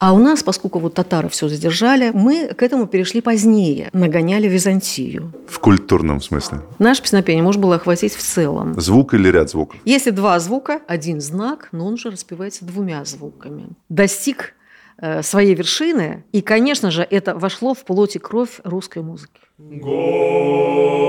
А 0.00 0.12
у 0.12 0.18
нас, 0.18 0.44
поскольку 0.44 0.78
вот 0.78 0.94
татары 0.94 1.28
все 1.28 1.48
задержали, 1.48 2.12
мы 2.14 2.54
к 2.54 2.62
этому 2.62 2.86
перешли 2.86 3.20
позднее, 3.20 3.90
нагоняли 3.92 4.46
Византию. 4.46 5.32
В 5.48 5.58
культурном 5.58 6.20
смысле? 6.20 6.60
Наше 6.78 7.02
песнопение 7.02 7.42
можно 7.42 7.60
было 7.60 7.74
охватить 7.76 8.14
в 8.14 8.22
целом. 8.22 8.80
Звук 8.80 9.14
или 9.14 9.28
ряд 9.28 9.50
звуков? 9.50 9.80
Если 9.84 10.10
два 10.10 10.38
звука, 10.38 10.80
один 10.86 11.20
знак, 11.20 11.70
но 11.72 11.84
он 11.84 11.94
уже 11.94 12.10
распевается 12.10 12.64
двумя 12.64 13.04
звуками. 13.04 13.70
Достиг 13.88 14.54
э, 14.98 15.24
своей 15.24 15.56
вершины, 15.56 16.22
и, 16.30 16.42
конечно 16.42 16.92
же, 16.92 17.02
это 17.02 17.34
вошло 17.34 17.74
в 17.74 17.84
плоть 17.84 18.14
и 18.14 18.20
кровь 18.20 18.60
русской 18.62 19.02
музыки. 19.02 19.40
Господу 19.58 21.08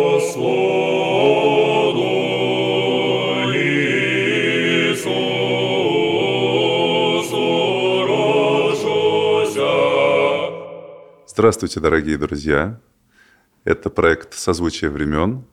Здравствуйте, 11.40 11.80
дорогие 11.80 12.18
друзья! 12.18 12.82
Это 13.64 13.90
проект 13.90 14.34
«Созвучие 14.34 14.90
времен». 14.90 15.46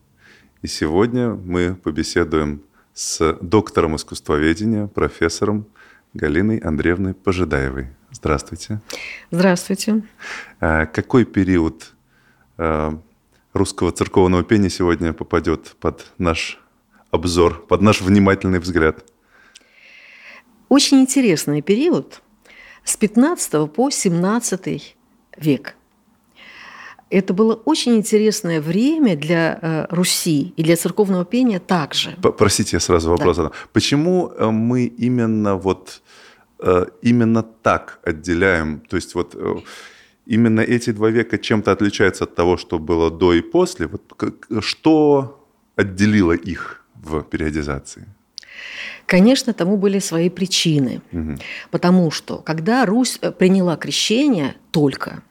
И 0.60 0.66
сегодня 0.66 1.34
мы 1.34 1.76
побеседуем 1.76 2.64
с 2.92 3.38
доктором 3.40 3.94
искусствоведения, 3.94 4.88
профессором 4.88 5.68
Галиной 6.12 6.58
Андреевной 6.58 7.14
Пожидаевой. 7.14 7.90
Здравствуйте. 8.10 8.80
Здравствуйте. 9.30 10.02
А 10.58 10.86
какой 10.86 11.24
период 11.24 11.94
а, 12.58 13.00
русского 13.52 13.92
церковного 13.92 14.42
пения 14.42 14.70
сегодня 14.70 15.12
попадет 15.12 15.76
под 15.78 16.04
наш 16.18 16.60
обзор, 17.12 17.64
под 17.64 17.80
наш 17.82 18.00
внимательный 18.00 18.58
взгляд? 18.58 19.04
Очень 20.68 21.02
интересный 21.02 21.62
период 21.62 22.22
с 22.82 22.96
15 22.96 23.72
по 23.72 23.88
17 23.88 24.96
век. 25.36 25.76
Это 27.08 27.32
было 27.34 27.54
очень 27.54 27.94
интересное 27.94 28.60
время 28.60 29.16
для 29.16 29.58
э, 29.62 29.86
Руси 29.94 30.52
и 30.56 30.62
для 30.62 30.76
церковного 30.76 31.24
пения 31.24 31.60
также. 31.60 32.16
Простите, 32.38 32.76
я 32.76 32.80
сразу 32.80 33.10
вопрос 33.10 33.36
задам. 33.36 33.52
Почему 33.72 34.28
э, 34.28 34.50
мы 34.50 34.86
именно 34.86 35.54
вот 35.54 36.02
э, 36.58 36.86
именно 37.02 37.42
так 37.42 38.00
отделяем? 38.02 38.80
То 38.80 38.96
есть 38.96 39.14
вот 39.14 39.36
именно 40.26 40.60
эти 40.60 40.92
два 40.92 41.10
века 41.10 41.38
чем-то 41.38 41.70
отличаются 41.70 42.24
от 42.24 42.34
того, 42.34 42.56
что 42.56 42.78
было 42.78 43.10
до 43.10 43.34
и 43.34 43.40
после. 43.40 43.86
Вот 43.86 44.02
что 44.60 45.46
отделило 45.76 46.32
их 46.32 46.84
в 46.94 47.22
периодизации? 47.22 48.15
Конечно, 49.06 49.52
тому 49.52 49.76
были 49.76 50.00
свои 50.00 50.28
причины. 50.28 51.00
Угу. 51.12 51.36
Потому 51.70 52.10
что, 52.10 52.38
когда 52.38 52.84
Русь 52.84 53.18
э, 53.22 53.30
приняла 53.30 53.76
крещение 53.76 54.56
только, 54.72 55.22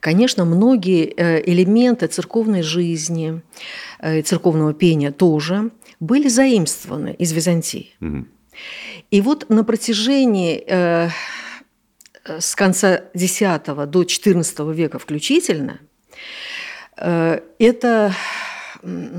конечно, 0.00 0.44
многие 0.44 1.04
э, 1.16 1.42
элементы 1.48 2.08
церковной 2.08 2.62
жизни, 2.62 3.42
э, 4.00 4.22
церковного 4.22 4.74
пения 4.74 5.12
тоже 5.12 5.70
были 6.00 6.28
заимствованы 6.28 7.14
из 7.16 7.32
Византии. 7.32 7.94
Угу. 8.00 8.26
И 9.12 9.20
вот 9.20 9.48
на 9.50 9.64
протяжении 9.64 10.64
с 12.24 12.54
конца 12.54 12.96
X 13.14 13.38
до 13.40 14.02
XIV 14.02 14.74
века 14.74 14.98
включительно 14.98 15.80
это 16.96 18.14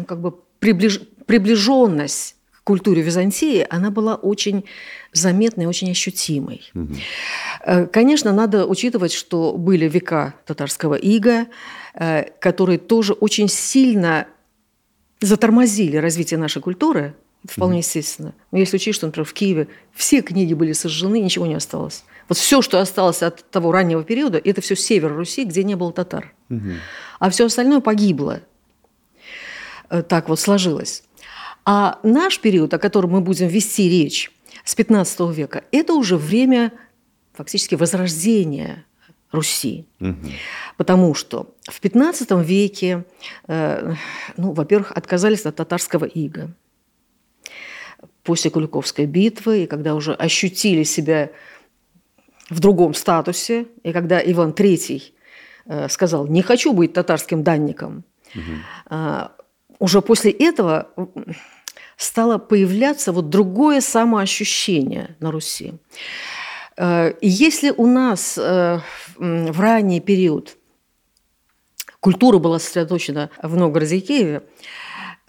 как 0.07 0.21
бы 0.21 0.35
приближ... 0.59 1.01
приближенность 1.25 2.35
культуре 2.63 3.01
Византии, 3.01 3.65
она 3.69 3.91
была 3.91 4.15
очень 4.15 4.65
заметной, 5.11 5.65
очень 5.65 5.91
ощутимой. 5.91 6.71
Угу. 6.73 7.87
Конечно, 7.91 8.31
надо 8.31 8.65
учитывать, 8.65 9.13
что 9.13 9.53
были 9.57 9.87
века 9.87 10.35
татарского 10.45 10.95
ига, 10.95 11.47
э, 11.93 12.23
которые 12.39 12.79
тоже 12.79 13.13
очень 13.13 13.49
сильно 13.49 14.27
затормозили 15.21 15.97
развитие 15.97 16.37
нашей 16.37 16.61
культуры, 16.61 17.15
вполне 17.45 17.79
естественно. 17.79 18.33
Но 18.51 18.57
если 18.57 18.77
учесть, 18.77 18.97
что, 18.97 19.05
например, 19.07 19.25
в 19.25 19.33
Киеве 19.33 19.67
все 19.93 20.21
книги 20.21 20.53
были 20.53 20.73
сожжены, 20.73 21.19
ничего 21.19 21.45
не 21.45 21.55
осталось. 21.55 22.03
Вот 22.29 22.37
все, 22.37 22.61
что 22.61 22.79
осталось 22.79 23.21
от 23.21 23.49
того 23.51 23.71
раннего 23.71 24.03
периода, 24.03 24.41
это 24.43 24.61
все 24.61 24.75
север 24.75 25.13
Руси, 25.13 25.43
где 25.43 25.63
не 25.63 25.75
было 25.75 25.91
татар. 25.91 26.33
Угу. 26.49 26.71
А 27.19 27.29
все 27.29 27.45
остальное 27.45 27.81
погибло. 27.81 28.41
Э, 29.89 30.01
так 30.01 30.29
вот 30.29 30.39
сложилось. 30.39 31.03
А 31.65 31.99
наш 32.03 32.39
период, 32.39 32.73
о 32.73 32.79
котором 32.79 33.11
мы 33.11 33.21
будем 33.21 33.47
вести 33.47 33.89
речь 33.89 34.31
с 34.65 34.75
15 34.75 35.19
века, 35.35 35.63
это 35.71 35.93
уже 35.93 36.17
время 36.17 36.73
фактически 37.33 37.75
возрождения 37.75 38.85
Руси. 39.31 39.87
Угу. 39.99 40.29
Потому 40.77 41.15
что 41.15 41.55
в 41.63 41.79
15 41.81 42.31
веке, 42.45 43.03
э, 43.47 43.93
ну, 44.37 44.51
во-первых, 44.51 44.91
отказались 44.91 45.45
от 45.45 45.55
татарского 45.55 46.05
ига. 46.05 46.51
После 48.21 48.51
Куликовской 48.51 49.05
битвы, 49.05 49.63
и 49.63 49.67
когда 49.67 49.95
уже 49.95 50.13
ощутили 50.13 50.83
себя 50.83 51.31
в 52.49 52.59
другом 52.59 52.93
статусе, 52.93 53.65
и 53.83 53.91
когда 53.91 54.21
Иван 54.23 54.51
III 54.51 55.01
э, 55.65 55.89
сказал, 55.89 56.27
не 56.27 56.43
хочу 56.43 56.71
быть 56.71 56.93
татарским 56.93 57.43
данником, 57.43 58.03
угу. 58.35 58.41
э, 58.91 59.27
уже 59.79 60.01
после 60.01 60.31
этого 60.31 60.89
стало 61.97 62.37
появляться 62.37 63.11
вот 63.11 63.29
другое 63.29 63.81
самоощущение 63.81 65.15
на 65.19 65.31
Руси. 65.31 65.73
Э, 66.77 67.11
и 67.21 67.27
если 67.27 67.71
у 67.75 67.87
нас 67.87 68.37
э, 68.37 68.79
в 69.17 69.59
ранний 69.59 70.01
период 70.01 70.57
культура 71.99 72.39
была 72.39 72.59
сосредоточена 72.59 73.29
в 73.41 73.55
Новгороде 73.55 73.97
и 73.97 74.01
Киеве, 74.01 74.43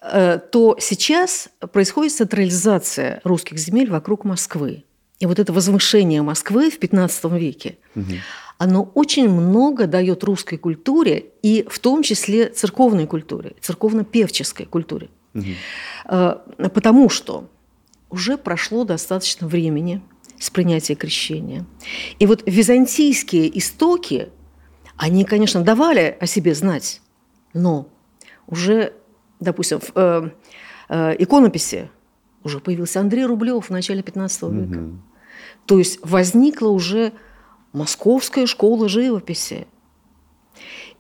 э, 0.01 0.39
то 0.51 0.77
сейчас 0.81 1.49
происходит 1.73 2.13
централизация 2.13 3.21
русских 3.25 3.59
земель 3.59 3.91
вокруг 3.91 4.25
Москвы. 4.25 4.85
И 5.21 5.27
вот 5.27 5.39
это 5.39 5.53
возвышение 5.53 6.23
Москвы 6.23 6.71
в 6.71 6.79
XV 6.79 7.39
веке, 7.39 7.79
угу. 7.95 8.15
Оно 8.59 8.91
очень 8.95 9.29
много 9.29 9.87
дает 9.87 10.25
русской 10.25 10.57
культуре, 10.57 11.27
и 11.43 11.67
в 11.69 11.79
том 11.79 12.03
числе 12.03 12.49
церковной 12.49 13.07
культуре, 13.07 13.55
церковно-певческой 13.61 14.67
культуре. 14.67 15.09
Угу. 15.35 15.45
Потому 16.05 17.09
что 17.09 17.49
уже 18.11 18.39
прошло 18.39 18.85
достаточно 18.85 19.49
времени 19.49 20.01
с 20.39 20.51
принятия 20.51 20.95
крещения. 20.95 21.67
И 22.19 22.27
вот 22.27 22.43
византийские 22.47 23.57
истоки, 23.59 24.29
они, 24.97 25.25
конечно, 25.25 25.63
давали 25.63 26.17
о 26.21 26.27
себе 26.27 26.55
знать, 26.55 27.01
но 27.53 27.89
уже, 28.47 28.93
допустим, 29.41 29.81
в 29.81 29.91
э, 29.95 30.31
э, 30.89 31.17
иконописи 31.19 31.91
уже 32.45 32.61
появился 32.61 33.01
Андрей 33.01 33.25
Рублев 33.25 33.67
в 33.67 33.71
начале 33.71 34.03
15 34.03 34.43
века. 34.43 34.79
Угу. 34.79 34.99
То 35.67 35.79
есть 35.79 35.99
возникла 36.03 36.69
уже 36.69 37.13
московская 37.75 38.47
школа 38.47 38.89
живописи. 38.89 39.67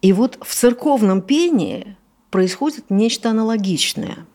И 0.02 0.12
вот 0.12 0.38
в 0.42 0.54
церковном 0.54 1.22
пении 1.22 1.96
происходит 2.30 2.90
нечто 2.90 3.30
аналогичное. 3.30 4.26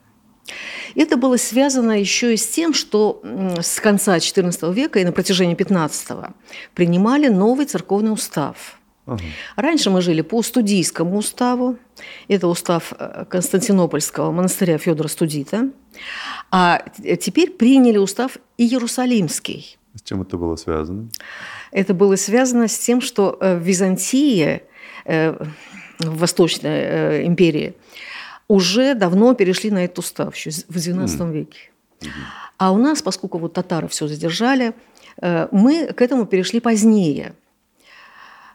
Это 0.95 1.17
было 1.17 1.37
связано 1.37 1.99
еще 1.99 2.33
и 2.33 2.37
с 2.37 2.47
тем, 2.47 2.73
что 2.73 3.21
с 3.61 3.79
конца 3.79 4.17
XIV 4.17 4.73
века 4.73 4.99
и 4.99 5.05
на 5.05 5.11
протяжении 5.11 5.55
XV 5.55 6.33
принимали 6.73 7.27
новый 7.27 7.67
церковный 7.67 8.11
устав. 8.11 8.79
Ага. 9.05 9.23
Раньше 9.55 9.89
мы 9.89 10.01
жили 10.01 10.21
по 10.21 10.41
студийскому 10.41 11.17
уставу. 11.17 11.77
Это 12.27 12.47
устав 12.47 12.93
э, 12.97 13.25
Константинопольского 13.27 14.31
монастыря 14.31 14.77
Федора 14.77 15.07
Студита. 15.07 15.69
А 16.51 16.83
теперь 17.19 17.49
приняли 17.51 17.97
устав 17.97 18.37
Иерусалимский. 18.57 19.77
С 19.95 20.03
чем 20.03 20.21
это 20.21 20.37
было 20.37 20.55
связано? 20.55 21.09
Это 21.71 21.93
было 21.93 22.15
связано 22.15 22.67
с 22.67 22.77
тем, 22.77 23.01
что 23.01 23.37
э, 23.39 23.57
в 23.57 23.61
Византии, 23.61 24.61
э, 25.05 25.31
в 25.99 26.17
Восточной 26.17 27.25
империи, 27.25 27.75
уже 28.47 28.95
давно 28.95 29.33
перешли 29.35 29.71
на 29.71 29.85
этот 29.85 29.99
устав, 29.99 30.35
еще 30.35 30.49
в 30.49 30.75
XII 30.75 31.05
mm. 31.05 31.31
веке. 31.31 31.69
А 32.57 32.71
у 32.71 32.77
нас, 32.77 33.01
поскольку 33.01 33.37
вот 33.37 33.53
татары 33.53 33.87
все 33.87 34.07
задержали, 34.07 34.73
э, 35.21 35.47
мы 35.51 35.87
к 35.93 36.01
этому 36.01 36.25
перешли 36.25 36.59
позднее. 36.59 37.33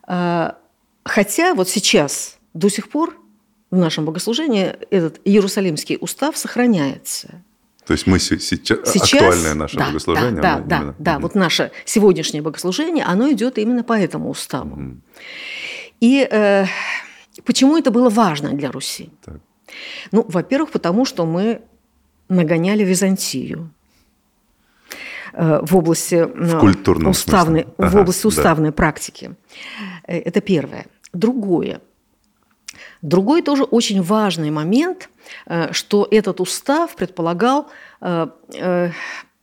Э, 0.06 0.52
хотя 1.04 1.54
вот 1.54 1.68
сейчас, 1.68 2.36
до 2.52 2.68
сих 2.68 2.90
пор 2.90 3.16
в 3.70 3.76
нашем 3.76 4.04
богослужении 4.04 4.76
этот 4.90 5.20
Иерусалимский 5.24 5.96
устав 6.00 6.36
сохраняется. 6.36 7.42
То 7.86 7.92
есть 7.92 8.06
мы 8.06 8.18
сейчас, 8.18 8.44
сейчас 8.44 9.12
актуальное 9.12 9.54
наше 9.54 9.76
да, 9.76 9.86
богослужение? 9.88 10.40
Да, 10.42 10.58
да, 10.60 10.76
именно... 10.76 10.94
да, 10.98 11.14
да. 11.14 11.18
Вот 11.18 11.34
наше 11.34 11.70
сегодняшнее 11.84 12.42
богослужение, 12.42 13.04
оно 13.04 13.30
идет 13.30 13.58
именно 13.58 13.84
по 13.84 13.92
этому 13.92 14.30
уставу. 14.30 14.76
Mm. 14.76 14.96
И 16.00 16.26
э, 16.30 16.66
почему 17.44 17.76
это 17.76 17.90
было 17.90 18.08
важно 18.08 18.52
для 18.52 18.70
Руси? 18.70 19.10
Так. 19.24 19.36
Ну, 20.12 20.24
во-первых, 20.28 20.70
потому 20.70 21.04
что 21.04 21.26
мы 21.26 21.60
нагоняли 22.28 22.84
Византию. 22.84 23.70
в 25.32 25.76
области 25.76 26.24
в 26.24 27.08
уставной, 27.08 27.66
ага, 27.76 27.88
в 27.90 27.96
области 28.00 28.26
уставной 28.26 28.70
да. 28.70 28.72
практики. 28.72 29.34
Это 30.04 30.40
первое. 30.40 30.86
Другое. 31.12 31.80
Другой 33.04 33.42
тоже 33.42 33.64
очень 33.64 34.00
важный 34.00 34.50
момент, 34.50 35.10
что 35.72 36.08
этот 36.10 36.40
устав 36.40 36.96
предполагал 36.96 37.70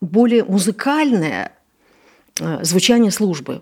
более 0.02 0.44
музыкальное 0.44 1.56
звучание 2.62 3.12
службы. 3.12 3.62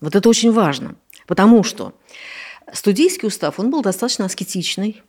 Вот 0.00 0.16
это 0.16 0.26
очень 0.26 0.52
важно, 0.52 0.94
потому 1.26 1.64
что 1.64 1.92
студийский 2.72 3.26
устав, 3.26 3.60
он 3.60 3.70
был 3.70 3.82
достаточно 3.82 4.24
аскетичный, 4.24 5.02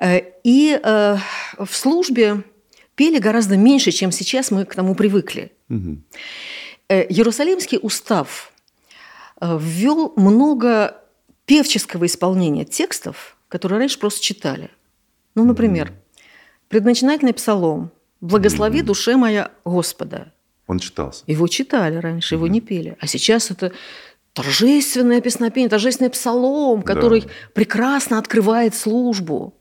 э, 0.00 0.22
и 0.42 0.80
э, 0.82 1.16
в 1.58 1.76
службе 1.76 2.42
пели 2.94 3.18
гораздо 3.18 3.58
меньше, 3.58 3.90
чем 3.90 4.12
сейчас 4.12 4.50
мы 4.50 4.64
к 4.64 4.74
тому 4.74 4.94
привыкли. 4.94 5.52
Угу. 5.68 5.98
Иерусалимский 6.88 7.78
устав 7.82 8.52
ввел 9.40 10.14
много 10.16 11.03
певческого 11.46 12.06
исполнения 12.06 12.64
текстов, 12.64 13.36
которые 13.48 13.78
раньше 13.78 13.98
просто 13.98 14.22
читали. 14.22 14.70
Ну, 15.34 15.44
например, 15.44 15.92
предначинательный 16.68 17.34
псалом 17.34 17.90
«Благослови 18.20 18.82
душе 18.82 19.16
моя 19.16 19.50
Господа». 19.64 20.32
Он 20.66 20.78
читался. 20.78 21.24
Его 21.26 21.46
читали 21.46 21.96
раньше, 21.96 22.36
его 22.36 22.46
не 22.46 22.60
пели. 22.60 22.96
А 22.98 23.06
сейчас 23.06 23.50
это 23.50 23.72
торжественное 24.32 25.20
песнопение, 25.20 25.68
торжественный 25.68 26.10
псалом, 26.10 26.82
который 26.82 27.22
да. 27.22 27.28
прекрасно 27.52 28.18
открывает 28.18 28.74
службу. 28.74 29.54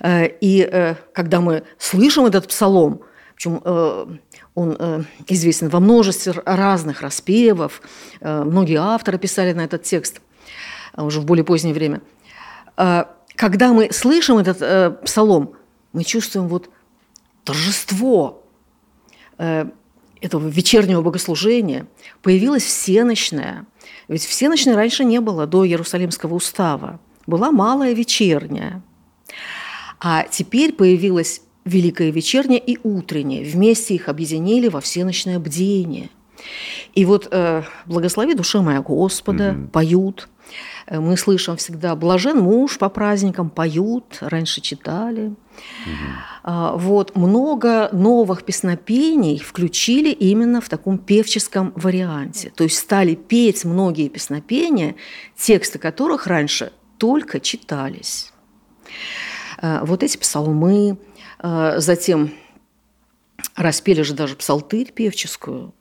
Э, 0.00 0.26
и 0.40 0.68
э, 0.70 0.94
когда 1.12 1.40
мы 1.40 1.64
слышим 1.78 2.26
этот 2.26 2.48
псалом, 2.48 3.00
причем 3.34 3.60
э, 3.64 4.06
он 4.54 5.06
известен 5.26 5.68
во 5.68 5.80
множестве 5.80 6.32
разных 6.46 7.02
распевов, 7.02 7.82
многие 8.22 8.76
авторы 8.76 9.18
писали 9.18 9.52
на 9.52 9.64
этот 9.64 9.82
текст 9.82 10.22
уже 11.04 11.20
в 11.20 11.24
более 11.24 11.44
позднее 11.44 11.74
время. 11.74 12.00
Когда 12.76 13.72
мы 13.72 13.92
слышим 13.92 14.38
этот 14.38 15.02
псалом, 15.02 15.52
мы 15.92 16.04
чувствуем 16.04 16.48
вот 16.48 16.70
торжество 17.44 18.42
этого 19.38 20.48
вечернего 20.48 21.02
богослужения, 21.02 21.86
появилась 22.22 22.64
всеночная. 22.64 23.66
Ведь 24.08 24.24
всеночной 24.24 24.74
раньше 24.74 25.04
не 25.04 25.20
было 25.20 25.46
до 25.46 25.66
Иерусалимского 25.66 26.34
устава. 26.34 27.00
Была 27.26 27.50
малая 27.50 27.92
вечерняя. 27.92 28.82
А 30.00 30.24
теперь 30.24 30.72
появилась 30.72 31.42
великая 31.64 32.10
вечерняя 32.10 32.60
и 32.60 32.78
утренняя. 32.82 33.44
Вместе 33.44 33.94
их 33.94 34.08
объединили 34.08 34.68
во 34.68 34.80
всеночное 34.80 35.38
бдение. 35.38 36.10
И 36.94 37.04
вот 37.04 37.28
э, 37.30 37.62
«Благослови 37.86 38.34
душа 38.34 38.62
моя 38.62 38.80
Господа» 38.80 39.50
mm-hmm. 39.50 39.68
поют. 39.68 40.28
Э, 40.86 41.00
мы 41.00 41.16
слышим 41.16 41.56
всегда 41.56 41.94
«Блажен 41.96 42.38
муж 42.38 42.78
по 42.78 42.88
праздникам» 42.88 43.50
поют, 43.50 44.18
раньше 44.20 44.60
читали. 44.60 45.26
Угу. 45.26 46.78
Вот 46.78 47.16
много 47.16 47.88
новых 47.92 48.44
песнопений 48.44 49.38
включили 49.38 50.10
именно 50.10 50.60
в 50.60 50.68
таком 50.68 50.98
певческом 50.98 51.72
варианте. 51.74 52.52
То 52.54 52.64
есть 52.64 52.78
стали 52.78 53.14
петь 53.14 53.64
многие 53.64 54.08
песнопения, 54.08 54.96
тексты 55.34 55.78
которых 55.78 56.26
раньше 56.26 56.72
только 56.98 57.40
читались. 57.40 58.32
А, 59.58 59.84
вот 59.84 60.02
эти 60.02 60.16
псалмы, 60.18 60.98
а, 61.38 61.80
затем 61.80 62.30
распели 63.54 64.02
же 64.02 64.14
даже 64.14 64.36
псалтырь 64.36 64.92
певческую. 64.92 65.72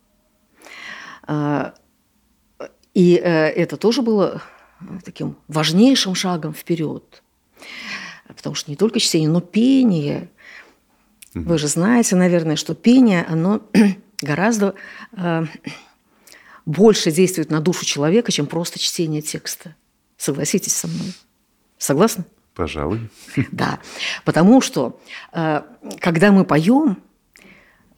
И 2.93 3.21
э, 3.21 3.49
это 3.49 3.77
тоже 3.77 4.01
было 4.01 4.41
таким 5.03 5.35
важнейшим 5.47 6.15
шагом 6.15 6.53
вперед. 6.53 7.23
Потому 8.27 8.55
что 8.55 8.71
не 8.71 8.77
только 8.77 8.99
чтение, 8.99 9.29
но 9.29 9.41
пение. 9.41 10.29
Вы 11.33 11.57
же 11.57 11.67
знаете, 11.67 12.15
наверное, 12.15 12.55
что 12.55 12.75
пение, 12.75 13.25
оно 13.27 13.61
гораздо 14.21 14.75
э, 15.11 15.45
больше 16.65 17.11
действует 17.11 17.51
на 17.51 17.59
душу 17.59 17.85
человека, 17.85 18.31
чем 18.31 18.47
просто 18.47 18.79
чтение 18.79 19.21
текста. 19.21 19.75
Согласитесь 20.17 20.73
со 20.73 20.87
мной? 20.87 21.13
Согласны? 21.77 22.25
Пожалуй. 22.55 23.09
Да, 23.51 23.79
потому 24.23 24.61
что 24.61 24.99
э, 25.33 25.61
когда 25.99 26.31
мы 26.31 26.45
поем, 26.45 26.97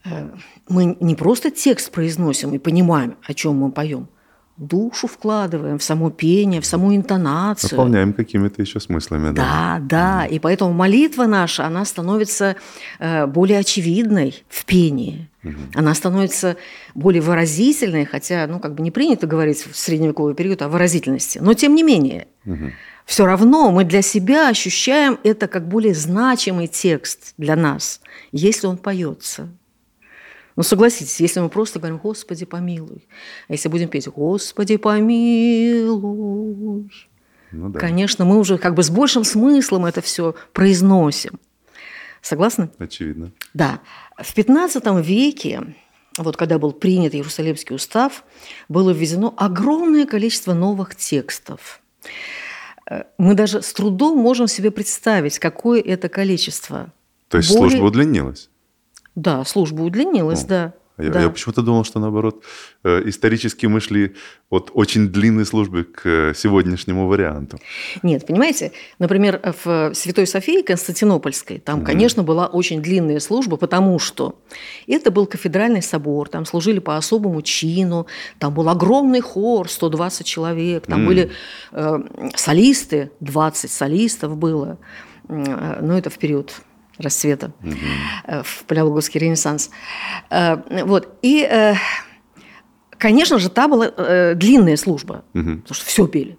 э, 0.04 0.30
мы 0.68 0.98
не 1.00 1.16
просто 1.16 1.52
текст 1.52 1.92
произносим 1.92 2.54
и 2.54 2.58
понимаем, 2.58 3.18
о 3.24 3.34
чем 3.34 3.58
мы 3.58 3.72
поем, 3.72 4.10
душу 4.58 5.08
вкладываем 5.08 5.78
в 5.78 5.84
само 5.84 6.10
пение, 6.10 6.62
в 6.62 6.66
саму 6.66 6.96
интонацию. 6.96 7.72
Наполняем 7.72 8.14
какими-то 8.14 8.62
еще 8.62 8.80
смыслами. 8.80 9.34
Да, 9.34 9.78
да. 9.80 9.80
да. 9.80 10.26
И 10.26 10.40
поэтому 10.40 10.74
молитва 10.74 11.26
наша, 11.26 11.66
она 11.66 11.86
становится 11.86 12.56
э, 13.00 13.26
более 13.28 13.60
очевидной 13.60 14.44
в 14.50 14.66
пении. 14.66 15.30
Она 15.74 15.94
становится 15.94 16.58
более 16.94 17.22
выразительной, 17.22 18.06
хотя, 18.06 18.48
ну, 18.48 18.60
как 18.60 18.76
бы 18.76 18.84
не 18.84 18.92
принято 18.92 19.28
говорить 19.28 19.66
в 19.66 19.78
средневековый 19.78 20.36
период 20.36 20.62
о 20.62 20.68
выразительности. 20.68 21.40
Но 21.42 21.54
тем 21.54 21.74
не 21.74 21.84
менее, 21.84 22.28
угу. 22.46 22.72
все 23.06 23.26
равно 23.26 23.72
мы 23.72 23.86
для 23.86 24.02
себя 24.02 24.50
ощущаем 24.50 25.18
это 25.24 25.48
как 25.48 25.68
более 25.68 25.94
значимый 25.94 26.68
текст 26.68 27.34
для 27.38 27.56
нас, 27.56 28.02
если 28.34 28.68
он 28.68 28.78
поется. 28.78 29.48
Ну, 30.58 30.64
согласитесь, 30.64 31.22
если 31.22 31.40
мы 31.40 31.48
просто 31.50 31.80
говорим 31.80 32.00
«Господи, 32.00 32.46
помилуй», 32.46 33.08
а 33.48 33.54
если 33.54 33.70
будем 33.70 33.88
петь 33.90 34.08
«Господи, 34.08 34.78
помилуй», 34.78 36.02
ну, 37.52 37.70
да. 37.70 37.80
конечно, 37.80 38.26
мы 38.26 38.40
уже 38.40 38.58
как 38.58 38.74
бы 38.74 38.82
с 38.82 38.90
большим 38.90 39.24
смыслом 39.24 39.86
это 39.86 40.02
все 40.02 40.34
произносим. 40.54 41.40
Согласны? 42.24 42.72
Очевидно. 42.80 43.32
Да. 43.54 43.82
В 44.18 44.36
XV 44.36 45.04
веке, 45.04 45.76
вот 46.18 46.36
когда 46.36 46.58
был 46.58 46.72
принят 46.72 47.14
Иерусалимский 47.14 47.76
устав, 47.76 48.24
было 48.68 48.90
введено 48.90 49.36
огромное 49.38 50.08
количество 50.08 50.56
новых 50.56 50.96
текстов. 50.96 51.82
Э, 52.90 53.04
мы 53.20 53.36
даже 53.36 53.62
с 53.62 53.72
трудом 53.74 54.18
можем 54.18 54.48
себе 54.48 54.72
представить, 54.72 55.38
какое 55.38 55.82
это 55.82 56.10
количество. 56.10 56.92
То 57.30 57.38
есть 57.38 57.50
Более... 57.54 57.70
служба 57.70 57.86
удлинилась? 57.86 58.50
Да, 59.18 59.44
служба 59.46 59.82
удлинилась, 59.82 60.44
ну, 60.44 60.48
да. 60.48 60.74
Я, 61.00 61.10
да. 61.10 61.22
я 61.22 61.30
почему-то 61.30 61.64
думал, 61.64 61.84
что 61.84 62.00
наоборот, 62.00 62.44
э, 62.84 63.02
исторически 63.06 63.66
мы 63.66 63.80
шли 63.82 64.16
от 64.52 64.70
очень 64.76 65.10
длинной 65.10 65.46
службы 65.46 65.84
к 65.84 66.34
сегодняшнему 66.36 67.08
варианту. 67.08 67.60
Нет, 68.04 68.28
понимаете, 68.28 68.74
например, 69.00 69.42
в 69.64 69.94
Святой 69.96 70.28
Софии 70.28 70.62
Константинопольской, 70.62 71.58
там, 71.60 71.80
mm 71.80 71.86
конечно, 71.86 72.22
была 72.22 72.46
очень 72.46 72.82
длинная 72.82 73.20
служба, 73.20 73.58
потому 73.58 73.98
что 73.98 74.40
это 74.86 75.10
был 75.10 75.26
кафедральный 75.26 75.82
собор, 75.82 76.30
там 76.30 76.46
служили 76.46 76.78
по 76.78 76.96
особому 76.96 77.42
чину, 77.42 78.06
там 78.38 78.54
был 78.54 78.70
огромный 78.70 79.22
хор, 79.22 79.68
120 79.68 80.26
человек, 80.28 80.86
там 80.86 81.02
mm 81.02 81.08
были 81.08 81.32
э, 81.72 82.00
солисты, 82.36 83.10
20 83.22 83.72
солистов 83.72 84.38
было, 84.38 84.78
э, 85.28 85.80
но 85.82 85.98
это 85.98 86.12
в 86.12 86.20
период 86.20 86.54
расцвета, 86.98 87.52
угу. 87.64 87.76
в 88.44 88.64
палеологический 88.66 89.20
ренессанс. 89.20 89.70
Э, 90.30 90.58
вот. 90.84 91.18
И, 91.22 91.42
э, 91.44 91.76
конечно 92.98 93.40
же, 93.40 93.50
та 93.50 93.68
была 93.68 94.34
длинная 94.36 94.78
служба, 94.78 95.24
угу. 95.34 95.58
потому 95.58 95.74
что 95.74 95.86
все 95.86 96.08
пели. 96.08 96.38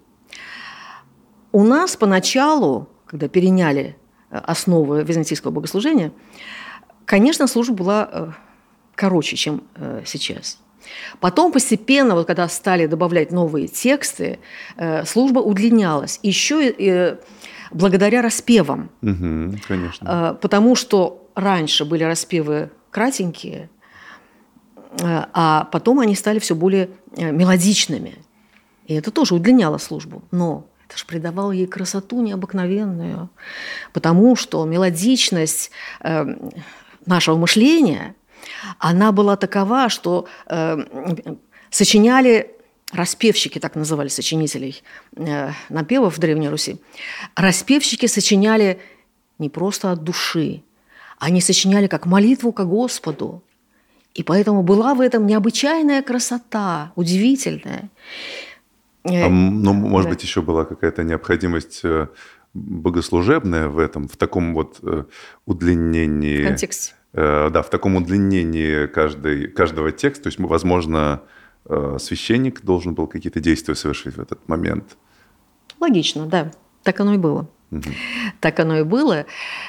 У 1.51 1.63
нас 1.63 1.95
поначалу, 1.95 2.89
когда 3.05 3.27
переняли 3.27 3.97
основы 4.29 5.03
византийского 5.03 5.51
богослужения, 5.51 6.11
конечно, 7.05 7.47
служба 7.47 7.75
была 7.75 8.35
короче, 8.95 9.35
чем 9.35 9.63
сейчас. 10.05 10.59
Потом 11.19 11.51
постепенно, 11.51 12.15
вот 12.15 12.27
когда 12.27 12.47
стали 12.47 12.85
добавлять 12.85 13.31
новые 13.31 13.67
тексты, 13.67 14.39
служба 15.05 15.39
удлинялась. 15.39 16.19
Еще 16.21 16.69
благодаря 17.71 18.21
распевам. 18.21 18.89
Угу, 19.01 19.59
конечно. 19.67 20.07
А, 20.07 20.33
потому 20.33 20.75
что 20.75 21.27
раньше 21.35 21.85
были 21.85 22.03
распевы 22.03 22.71
кратенькие, 22.91 23.69
а, 25.01 25.29
а 25.33 25.63
потом 25.65 25.99
они 25.99 26.15
стали 26.15 26.39
все 26.39 26.55
более 26.55 26.89
э, 27.15 27.31
мелодичными. 27.31 28.15
И 28.85 28.95
это 28.95 29.11
тоже 29.11 29.35
удлиняло 29.35 29.77
службу. 29.77 30.23
Но 30.31 30.65
это 30.87 30.97
же 30.97 31.05
придавало 31.05 31.51
ей 31.51 31.67
красоту 31.67 32.21
необыкновенную, 32.21 33.29
потому 33.93 34.35
что 34.35 34.65
мелодичность 34.65 35.69
э, 36.01 36.25
нашего 37.05 37.37
мышления, 37.37 38.15
она 38.79 39.11
была 39.11 39.35
такова, 39.35 39.89
что 39.89 40.25
э, 40.47 40.77
сочиняли 41.69 42.55
распевщики, 42.91 43.59
так 43.59 43.75
называли 43.75 44.07
сочинителей 44.07 44.81
э, 45.15 45.51
напевов 45.69 46.17
в 46.17 46.19
Древней 46.19 46.49
Руси, 46.49 46.77
распевщики 47.35 48.07
сочиняли 48.07 48.79
не 49.37 49.49
просто 49.49 49.91
от 49.91 50.03
души, 50.03 50.63
они 51.17 51.41
сочиняли 51.41 51.87
как 51.87 52.05
молитву 52.05 52.51
к 52.51 52.63
Господу. 52.63 53.43
И 54.15 54.23
поэтому 54.23 54.63
была 54.63 54.95
в 54.95 55.01
этом 55.01 55.27
необычайная 55.27 56.01
красота, 56.01 56.91
удивительная. 56.95 57.89
А, 59.03 59.29
ну, 59.29 59.73
может 59.73 60.09
да. 60.09 60.15
быть, 60.15 60.23
еще 60.23 60.41
была 60.41 60.65
какая-то 60.65 61.03
необходимость 61.03 61.81
э, 61.83 62.07
богослужебная 62.53 63.67
в 63.67 63.77
этом, 63.77 64.07
в 64.07 64.17
таком 64.17 64.53
вот 64.53 64.79
э, 64.83 65.03
удлинении. 65.45 66.43
Контексте. 66.43 66.93
Э, 67.13 67.49
да, 67.51 67.61
в 67.61 67.69
таком 67.69 67.95
удлинении 67.95 68.87
каждой, 68.87 69.47
каждого 69.47 69.91
текста. 69.91 70.23
То 70.23 70.27
есть, 70.27 70.39
возможно, 70.39 71.21
священник 71.99 72.61
должен 72.61 72.93
был 72.93 73.07
какие-то 73.07 73.39
действия 73.39 73.75
совершить 73.75 74.15
в 74.15 74.19
этот 74.19 74.47
момент. 74.47 74.97
Логично, 75.79 76.25
да. 76.25 76.51
Так 76.83 76.99
оно 76.99 77.13
и 77.13 77.17
было. 77.17 77.47
Угу. 77.71 77.89
Так 78.39 78.59
оно 78.59 78.79
и 78.79 78.83
было. 78.83 79.25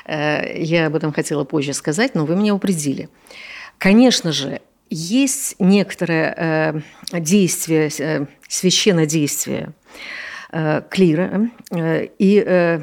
Я 0.09 0.87
об 0.87 0.97
этом 0.97 1.13
хотела 1.13 1.45
позже 1.45 1.75
сказать, 1.75 2.15
но 2.15 2.25
вы 2.25 2.37
меня 2.37 2.55
упредили. 2.55 3.09
Конечно 3.79 4.33
же, 4.33 4.61
есть 4.91 5.55
некоторое 5.61 6.83
э, 7.13 7.21
действие, 7.21 7.91
э, 7.99 8.27
священнодействие 8.49 9.73
э, 10.51 10.83
клира, 10.91 11.49
э, 11.71 12.09
и 12.19 12.43
э, 12.45 12.83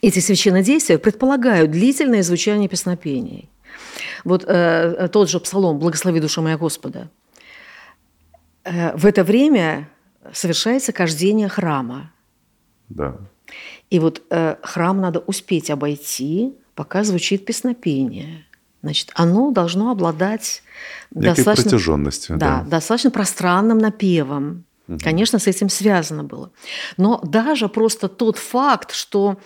эти 0.00 0.20
священнодействия 0.20 0.98
предполагают 0.98 1.72
длительное 1.72 2.22
звучание 2.22 2.68
песнопений. 2.68 3.50
Вот 4.24 4.44
э, 4.46 5.08
тот 5.12 5.28
же 5.28 5.40
псалом 5.40 5.78
«Благослови 5.80 6.20
душа 6.20 6.40
моя 6.40 6.56
Господа». 6.56 7.10
Э, 8.68 8.96
в 8.96 9.06
это 9.06 9.24
время 9.24 9.88
совершается 10.32 10.92
кождение 10.92 11.48
храма. 11.48 12.12
Да. 12.88 13.16
И 13.90 13.98
вот 13.98 14.22
э, 14.30 14.56
храм 14.62 15.00
надо 15.00 15.20
успеть 15.20 15.70
обойти, 15.70 16.54
пока 16.74 17.04
звучит 17.04 17.44
песнопение– 17.44 18.44
Значит, 18.82 19.10
оно 19.14 19.50
должно 19.50 19.90
обладать 19.90 20.62
Некой 21.10 21.34
достаточно, 21.34 21.70
протяженностью. 21.70 22.38
Да, 22.38 22.60
да, 22.62 22.70
достаточно 22.70 23.10
пространным 23.10 23.78
напевом. 23.78 24.64
Угу. 24.88 24.98
Конечно, 25.02 25.38
с 25.38 25.46
этим 25.46 25.68
связано 25.68 26.24
было. 26.24 26.50
Но 26.96 27.20
даже 27.22 27.68
просто 27.68 28.08
тот 28.08 28.38
факт, 28.38 28.92
что 28.92 29.36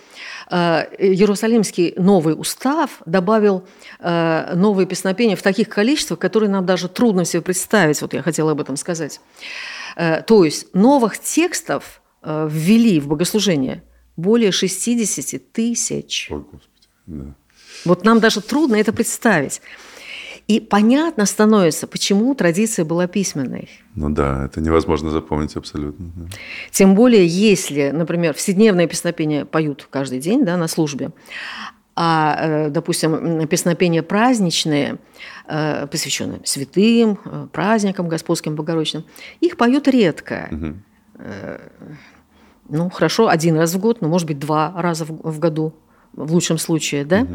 э, 0.49 0.85
Иерусалимский 0.97 1.93
новый 1.97 2.33
устав 2.33 3.01
добавил 3.05 3.67
э, 3.99 4.53
новые 4.55 4.87
песнопения 4.87 5.35
в 5.35 5.41
таких 5.41 5.67
количествах, 5.67 6.19
которые 6.19 6.49
нам 6.49 6.65
даже 6.65 6.87
трудно 6.87 7.25
себе 7.25 7.41
представить, 7.41 8.01
вот 8.01 8.13
я 8.13 8.21
хотела 8.21 8.51
об 8.51 8.61
этом 8.61 8.77
сказать. 8.77 9.19
Э, 9.97 10.21
то 10.21 10.45
есть 10.45 10.73
новых 10.73 11.19
текстов 11.19 12.01
э, 12.21 12.47
ввели 12.49 13.01
в 13.01 13.07
богослужение 13.07 13.83
более 14.15 14.51
60 14.51 15.51
тысяч. 15.51 16.27
Ой, 16.31 16.39
Господи, 16.39 16.87
да. 17.05 17.25
Вот 17.85 18.05
нам 18.05 18.19
даже 18.21 18.39
трудно 18.39 18.75
это 18.75 18.93
представить. 18.93 19.61
И 20.47 20.59
понятно 20.59 21.25
становится, 21.25 21.87
почему 21.87 22.35
традиция 22.35 22.83
была 22.83 23.07
письменной. 23.07 23.69
Ну 23.95 24.09
да, 24.09 24.45
это 24.45 24.59
невозможно 24.59 25.09
запомнить 25.09 25.55
абсолютно. 25.55 26.11
Тем 26.69 26.95
более, 26.95 27.25
если, 27.25 27.91
например, 27.91 28.33
вседневное 28.33 28.87
песнопение 28.87 29.45
поют 29.45 29.87
каждый 29.89 30.19
день 30.19 30.43
да, 30.43 30.57
на 30.57 30.67
службе, 30.67 31.11
а, 31.95 32.35
э, 32.39 32.69
допустим, 32.69 33.47
песнопения 33.47 34.01
праздничные, 34.03 34.97
э, 35.47 35.87
посвященные 35.87 36.41
святым, 36.43 37.19
э, 37.23 37.47
праздникам 37.51 38.09
господским, 38.09 38.55
богородичным, 38.55 39.05
их 39.41 39.57
поют 39.57 39.87
редко. 39.87 40.49
Угу. 40.51 40.75
Ну, 42.69 42.89
хорошо, 42.89 43.27
один 43.27 43.57
раз 43.57 43.73
в 43.73 43.79
год, 43.79 44.01
но, 44.01 44.07
может 44.07 44.27
быть, 44.27 44.39
два 44.39 44.73
раза 44.75 45.05
в 45.05 45.39
году 45.39 45.73
в 46.13 46.33
лучшем 46.33 46.57
случае, 46.57 47.05
да? 47.05 47.21
Угу. 47.21 47.31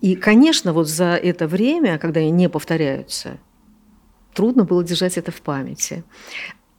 И, 0.00 0.14
конечно, 0.14 0.72
вот 0.72 0.88
за 0.88 1.16
это 1.16 1.46
время, 1.46 1.98
когда 1.98 2.20
они 2.20 2.30
не 2.30 2.48
повторяются, 2.48 3.38
трудно 4.32 4.64
было 4.64 4.84
держать 4.84 5.18
это 5.18 5.32
в 5.32 5.40
памяти. 5.40 6.04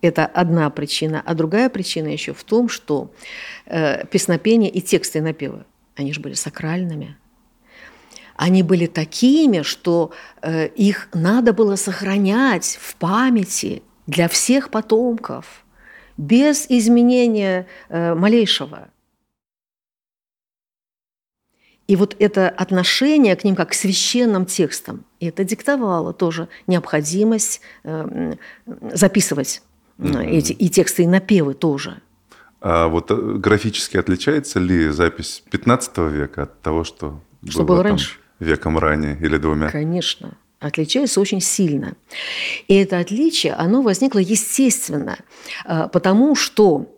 Это 0.02 0.26
одна 0.26 0.70
причина. 0.70 1.22
А 1.26 1.34
другая 1.34 1.70
причина 1.70 2.08
еще 2.08 2.34
в 2.34 2.44
том, 2.44 2.70
что 2.70 3.12
э, 3.66 4.06
песнопения 4.08 4.70
и 4.70 4.82
тексты 4.82 5.22
напева, 5.22 5.66
они 5.96 6.14
же 6.14 6.22
были 6.22 6.36
сакральными. 6.36 7.18
Они 8.38 8.64
были 8.64 8.86
такими, 8.86 9.64
что 9.64 10.14
э, 10.42 10.68
их 10.68 11.10
надо 11.14 11.52
было 11.52 11.76
сохранять 11.76 12.80
в 12.82 12.96
памяти 12.96 13.84
для 14.08 14.30
всех 14.30 14.70
потомков, 14.70 15.66
без 16.16 16.66
изменения 16.70 17.68
э, 17.90 18.16
малейшего. 18.16 18.88
И 21.90 21.96
вот 21.96 22.16
это 22.20 22.50
отношение 22.50 23.36
к 23.36 23.44
ним 23.44 23.56
как 23.56 23.72
к 23.72 23.74
священным 23.74 24.46
текстам, 24.46 25.06
и 25.20 25.26
это 25.26 25.44
диктовало 25.44 26.14
тоже 26.14 26.48
необходимость 26.68 27.62
э, 27.84 28.36
записывать 28.94 29.64
mm-hmm. 29.98 30.30
эти 30.30 30.52
и 30.52 30.70
тексты, 30.70 31.02
и 31.02 31.08
напевы 31.08 31.56
тоже. 31.56 32.00
А 32.62 32.90
вот 32.90 33.10
э, 33.10 33.16
графически 33.16 33.98
отличается 33.98 34.60
ли 34.60 34.90
запись 34.90 35.42
15 35.50 35.98
века 35.98 36.44
от 36.44 36.62
того, 36.62 36.84
что, 36.84 37.22
что 37.48 37.64
было, 37.64 37.78
было 37.78 37.84
раньше? 37.84 38.20
веком 38.38 38.78
ранее 38.78 39.18
или 39.20 39.38
двумя? 39.38 39.72
Конечно 39.72 40.38
отличается 40.60 41.22
очень 41.22 41.42
сильно. 41.42 41.96
И 42.68 42.76
это 42.76 43.00
отличие, 43.00 43.54
оно 43.54 43.82
возникло 43.82 44.20
естественно, 44.20 45.18
потому 45.66 46.36
что 46.36 46.94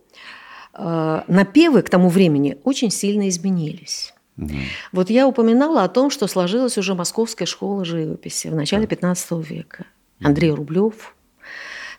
напевы 0.73 1.83
к 1.83 1.89
тому 1.91 2.09
времени 2.09 2.57
очень 2.63 2.89
сильно 2.89 3.29
изменились. 3.29 4.15
Угу. 4.41 4.53
Вот 4.91 5.09
я 5.09 5.27
упоминала 5.27 5.83
о 5.83 5.89
том, 5.89 6.09
что 6.09 6.27
сложилась 6.27 6.77
уже 6.77 6.95
Московская 6.95 7.45
школа 7.45 7.85
живописи 7.85 8.47
в 8.47 8.55
начале 8.55 8.85
XV 8.85 9.43
века. 9.43 9.85
Андрей 10.21 10.51
Рублев, 10.51 11.15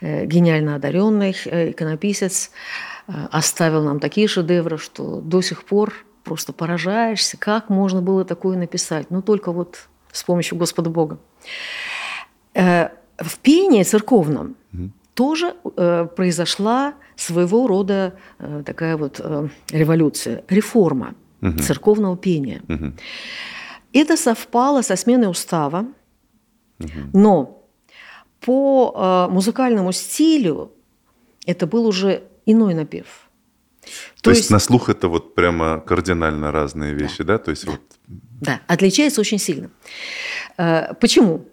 э, 0.00 0.26
гениально 0.26 0.74
одаренный 0.74 1.36
э, 1.44 1.70
иконописец, 1.70 2.50
э, 3.06 3.12
оставил 3.30 3.84
нам 3.84 4.00
такие 4.00 4.26
шедевры, 4.28 4.76
что 4.76 5.20
до 5.20 5.40
сих 5.40 5.64
пор 5.64 5.92
просто 6.24 6.52
поражаешься, 6.52 7.36
как 7.36 7.68
можно 7.68 8.02
было 8.02 8.24
такое 8.24 8.56
написать. 8.56 9.10
Ну, 9.10 9.22
только 9.22 9.52
вот 9.52 9.88
с 10.12 10.22
помощью 10.24 10.58
Господа 10.58 10.90
Бога. 10.90 11.18
В 12.54 13.38
пении 13.42 13.82
церковном 13.82 14.56
угу. 14.72 14.90
тоже 15.14 15.54
произошла 16.16 16.94
своего 17.16 17.66
рода 17.66 18.14
такая 18.66 18.96
вот 18.96 19.20
революция, 19.70 20.44
реформа 20.48 21.14
угу. 21.42 21.58
церковного 21.58 22.16
пения. 22.16 22.62
Угу. 22.68 22.92
Это 23.92 24.16
совпало 24.16 24.82
со 24.82 24.96
сменой 24.96 25.30
устава, 25.30 25.86
угу. 26.78 26.90
но 27.12 27.62
по 28.40 29.28
э, 29.28 29.32
музыкальному 29.32 29.92
стилю 29.92 30.72
это 31.46 31.66
был 31.66 31.86
уже 31.86 32.22
иной 32.46 32.74
напев. 32.74 33.28
То, 33.82 34.22
То 34.22 34.30
есть, 34.30 34.42
есть 34.42 34.50
на 34.50 34.58
слух 34.60 34.88
это 34.88 35.08
вот 35.08 35.34
прямо 35.34 35.80
кардинально 35.80 36.52
разные 36.52 36.94
вещи, 36.94 37.18
да? 37.18 37.34
да? 37.34 37.38
То 37.38 37.50
есть 37.50 37.66
да. 37.66 37.72
вот... 37.72 37.80
да, 38.40 38.60
отличается 38.66 39.20
очень 39.20 39.38
сильно. 39.38 39.70
Э, 40.56 40.94
почему? 40.94 41.46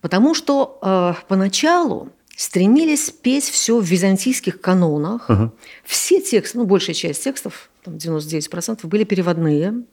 Потому 0.00 0.34
что 0.34 0.78
э, 0.82 1.14
поначалу 1.28 2.10
стремились 2.36 3.10
петь 3.10 3.44
все 3.44 3.78
в 3.78 3.84
византийских 3.84 4.60
канонах. 4.60 5.28
Угу. 5.30 5.52
Все 5.84 6.20
тексты, 6.20 6.58
ну, 6.58 6.64
большая 6.64 6.94
часть 6.94 7.24
текстов 7.24 7.70
там 7.82 7.96
99% 7.96 8.86
были 8.86 9.04
переводные, 9.04 9.84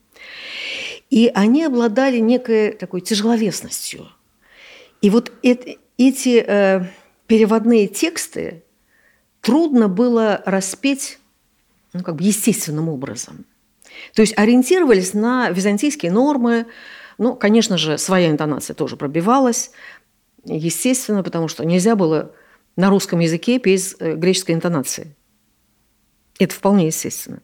и 1.09 1.31
они 1.33 1.63
обладали 1.63 2.19
некой 2.19 2.71
такой 2.73 3.01
тяжеловесностью. 3.01 4.07
И 5.01 5.09
вот 5.09 5.31
эти 5.41 6.43
э, 6.45 6.85
переводные 7.27 7.87
тексты 7.87 8.63
трудно 9.41 9.87
было 9.87 10.41
распеть 10.45 11.19
ну, 11.93 12.03
как 12.03 12.15
бы 12.15 12.23
естественным 12.23 12.89
образом. 12.89 13.45
То 14.13 14.21
есть 14.21 14.37
ориентировались 14.37 15.13
на 15.13 15.49
византийские 15.49 16.11
нормы, 16.11 16.67
ну, 17.17 17.35
конечно 17.35 17.77
же, 17.77 17.97
своя 17.97 18.29
интонация 18.29 18.73
тоже 18.73 18.97
пробивалась, 18.97 19.71
естественно, 20.45 21.23
потому 21.23 21.47
что 21.47 21.65
нельзя 21.65 21.95
было 21.95 22.33
на 22.75 22.89
русском 22.89 23.19
языке 23.19 23.59
петь 23.59 23.95
э, 23.99 24.13
греческой 24.15 24.55
интонацией. 24.55 25.15
Это 26.37 26.53
вполне 26.53 26.87
естественно. 26.87 27.41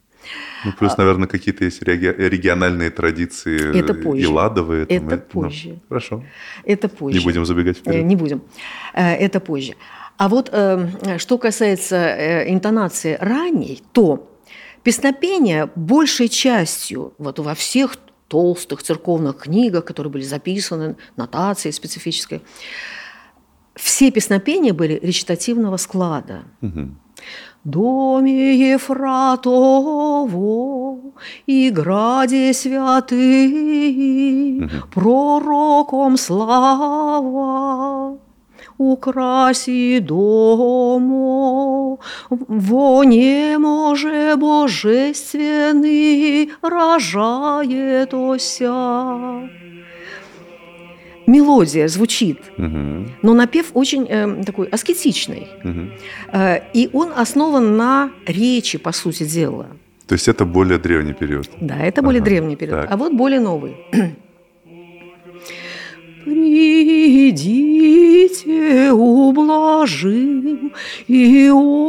Ну, 0.65 0.71
плюс, 0.73 0.93
а, 0.93 1.01
наверное, 1.01 1.27
какие-то 1.27 1.65
есть 1.65 1.81
региональные 1.83 2.89
традиции. 2.89 3.77
Это 3.77 3.93
позже. 3.93 4.23
И 4.23 4.27
ладовые. 4.27 4.83
Это 4.83 5.17
там, 5.17 5.21
позже. 5.21 5.69
Ну, 5.69 5.79
хорошо. 5.89 6.23
Это 6.63 6.89
позже. 6.89 7.19
Не 7.19 7.23
будем 7.23 7.45
забегать 7.45 7.77
вперед. 7.77 7.97
Э, 7.97 8.01
не 8.01 8.15
будем. 8.15 8.41
Э, 8.93 9.13
это 9.13 9.39
позже. 9.39 9.73
А 10.17 10.29
вот 10.29 10.49
э, 10.51 11.17
что 11.17 11.37
касается 11.37 12.43
интонации 12.47 13.17
ранней, 13.19 13.81
то 13.91 14.31
песнопение 14.83 15.69
большей 15.75 16.29
частью 16.29 17.13
вот 17.17 17.39
во 17.39 17.53
всех 17.53 17.97
толстых 18.27 18.81
церковных 18.81 19.37
книгах, 19.37 19.85
которые 19.85 20.11
были 20.11 20.23
записаны, 20.23 20.95
нотации 21.15 21.71
специфической, 21.71 22.41
все 23.75 24.09
песнопения 24.11 24.73
были 24.73 24.99
речитативного 25.01 25.77
склада. 25.77 26.43
Угу. 26.61 26.95
Доме 27.65 28.73
Ефратово 28.73 30.31
и 31.47 31.71
граде 31.71 32.53
святые, 32.53 33.89
пророком 34.93 36.17
слава 36.17 38.17
украси 38.77 39.99
дому, 39.99 41.99
во 42.29 43.03
не 43.03 43.57
може 43.57 44.35
божественный 44.37 46.51
рожает 46.61 48.13
ося 48.13 49.49
мелодия 51.27 51.87
звучит, 51.87 52.39
угу. 52.57 53.05
но 53.21 53.33
напев 53.33 53.71
очень 53.73 54.05
э, 54.09 54.43
такой 54.43 54.67
аскетичный. 54.67 55.47
Угу. 55.63 55.79
Э, 56.33 56.59
и 56.73 56.89
он 56.93 57.11
основан 57.15 57.77
на 57.77 58.11
речи, 58.25 58.77
по 58.77 58.91
сути 58.91 59.23
дела. 59.23 59.67
То 60.07 60.13
есть 60.13 60.27
это 60.27 60.45
более 60.45 60.77
древний 60.77 61.13
период? 61.13 61.49
Да, 61.59 61.77
это 61.79 62.01
более 62.01 62.21
ага. 62.21 62.29
древний 62.29 62.55
период. 62.55 62.81
Так. 62.81 62.91
А 62.91 62.97
вот 62.97 63.13
более 63.13 63.39
новый. 63.39 63.75
Придите, 66.85 68.91
ублажим 68.91 70.71
Иосифа 71.07 71.83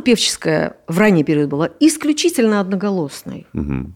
Культура 0.00 0.16
певческая 0.16 0.76
в 0.88 0.98
ранний 0.98 1.24
период 1.24 1.50
была 1.50 1.70
исключительно 1.80 2.60
одноголосной. 2.60 3.46
Угу. 3.52 3.92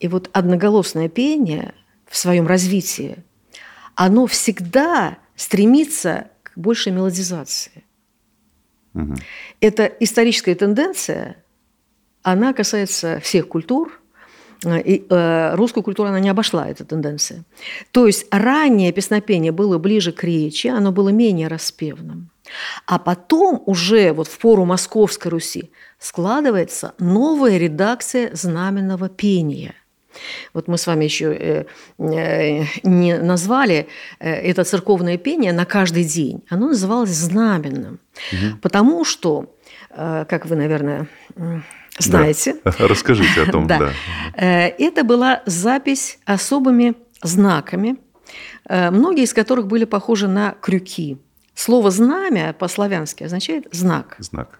И 0.00 0.08
вот 0.08 0.30
одноголосное 0.32 1.08
пение 1.08 1.74
в 2.06 2.16
своем 2.16 2.46
развитии, 2.46 3.16
оно 3.94 4.26
всегда 4.26 5.18
стремится 5.36 6.28
к 6.42 6.52
большей 6.56 6.92
мелодизации. 6.92 7.84
Угу. 8.94 9.14
Это 9.60 9.84
историческая 10.00 10.54
тенденция, 10.54 11.36
она 12.22 12.52
касается 12.52 13.20
всех 13.20 13.48
культур, 13.48 14.00
э, 14.64 14.80
и 14.80 15.06
э, 15.08 15.54
русскую 15.56 15.84
культуру 15.84 16.08
она 16.08 16.20
не 16.20 16.30
обошла, 16.30 16.68
эта 16.68 16.84
тенденция. 16.84 17.44
То 17.90 18.06
есть 18.06 18.26
раннее 18.30 18.92
песнопение 18.92 19.52
было 19.52 19.78
ближе 19.78 20.12
к 20.12 20.24
речи, 20.24 20.68
оно 20.68 20.90
было 20.92 21.10
менее 21.10 21.48
распевным. 21.48 22.30
А 22.86 22.98
потом 22.98 23.62
уже 23.66 24.12
вот 24.12 24.28
в 24.28 24.38
пору 24.38 24.64
Московской 24.64 25.30
Руси 25.30 25.70
складывается 25.98 26.94
новая 26.98 27.58
редакция 27.58 28.30
знаменного 28.34 29.08
пения. 29.08 29.74
Вот 30.52 30.68
мы 30.68 30.76
с 30.76 30.86
вами 30.86 31.04
еще 31.04 31.32
э, 31.34 31.64
э, 31.98 32.64
не 32.82 33.16
назвали 33.16 33.88
э, 34.20 34.30
это 34.30 34.64
церковное 34.64 35.16
пение 35.16 35.52
на 35.54 35.64
каждый 35.64 36.04
день. 36.04 36.44
Оно 36.50 36.68
называлось 36.68 37.10
знаменным, 37.10 37.98
Мгм. 38.32 38.58
потому 38.58 39.04
что, 39.04 39.54
как 39.96 40.44
вы, 40.46 40.56
наверное, 40.56 41.06
знаете, 41.98 42.56
Да. 42.64 42.72
Расскажите 42.78 43.42
о 43.42 43.50
том, 43.50 43.66
Да. 43.68 43.78
да. 43.78 43.92
Это 44.36 45.02
была 45.04 45.42
запись 45.46 46.18
особыми 46.26 46.94
знаками, 47.22 47.96
многие 48.68 49.24
из 49.24 49.32
которых 49.32 49.66
были 49.66 49.84
похожи 49.84 50.28
на 50.28 50.54
крюки. 50.60 51.16
Слово 51.54 51.90
«знамя» 51.90 52.54
по-славянски 52.58 53.24
означает 53.24 53.66
«знак». 53.72 54.16
Знак. 54.18 54.58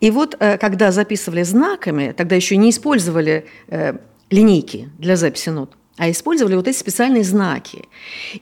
И 0.00 0.10
вот 0.10 0.36
э, 0.40 0.58
когда 0.58 0.90
записывали 0.90 1.42
знаками, 1.44 2.12
тогда 2.16 2.34
еще 2.34 2.56
не 2.56 2.70
использовали 2.70 3.46
э, 3.68 3.98
линейки 4.28 4.90
для 4.98 5.16
записи 5.16 5.50
нот, 5.50 5.76
а 5.96 6.10
использовали 6.10 6.56
вот 6.56 6.66
эти 6.66 6.76
специальные 6.76 7.22
знаки. 7.22 7.84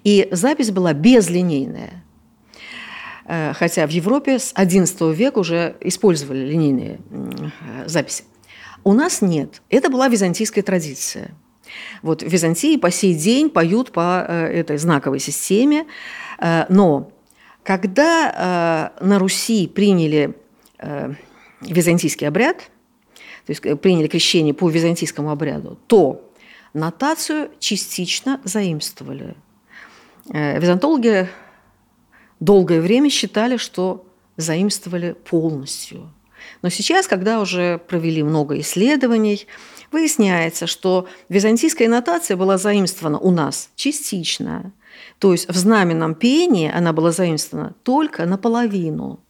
И 0.05 0.27
запись 0.31 0.71
была 0.71 0.95
безлинейная. 0.95 2.03
Э, 3.27 3.53
Хотя 3.55 3.87
в 3.87 3.91
Европе 3.91 4.39
с 4.39 4.55
XI 4.55 5.15
века 5.15 5.39
уже 5.39 5.77
использовали 5.81 6.47
линейные 6.47 6.99
записи. 7.85 8.25
У 8.85 8.95
нас 8.95 9.21
нет. 9.21 9.61
Это 9.69 9.91
была 9.91 10.09
византийская 10.09 10.65
традиция. 10.65 11.35
Вот 12.01 12.23
в 12.23 12.27
Византии 12.27 12.79
по 12.79 12.91
сей 12.91 13.15
день 13.15 13.51
поют 13.51 13.93
по 13.93 14.25
этой 14.25 14.79
знаковой 14.79 15.19
системе. 15.19 15.87
Но 16.69 17.11
когда 17.67 18.93
э, 19.01 19.05
на 19.05 19.19
Руси 19.19 19.67
приняли 19.67 20.37
э, 20.79 21.15
византийский 21.61 22.29
обряд, 22.29 22.59
то 22.59 23.51
есть 23.51 23.67
э, 23.67 23.75
приняли 23.75 24.07
крещение 24.07 24.55
по 24.55 24.71
византийскому 24.71 25.33
обряду, 25.33 25.77
то 25.89 26.31
нотацию 26.75 27.51
частично 27.59 28.41
заимствовали. 28.45 29.35
Э, 30.33 30.61
Византологи 30.61 31.29
долгое 32.39 32.81
время 32.81 33.11
считали, 33.11 33.57
что 33.57 34.07
заимствовали 34.37 35.17
полностью. 35.29 36.13
Но 36.63 36.69
сейчас, 36.69 37.09
когда 37.09 37.41
уже 37.41 37.79
провели 37.79 38.23
много 38.23 38.61
исследований, 38.61 39.49
выясняется, 39.91 40.69
что 40.69 41.09
византийская 41.29 41.89
нотация 41.89 42.37
была 42.37 42.59
заимствована 42.59 43.19
у 43.19 43.33
нас 43.33 43.71
частично. 43.75 44.73
То 45.19 45.33
есть 45.33 45.49
в 45.49 45.57
знаменном 45.57 46.15
пении 46.15 46.71
она 46.71 46.93
была 46.93 47.11
заимствована 47.11 47.75
только 47.83 48.27
наполовину. 48.27 49.21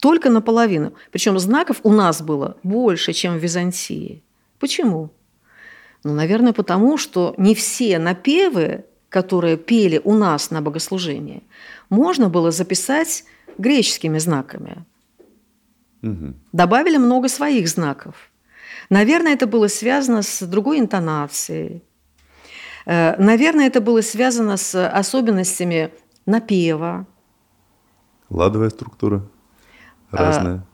Только 0.00 0.30
наполовину. 0.30 0.92
Причем 1.12 1.38
знаков 1.38 1.80
у 1.84 1.92
нас 1.92 2.22
было 2.22 2.56
больше, 2.62 3.12
чем 3.12 3.38
в 3.38 3.42
Византии. 3.42 4.22
Почему? 4.58 5.10
Ну, 6.04 6.14
наверное, 6.14 6.52
потому 6.52 6.98
что 6.98 7.34
не 7.38 7.54
все 7.54 7.98
напевы, 7.98 8.84
которые 9.08 9.56
пели 9.56 10.00
у 10.02 10.14
нас 10.14 10.50
на 10.50 10.60
богослужении, 10.60 11.42
можно 11.88 12.28
было 12.28 12.50
записать 12.50 13.24
греческими 13.58 14.18
знаками. 14.18 14.84
Мгм. 16.00 16.34
Добавили 16.52 16.96
много 16.96 17.28
своих 17.28 17.68
знаков. 17.68 18.14
Наверное, 18.90 19.34
это 19.34 19.46
было 19.46 19.68
связано 19.68 20.22
с 20.22 20.42
другой 20.42 20.80
интонацией. 20.80 21.82
Э, 22.86 23.16
Наверное, 23.18 23.66
это 23.66 23.80
было 23.80 24.00
связано 24.02 24.56
с 24.56 24.88
особенностями 24.88 25.90
напева. 26.26 27.06
Ладовая 28.30 28.70
структура 28.70 29.22
А, 30.10 30.16
разная. 30.16 30.66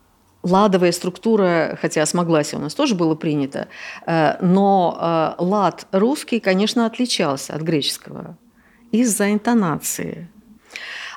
Ладовая 0.42 0.92
структура, 0.92 1.76
хотя 1.80 2.06
смогласие 2.06 2.58
у 2.58 2.62
нас 2.62 2.74
тоже 2.74 2.94
было 2.94 3.14
принято, 3.14 3.68
э, 4.06 4.36
но 4.40 4.96
э, 5.38 5.42
лад 5.42 5.86
русский, 5.92 6.40
конечно, 6.40 6.86
отличался 6.86 7.54
от 7.54 7.62
греческого 7.62 8.36
из-за 8.92 9.32
интонации. 9.32 10.28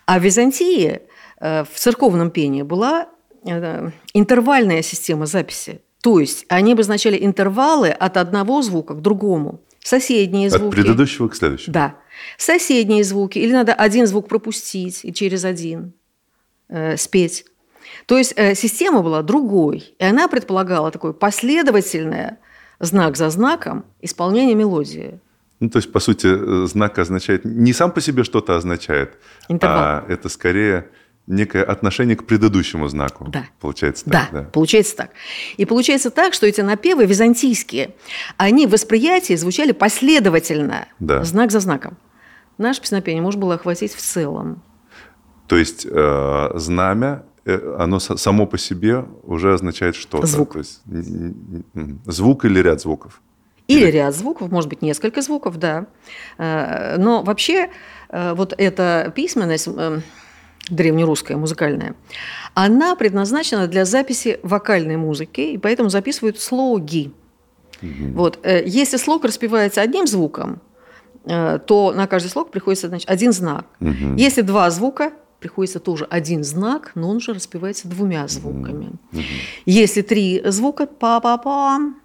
А 0.06 0.20
в 0.20 0.24
Византии 0.24 1.02
э, 1.40 1.64
в 1.64 1.76
церковном 1.76 2.32
пении 2.32 2.64
была 2.64 3.08
э, 3.46 3.92
интервальная 4.14 4.82
система 4.82 5.26
записи. 5.26 5.82
То 6.02 6.20
есть 6.20 6.46
они 6.50 6.74
обозначали 6.74 7.24
интервалы 7.24 7.90
от 7.90 8.18
одного 8.18 8.62
звука 8.62 8.96
к 8.96 9.02
другому. 9.02 9.60
Соседние 9.84 10.48
От 10.48 10.54
звуки. 10.54 10.76
предыдущего 10.76 11.28
к 11.28 11.36
следующему. 11.36 11.74
Да. 11.74 11.96
Соседние 12.38 13.04
звуки. 13.04 13.40
Или 13.40 13.54
надо 13.54 13.74
один 13.74 14.08
звук 14.08 14.28
пропустить 14.28 15.02
и 15.04 15.14
через 15.14 15.44
один 15.46 15.94
э, 16.70 16.98
спеть. 16.98 17.46
То 18.06 18.18
есть 18.18 18.34
э, 18.36 18.56
система 18.56 19.02
была 19.02 19.22
другой. 19.22 19.96
И 20.00 20.04
она 20.04 20.28
предполагала 20.28 20.92
такое 20.92 21.14
последовательное 21.14 22.38
знак 22.80 23.18
за 23.18 23.30
знаком 23.30 23.86
исполнение 24.02 24.56
мелодии. 24.56 25.20
Ну, 25.60 25.70
то 25.70 25.78
есть, 25.78 25.92
по 25.92 26.00
сути, 26.00 26.28
э, 26.28 26.68
знак 26.68 26.98
означает 26.98 27.46
не 27.46 27.74
сам 27.74 27.92
по 27.92 28.02
себе 28.02 28.24
что-то 28.24 28.56
означает, 28.56 29.18
Интервал. 29.48 29.78
а 29.78 30.06
это 30.08 30.28
скорее 30.30 30.88
некое 31.32 31.64
отношение 31.64 32.16
к 32.16 32.26
предыдущему 32.26 32.88
знаку. 32.88 33.26
Да. 33.30 33.46
Получается 33.60 34.04
Да, 34.06 34.28
так, 34.32 34.52
получается 34.52 34.96
так. 34.98 35.12
И 35.58 35.66
получается 35.66 36.12
так, 36.12 36.34
что 36.34 36.46
эти 36.46 36.62
напевы 36.62 37.06
византийские, 37.06 37.96
они 38.38 38.68
в 38.68 38.72
восприятии 38.72 39.36
звучали 39.36 39.72
последовательно, 39.72 40.88
Да. 41.00 41.24
знак 41.24 41.52
за 41.52 41.60
знаком. 41.60 41.98
Наше 42.58 42.82
песнопение 42.82 43.22
можно 43.24 43.42
было 43.42 43.56
охватить 43.56 43.94
в 43.94 44.02
целом. 44.02 44.62
То 45.48 45.58
есть 45.58 45.88
э, 45.90 46.50
знамя, 46.56 47.24
э, 47.46 47.76
оно 47.80 48.00
само 48.00 48.46
по 48.46 48.58
себе 48.58 49.06
уже 49.24 49.54
означает 49.54 49.96
что-то. 49.96 50.28
Звук. 50.28 50.54
То 50.54 50.60
есть, 50.60 50.82
звук 52.06 52.46
или 52.46 52.60
ряд 52.60 52.82
звуков. 52.82 53.22
Или 53.68 53.86
ряд 53.86 54.14
звуков, 54.16 54.52
может 54.52 54.70
быть, 54.70 54.82
несколько 54.82 55.22
звуков, 55.22 55.58
да. 55.58 55.88
Э, 56.38 56.98
Но 56.98 57.24
вообще 57.24 57.70
э, 58.10 58.34
вот 58.34 58.54
эта 58.58 59.12
письменность 59.16 59.68
древнерусская, 60.70 61.38
музыкальная, 61.38 61.96
она 62.54 62.96
предназначена 62.96 63.68
для 63.68 63.86
записи 63.86 64.40
вокальной 64.44 64.98
музыки, 64.98 65.42
и 65.42 65.58
поэтому 65.58 65.90
записывают 65.90 66.40
слоги. 66.40 67.12
Вот. 67.82 68.40
э, 68.44 68.64
Если 68.66 68.98
слог 68.98 69.26
распевается 69.26 69.82
одним 69.82 70.06
звуком, 70.06 70.62
э, 71.26 71.60
то 71.66 71.94
на 71.94 72.08
каждый 72.08 72.30
слог 72.30 72.52
приходится 72.52 72.88
значит, 72.88 73.10
один 73.10 73.32
знак. 73.34 73.66
Мгм. 73.80 74.18
Если 74.18 74.42
два 74.42 74.70
звука, 74.70 75.14
приходится 75.40 75.80
тоже 75.80 76.06
один 76.06 76.44
знак, 76.44 76.92
но 76.94 77.10
он 77.10 77.18
уже 77.18 77.34
распевается 77.34 77.88
двумя 77.88 78.28
звуками. 78.28 78.92
Если 79.66 80.04
три 80.04 80.42
звука, 80.46 80.86
па-па-пам, 80.86 82.00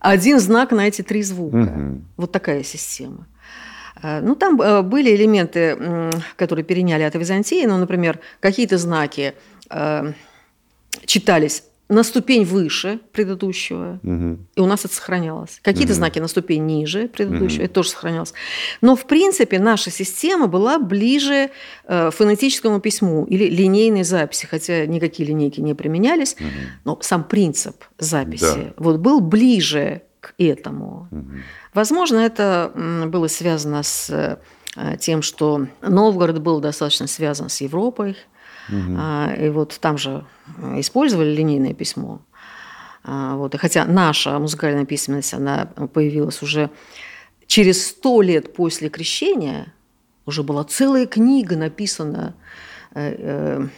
один 0.00 0.40
знак 0.40 0.72
на 0.72 0.88
эти 0.88 1.02
три 1.02 1.22
звука. 1.22 1.56
Мгм. 1.56 2.04
Вот 2.16 2.32
такая 2.32 2.64
система. 2.64 3.26
Э, 4.02 4.20
Ну, 4.20 4.34
там 4.34 4.60
э, 4.60 4.82
были 4.82 5.14
элементы, 5.14 6.10
которые 6.36 6.64
переняли 6.64 7.02
от 7.02 7.14
Византии, 7.14 7.64
ну, 7.66 7.76
например, 7.78 8.18
какие-то 8.40 8.78
знаки 8.78 9.34
э, 9.70 10.12
читались 11.06 11.64
на 11.90 12.02
ступень 12.02 12.44
выше 12.44 12.98
предыдущего, 13.12 14.00
Мгм. 14.02 14.46
и 14.56 14.60
у 14.60 14.66
нас 14.66 14.86
это 14.86 14.94
сохранялось. 14.94 15.58
Какие-то 15.62 15.92
знаки 15.92 16.18
на 16.18 16.28
ступень 16.28 16.64
ниже 16.64 17.08
предыдущего, 17.08 17.62
это 17.64 17.74
тоже 17.74 17.90
сохранялось. 17.90 18.32
Но, 18.80 18.96
в 18.96 19.04
принципе, 19.06 19.58
наша 19.58 19.90
система 19.90 20.46
была 20.46 20.78
ближе 20.78 21.50
э, 21.86 22.10
фонетическому 22.10 22.80
письму 22.80 23.26
или 23.26 23.44
линейной 23.50 24.02
записи, 24.04 24.46
хотя 24.46 24.86
никакие 24.86 25.28
линейки 25.28 25.60
не 25.60 25.74
применялись, 25.74 26.36
но 26.84 26.98
сам 27.02 27.22
принцип 27.22 27.76
записи 27.98 28.44
Да. 28.56 28.72
вот 28.78 28.96
был 29.00 29.20
ближе 29.20 30.00
к 30.24 30.34
этому. 30.38 31.08
Возможно, 31.74 32.18
это 32.18 32.72
было 33.06 33.28
связано 33.28 33.82
с 33.82 34.10
э, 34.76 34.96
тем, 34.98 35.22
что 35.22 35.66
Новгород 35.82 36.40
был 36.40 36.60
достаточно 36.60 37.06
связан 37.06 37.48
с 37.48 37.60
Европой, 37.60 38.16
а, 38.70 39.34
и 39.38 39.48
вот 39.50 39.78
там 39.80 39.98
же 39.98 40.24
э, 40.58 40.80
использовали 40.80 41.34
линейное 41.34 41.74
письмо. 41.74 42.22
А, 43.02 43.36
Вот. 43.36 43.54
И 43.54 43.58
хотя 43.58 43.84
наша 43.84 44.38
музыкальная 44.38 44.86
письменность, 44.86 45.34
она 45.34 45.66
появилась 45.66 46.42
уже 46.42 46.70
через 47.46 47.86
сто 47.88 48.22
лет 48.22 48.54
после 48.54 48.88
крещения, 48.88 49.72
уже 50.26 50.42
была 50.42 50.64
целая 50.64 51.06
книга 51.06 51.56
написана 51.56 52.34
э, 52.94 53.68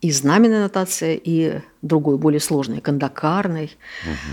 и 0.00 0.10
знаменная 0.12 0.62
нотация, 0.62 1.14
и 1.14 1.60
другой, 1.82 2.18
более 2.18 2.40
сложной, 2.40 2.80
кандакарной. 2.80 3.76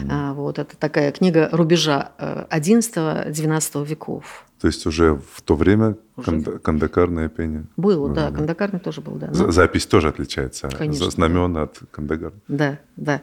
А, 0.10 0.34
Вот. 0.34 0.60
Это 0.60 0.76
такая 0.78 1.12
книга 1.12 1.50
рубежа 1.52 2.12
э, 2.18 2.46
XI-XII 2.52 3.86
веков. 3.86 4.46
То 4.60 4.68
есть 4.68 4.86
уже 4.86 5.20
в 5.34 5.42
то 5.42 5.56
время 5.56 5.96
Уже. 6.16 6.42
кандакарное 6.60 7.28
пение. 7.28 7.66
Было, 7.76 8.10
да, 8.10 8.32
кандакарный 8.32 8.80
тоже 8.80 9.02
был, 9.02 9.16
да. 9.16 9.30
Ну, 9.34 9.52
Запись 9.52 9.86
тоже 9.86 10.08
отличается. 10.08 10.70
Конечно. 10.70 11.10
Знамена 11.12 11.64
от 11.64 11.80
кандагара. 11.92 12.34
Да, 12.48 12.80
да. 12.96 13.22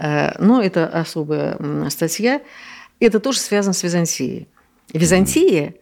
Э, 0.00 0.32
Но 0.42 0.62
это 0.62 0.86
особая 0.88 1.58
статья. 1.90 2.40
Это 3.00 3.18
тоже 3.20 3.38
связано 3.40 3.74
с 3.74 3.82
Византией. 3.82 4.48
Византия 4.92 5.74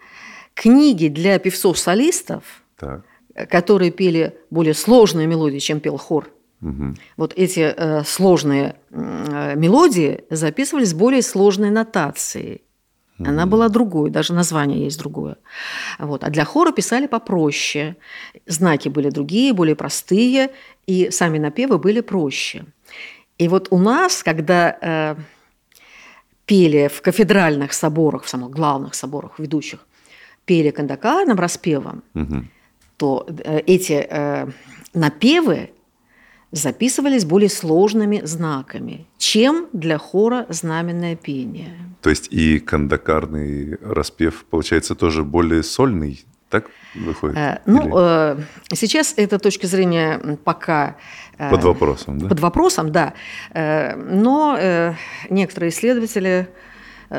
книги 0.54 1.08
для 1.08 1.38
певцов-солистов, 1.38 2.42
Так. 2.76 3.02
Которые 3.48 3.90
пели 3.90 4.34
более 4.50 4.74
сложные 4.74 5.26
мелодии, 5.26 5.58
чем 5.58 5.80
пел 5.80 5.96
хор. 5.96 6.30
Мгм. 6.60 6.96
Вот 7.16 7.32
эти 7.36 7.74
э, 7.76 8.04
сложные 8.04 8.76
э, 8.90 9.54
мелодии 9.56 10.24
записывались 10.30 10.94
более 10.94 11.22
сложной 11.22 11.70
нотацией. 11.70 12.62
Она 13.26 13.46
была 13.46 13.68
другой, 13.68 14.10
даже 14.10 14.32
название 14.32 14.84
есть 14.84 14.98
другое. 14.98 15.36
Вот. 15.98 16.24
А 16.24 16.30
для 16.30 16.44
хора 16.44 16.72
писали 16.72 17.06
попроще. 17.06 17.96
Знаки 18.46 18.88
были 18.88 19.10
другие, 19.10 19.52
более 19.52 19.74
простые, 19.74 20.50
и 20.86 21.10
сами 21.10 21.38
напевы 21.38 21.78
были 21.78 22.00
проще. 22.00 22.64
И 23.36 23.48
вот 23.48 23.68
у 23.70 23.78
нас, 23.78 24.22
когда 24.22 24.76
э, 24.80 25.16
пели 26.46 26.88
в 26.88 27.02
кафедральных 27.02 27.72
соборах, 27.72 28.24
в 28.24 28.28
самых 28.28 28.50
главных 28.50 28.94
соборах 28.94 29.38
ведущих, 29.38 29.86
пели 30.44 30.70
кандакарным 30.70 31.38
распевом, 31.38 32.02
Мгм. 32.14 32.48
То 33.00 33.24
э, 33.26 33.60
эти 33.66 34.06
э, 34.10 34.46
напевы 34.92 35.70
записывались 36.52 37.24
более 37.24 37.48
сложными 37.48 38.20
знаками, 38.24 39.06
чем 39.16 39.68
для 39.72 39.96
хора 39.96 40.44
знаменное 40.50 41.16
пение. 41.16 41.70
То 42.02 42.10
есть 42.10 42.28
и 42.30 42.58
кандакарный 42.58 43.78
распев, 43.80 44.44
получается, 44.50 44.94
тоже 44.94 45.24
более 45.24 45.62
сольный, 45.62 46.22
так 46.50 46.66
выходит? 46.94 47.38
Э, 47.38 47.60
Ну, 47.64 47.80
Или 47.84 48.40
э, 48.40 48.42
сейчас 48.74 49.14
эта 49.16 49.38
точка 49.38 49.66
зрения 49.66 50.36
пока 50.44 50.96
э, 51.38 51.48
под 51.50 51.64
вопросом, 51.64 52.18
да? 52.18 52.28
под 52.28 52.40
вопросом, 52.40 52.92
да. 52.92 53.14
Э, 53.54 53.96
Но 53.96 54.58
э, 54.60 54.92
некоторые 55.30 55.70
исследователи 55.70 56.48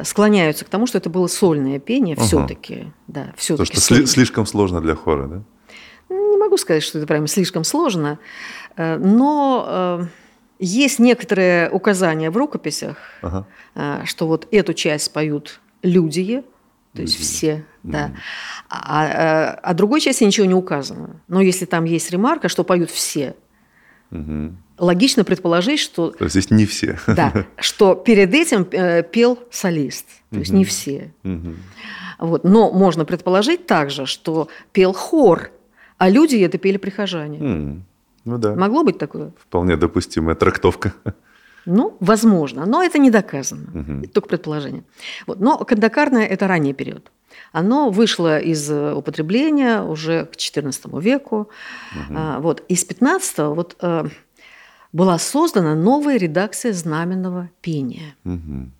склоняются 0.03 0.63
к 0.63 0.69
тому, 0.69 0.85
что 0.87 0.99
это 0.99 1.09
было 1.09 1.25
сольное 1.27 1.79
пение 1.79 2.15
Ага. 2.15 2.25
все-таки. 2.25 2.93
Да, 3.07 3.33
все-таки 3.35 3.73
что 3.73 3.95
сли- 3.95 4.05
слишком 4.05 4.45
сложно 4.45 4.79
для 4.79 4.95
хора, 4.95 5.27
да? 5.27 5.43
Не 6.11 6.37
могу 6.37 6.57
сказать, 6.57 6.83
что 6.83 6.97
это 6.97 7.07
прям 7.07 7.25
слишком 7.27 7.63
сложно, 7.63 8.19
э, 8.75 8.97
но 8.97 9.99
э, 10.01 10.05
есть 10.59 10.99
некоторые 10.99 11.69
указания 11.69 12.29
в 12.29 12.35
рукописях, 12.37 12.97
Ага. 13.21 13.47
э, 13.75 14.01
что 14.05 14.27
вот 14.27 14.45
эту 14.51 14.73
часть 14.73 15.13
поют 15.13 15.61
люди, 15.83 16.43
то 16.93 17.01
есть 17.01 17.17
все, 17.17 17.63
да. 17.83 18.11
А, 18.69 19.05
а, 19.05 19.59
а 19.63 19.73
другой 19.73 20.01
части 20.01 20.25
ничего 20.25 20.45
не 20.45 20.53
указано. 20.53 21.21
Но 21.29 21.39
если 21.39 21.63
там 21.65 21.85
есть 21.85 22.11
ремарка, 22.11 22.49
что 22.49 22.65
поют 22.65 22.89
все, 22.91 23.35
Мгм. 24.09 24.57
логично 24.77 25.23
предположить, 25.23 25.79
что 25.79 26.11
То 26.11 26.25
есть 26.25 26.33
здесь 26.33 26.51
не 26.51 26.65
все. 26.65 26.99
да, 27.07 27.45
что 27.57 27.95
перед 27.95 28.33
этим 28.33 28.65
пел 29.05 29.39
солист, 29.49 30.07
то 30.31 30.39
есть 30.39 30.51
не 30.51 30.65
все. 30.65 31.13
Мгм. 31.23 31.55
Вот. 32.19 32.43
Но 32.43 32.71
можно 32.71 33.05
предположить 33.05 33.65
также, 33.65 34.05
что 34.05 34.49
пел 34.73 34.91
хор, 34.91 35.51
а 36.01 36.09
люди 36.09 36.35
это 36.45 36.57
пели 36.57 36.77
прихожане. 36.77 37.37
М, 37.39 37.83
Ну 38.25 38.37
да, 38.37 38.55
Могло 38.55 38.83
быть 38.83 38.97
такое? 38.97 39.31
вполне 39.37 39.77
допустимая 39.77 40.35
трактовка. 40.35 40.93
Ну, 41.65 41.95
возможно, 41.99 42.65
но 42.65 42.81
это 42.83 42.97
не 42.99 43.11
доказано. 43.11 44.01
Это 44.03 44.13
только 44.13 44.27
предположение. 44.29 44.83
Вот. 45.27 45.39
Но 45.39 45.57
кандакарное– 45.59 46.25
это 46.33 46.47
ранний 46.47 46.73
период. 46.73 47.11
Оно 47.53 47.91
вышло 47.91 48.39
из 48.39 48.69
э, 48.71 48.93
употребления 48.95 49.83
уже 49.83 50.25
к 50.25 50.31
XIV 50.37 51.01
веку. 51.01 51.49
А, 52.09 52.39
вот. 52.39 52.63
Из 52.71 52.83
XV 52.83 53.53
вот, 53.53 53.75
э, 53.81 54.05
была 54.93 55.19
создана 55.19 55.75
новая 55.75 56.17
редакция 56.17 56.73
знаменного 56.73 57.49
пения, 57.61 58.15
Мгм. 58.23 58.71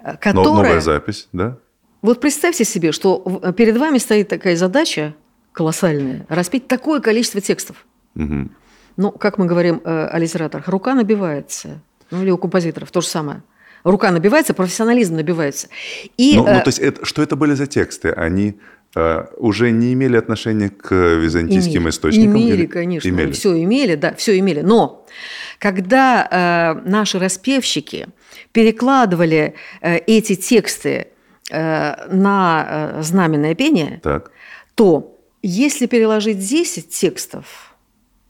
э, 0.00 0.12
Но- 0.12 0.16
которая... 0.20 0.54
Новая 0.54 0.80
запись, 0.80 1.28
да? 1.32 1.56
Вот 2.02 2.20
представьте 2.20 2.64
себе, 2.64 2.92
что 2.92 3.18
перед 3.56 3.76
вами 3.76 3.98
стоит 3.98 4.28
такая 4.28 4.56
задача 4.56 5.14
колоссальная– 5.58 6.24
распеть 6.28 6.68
такое 6.68 7.00
количество 7.00 7.40
текстов. 7.40 7.84
Мгм. 8.14 8.50
Ну, 8.96 9.10
как 9.10 9.38
мы 9.38 9.46
говорим 9.46 9.80
э, 9.84 10.06
о 10.06 10.18
литераторах, 10.18 10.68
рука 10.68 10.94
набивается. 10.94 11.80
Ну, 12.12 12.22
или 12.22 12.30
у 12.30 12.38
композиторов 12.38 12.90
то 12.92 13.00
же 13.00 13.08
самое. 13.08 13.42
Рука 13.84 14.10
набивается, 14.12 14.54
профессионализм 14.54 15.16
набивается. 15.16 15.68
И, 16.16 16.36
Ну, 16.36 16.44
ну, 16.44 16.48
э, 16.50 16.60
то 16.60 16.68
есть 16.68 16.78
это, 16.78 17.04
что 17.04 17.22
это 17.22 17.34
были 17.36 17.54
за 17.54 17.66
тексты? 17.66 18.10
Они 18.12 18.54
э, 18.96 19.24
уже 19.36 19.70
не 19.72 19.92
имели 19.92 20.16
отношения 20.16 20.68
к 20.70 20.94
византийским 20.94 21.80
имели, 21.82 21.90
источникам? 21.90 22.36
Имели, 22.36 22.54
или- 22.56 22.66
конечно. 22.66 23.08
Имели. 23.08 23.32
Все 23.32 23.60
имели, 23.62 23.96
да, 23.96 24.14
все 24.14 24.38
имели. 24.38 24.60
Но 24.62 25.04
когда 25.58 26.26
э, 26.30 26.88
наши 26.88 27.18
распевщики 27.18 28.06
перекладывали 28.52 29.54
э, 29.80 29.96
эти 30.06 30.34
тексты 30.36 31.08
э, 31.50 32.06
на 32.12 32.66
э, 32.98 33.02
знаменное 33.02 33.54
пение, 33.54 34.00
Так. 34.02 34.30
то 34.74 35.17
если 35.42 35.86
переложить 35.86 36.38
10 36.38 36.88
текстов, 36.90 37.74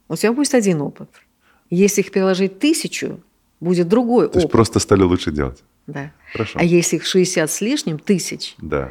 у 0.08 0.16
тебя 0.16 0.32
будет 0.32 0.54
один 0.54 0.80
опыт. 0.82 1.08
Если 1.70 2.00
их 2.00 2.10
переложить 2.12 2.58
тысячу, 2.58 3.20
будет 3.60 3.88
другой 3.88 4.28
То 4.28 4.34
есть 4.38 4.44
опыт. 4.46 4.52
просто 4.52 4.78
стали 4.78 5.02
лучше 5.02 5.30
делать. 5.32 5.62
Да. 5.86 6.12
Хорошо. 6.32 6.58
А 6.58 6.64
если 6.64 6.96
их 6.96 7.06
60 7.06 7.50
с 7.50 7.60
лишним 7.60 7.98
тысяч, 7.98 8.54
Да. 8.58 8.90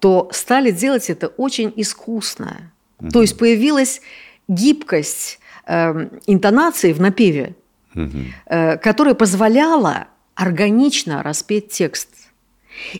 то 0.00 0.28
стали 0.32 0.70
делать 0.70 1.10
это 1.10 1.28
очень 1.28 1.72
искусно. 1.76 2.72
То 3.12 3.20
есть 3.22 3.36
появилась 3.38 4.00
гибкость 4.48 5.38
эм, 5.66 6.10
интонации 6.26 6.92
в 6.92 7.00
напеве, 7.00 7.54
Мгм. 7.94 8.32
э, 8.46 8.76
которая 8.78 9.14
позволяла 9.14 10.06
органично 10.34 11.22
распеть 11.22 11.70
текст. 11.70 12.08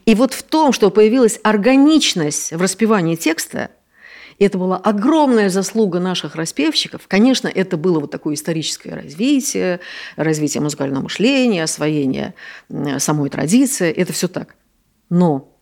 И 0.06 0.14
вот 0.14 0.32
в 0.32 0.42
том, 0.42 0.72
что 0.72 0.90
появилась 0.90 1.38
органичность 1.42 2.52
в 2.52 2.60
распевании 2.62 3.14
текста, 3.14 3.70
и 4.38 4.44
это 4.44 4.58
была 4.58 4.76
огромная 4.76 5.48
заслуга 5.48 5.98
наших 5.98 6.36
распевщиков. 6.36 7.08
Конечно, 7.08 7.48
это 7.48 7.76
было 7.76 8.00
вот 8.00 8.10
такое 8.10 8.34
историческое 8.34 8.94
развитие, 8.94 9.80
развитие 10.16 10.62
музыкального 10.62 11.04
мышления, 11.04 11.62
освоение 11.62 12.34
самой 12.98 13.30
традиции. 13.30 13.90
Это 13.90 14.12
все 14.12 14.28
так. 14.28 14.56
Но 15.08 15.56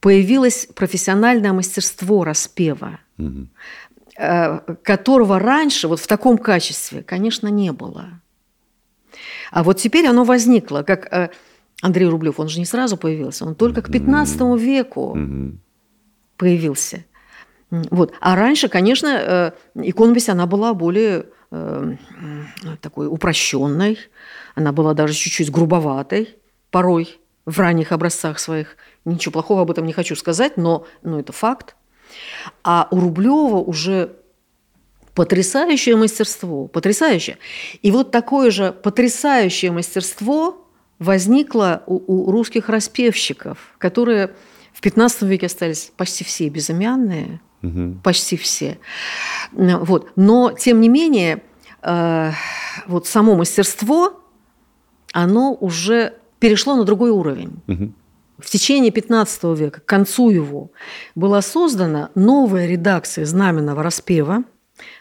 появилось 0.00 0.68
профессиональное 0.74 1.52
мастерство 1.52 2.24
распева, 2.24 2.98
э, 4.18 4.58
которого 4.82 5.38
раньше 5.38 5.88
вот 5.88 6.00
в 6.00 6.06
таком 6.06 6.36
качестве, 6.36 7.02
конечно, 7.02 7.48
не 7.48 7.72
было. 7.72 8.20
А 9.52 9.62
вот 9.62 9.78
теперь 9.78 10.06
оно 10.06 10.24
возникло, 10.24 10.82
как 10.82 11.12
э, 11.12 11.30
Андрей 11.80 12.08
Рублев, 12.08 12.40
он 12.40 12.48
же 12.48 12.58
не 12.58 12.66
сразу 12.66 12.96
появился, 12.96 13.44
он 13.44 13.54
только 13.54 13.82
к 13.82 13.90
15 13.90 14.40
веку 14.58 15.16
появился. 16.36 17.04
Вот. 17.90 18.12
А 18.20 18.36
раньше, 18.36 18.68
конечно, 18.68 19.08
э, 19.08 19.52
иконопись, 19.74 20.28
она 20.28 20.46
была 20.46 20.74
более 20.74 21.26
э, 21.50 21.94
такой 22.80 23.06
упрощенной, 23.06 23.98
она 24.54 24.72
была 24.72 24.94
даже 24.94 25.14
чуть-чуть 25.14 25.50
грубоватой 25.50 26.36
порой 26.70 27.18
в 27.46 27.58
ранних 27.58 27.92
образцах 27.92 28.38
своих. 28.38 28.76
Ничего 29.04 29.32
плохого 29.32 29.62
об 29.62 29.70
этом 29.70 29.86
не 29.86 29.92
хочу 29.92 30.16
сказать, 30.16 30.56
но, 30.56 30.86
но 31.02 31.20
это 31.20 31.32
факт. 31.32 31.76
А 32.62 32.88
у 32.90 33.00
Рублева 33.00 33.56
уже 33.56 34.16
потрясающее 35.14 35.96
мастерство, 35.96 36.66
потрясающее. 36.66 37.38
И 37.82 37.90
вот 37.90 38.10
такое 38.10 38.50
же 38.50 38.72
потрясающее 38.72 39.70
мастерство 39.70 40.68
возникло 40.98 41.82
у, 41.86 42.28
у 42.28 42.30
русских 42.30 42.68
распевщиков, 42.68 43.58
которые 43.78 44.34
в 44.72 44.80
15 44.80 45.22
веке 45.22 45.46
остались 45.46 45.92
почти 45.96 46.24
все 46.24 46.48
безымянные, 46.48 47.40
Мгм. 47.64 48.00
почти 48.02 48.36
все. 48.36 48.78
Вот. 49.52 50.12
Но, 50.16 50.52
тем 50.52 50.80
не 50.80 50.88
менее, 50.88 51.42
э, 51.82 52.30
вот 52.86 53.06
само 53.06 53.36
мастерство, 53.36 54.20
оно 55.12 55.56
уже 55.58 56.14
перешло 56.38 56.76
на 56.76 56.84
другой 56.84 57.10
уровень. 57.10 57.62
Мгм. 57.66 57.94
В 58.38 58.50
течение 58.50 58.90
15 58.90 59.54
века, 59.54 59.80
к 59.80 59.86
концу 59.86 60.30
его, 60.30 60.70
была 61.14 61.40
создана 61.40 62.10
новая 62.14 62.66
редакция 62.66 63.24
знаменного 63.24 63.82
распева, 63.82 64.42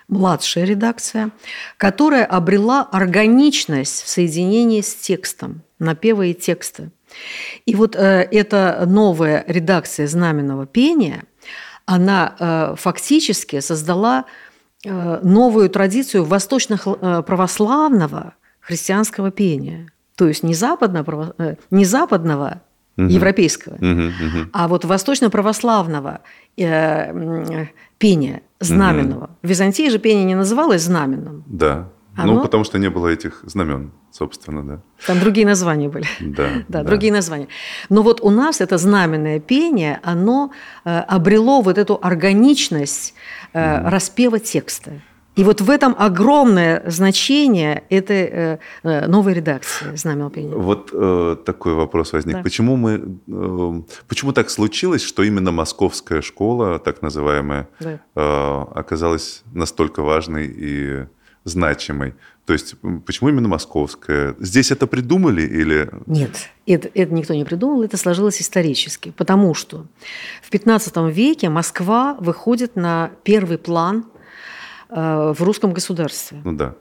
младшая 0.08 0.66
редакция, 0.66 1.32
которая 1.78 2.26
обрела 2.26 2.84
органичность 2.84 4.04
в 4.04 4.08
соединении 4.08 4.82
с 4.82 4.96
текстом, 4.96 5.64
напева 5.80 6.22
и 6.28 6.34
текста. 6.34 6.92
И 7.66 7.76
вот 7.76 7.96
э, 7.96 8.28
эта 8.32 8.84
новая 8.88 9.44
редакция 9.48 10.08
знаменного 10.08 10.66
пения, 10.66 11.24
она 11.86 12.36
э, 12.40 12.76
фактически 12.78 13.60
создала 13.60 14.26
э, 14.86 15.20
новую 15.24 15.70
традицию 15.70 16.24
восточно-православного 16.26 18.34
христианского 18.60 19.32
пения. 19.32 19.88
То 20.16 20.28
есть 20.28 20.44
не, 20.44 20.54
западно, 20.54 21.34
э, 21.38 21.56
не 21.72 21.86
западного 21.86 22.62
Мгм. 22.96 23.08
европейского, 23.08 23.76
Мгм. 23.80 24.08
Мгм. 24.08 24.50
а 24.54 24.68
вот 24.68 24.86
восточно-православного 24.86 26.20
э, 26.58 27.66
пения 27.98 28.42
знаменного. 28.60 29.30
В 29.42 29.48
Византии 29.48 29.90
же 29.90 30.00
пение 30.00 30.26
не 30.26 30.36
называлось 30.36 30.84
знаменным. 30.84 31.44
Да. 31.48 31.90
Оно- 32.16 32.36
Ну, 32.36 32.42
потому 32.42 32.64
что 32.64 32.78
не 32.78 32.90
было 32.90 33.08
этих 33.08 33.42
знамен, 33.46 33.92
собственно, 34.14 34.64
да. 34.64 34.80
Там 35.08 35.20
другие 35.20 35.46
названия 35.48 35.90
были. 35.90 36.06
Да. 36.38 36.48
Да, 36.70 36.84
другие 36.84 37.12
названия. 37.12 37.48
Но 37.90 38.04
вот 38.04 38.22
у 38.22 38.30
нас 38.30 38.62
это 38.62 38.78
знаменное 38.78 39.40
пение, 39.40 40.00
оно 40.04 40.52
э, 40.86 41.00
обрело 41.00 41.62
вот 41.62 41.78
эту 41.78 42.00
органичность 42.02 43.14
э, 43.54 43.90
распева 43.90 44.40
текста. 44.40 44.92
И 45.36 45.44
вот 45.44 45.62
в 45.62 45.70
этом 45.72 45.96
огромное 45.98 46.84
значение 46.86 47.84
этой 47.90 48.60
э, 48.84 49.08
новой 49.08 49.34
редакции 49.34 49.96
знаменного 49.96 50.30
пения. 50.30 50.56
Вот 50.56 50.92
э, 50.94 51.38
такой 51.44 51.74
вопрос 51.74 52.14
возник. 52.14 52.36
Да. 52.36 52.44
Почему 52.44 52.76
мы, 52.76 53.18
э, 53.28 53.82
почему 54.08 54.32
так 54.32 54.52
случилось, 54.52 55.02
что 55.02 55.24
именно 55.24 55.52
московская 55.52 56.22
школа, 56.22 56.78
так 56.78 57.02
называемая, 57.02 57.68
Да. 57.80 58.00
э, 58.16 58.66
оказалась 58.76 59.42
настолько 59.54 60.04
важной 60.04 60.46
и 60.56 61.06
значимой? 61.46 62.14
То 62.46 62.52
есть 62.52 62.76
почему 63.06 63.30
именно 63.30 63.48
московская? 63.48 64.36
Здесь 64.40 64.72
это 64.72 64.86
придумали 64.86 65.44
или? 65.44 65.90
Нет, 66.08 66.50
это, 66.66 66.90
это 66.94 67.14
никто 67.14 67.34
не 67.34 67.46
придумал, 67.46 67.84
это 67.84 67.96
сложилось 67.96 68.42
исторически. 68.42 69.14
Потому 69.16 69.54
что 69.54 69.86
в 70.42 70.50
15 70.50 70.94
веке 71.14 71.50
Москва 71.50 72.18
выходит 72.20 72.76
на 72.76 73.12
первый 73.24 73.58
план 73.58 74.06
э, 74.90 75.34
в 75.38 75.42
русском 75.42 75.72
государстве. 75.72 76.42
Ну 76.44 76.52
да. 76.52 76.76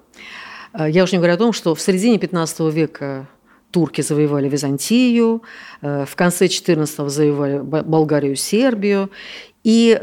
Э, 0.75 0.90
Я 0.90 1.05
уж 1.05 1.12
не 1.12 1.18
говорю 1.18 1.35
о 1.35 1.38
том, 1.38 1.53
что 1.53 1.77
в 1.77 1.81
середине 1.81 2.18
15 2.18 2.72
века 2.75 3.29
турки 3.70 4.01
завоевали 4.01 4.48
Византию, 4.48 5.44
э, 5.81 6.05
в 6.09 6.16
конце 6.16 6.48
14 6.48 7.09
завоевали 7.09 7.61
Болгарию, 7.61 8.35
Сербию. 8.35 9.11
И 9.62 9.96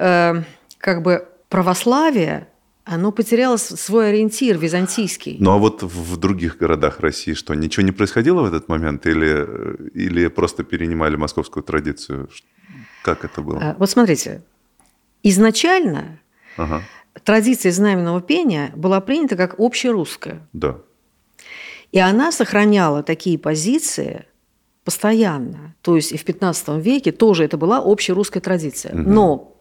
как 0.78 1.04
бы 1.04 1.28
православие, 1.50 2.48
оно 2.90 3.12
потеряло 3.12 3.58
свой 3.58 4.10
ориентир 4.10 4.58
византийский. 4.58 5.38
Ну 5.40 5.52
а 5.52 5.58
вот 5.58 5.84
в 5.84 6.18
других 6.18 6.58
городах 6.58 7.00
России 7.02 7.34
что, 7.36 7.54
ничего 7.54 7.86
не 7.86 7.92
происходило 7.92 8.42
в 8.42 8.46
этот 8.46 8.68
момент 8.68 9.06
или, 9.06 9.46
э, 9.48 9.76
или 9.94 10.28
просто 10.28 10.64
перенимали 10.64 11.16
московскую 11.16 11.64
традицию? 11.64 12.30
Как 13.04 13.24
это 13.26 13.42
было? 13.42 13.60
Э, 13.60 13.76
Вот 13.78 13.90
смотрите, 13.92 14.42
изначально 15.24 16.20
Ага, 16.58 16.82
традиция 17.24 17.72
знаменного 17.72 18.22
пения 18.22 18.72
была 18.76 19.00
принята 19.02 19.36
как 19.36 19.60
общерусская. 19.60 20.48
да. 20.54 20.78
И 21.92 21.98
она 22.00 22.32
сохраняла 22.32 23.02
такие 23.02 23.40
позиции 23.40 24.26
постоянно. 24.84 25.76
То 25.82 25.96
есть 25.96 26.12
и 26.12 26.18
в 26.18 26.24
15 26.24 26.78
веке 26.78 27.12
тоже 27.12 27.44
это 27.44 27.58
была 27.58 27.80
общерусская 27.84 28.42
традиция. 28.42 28.94
Мгм. 28.96 29.14
Но 29.14 29.59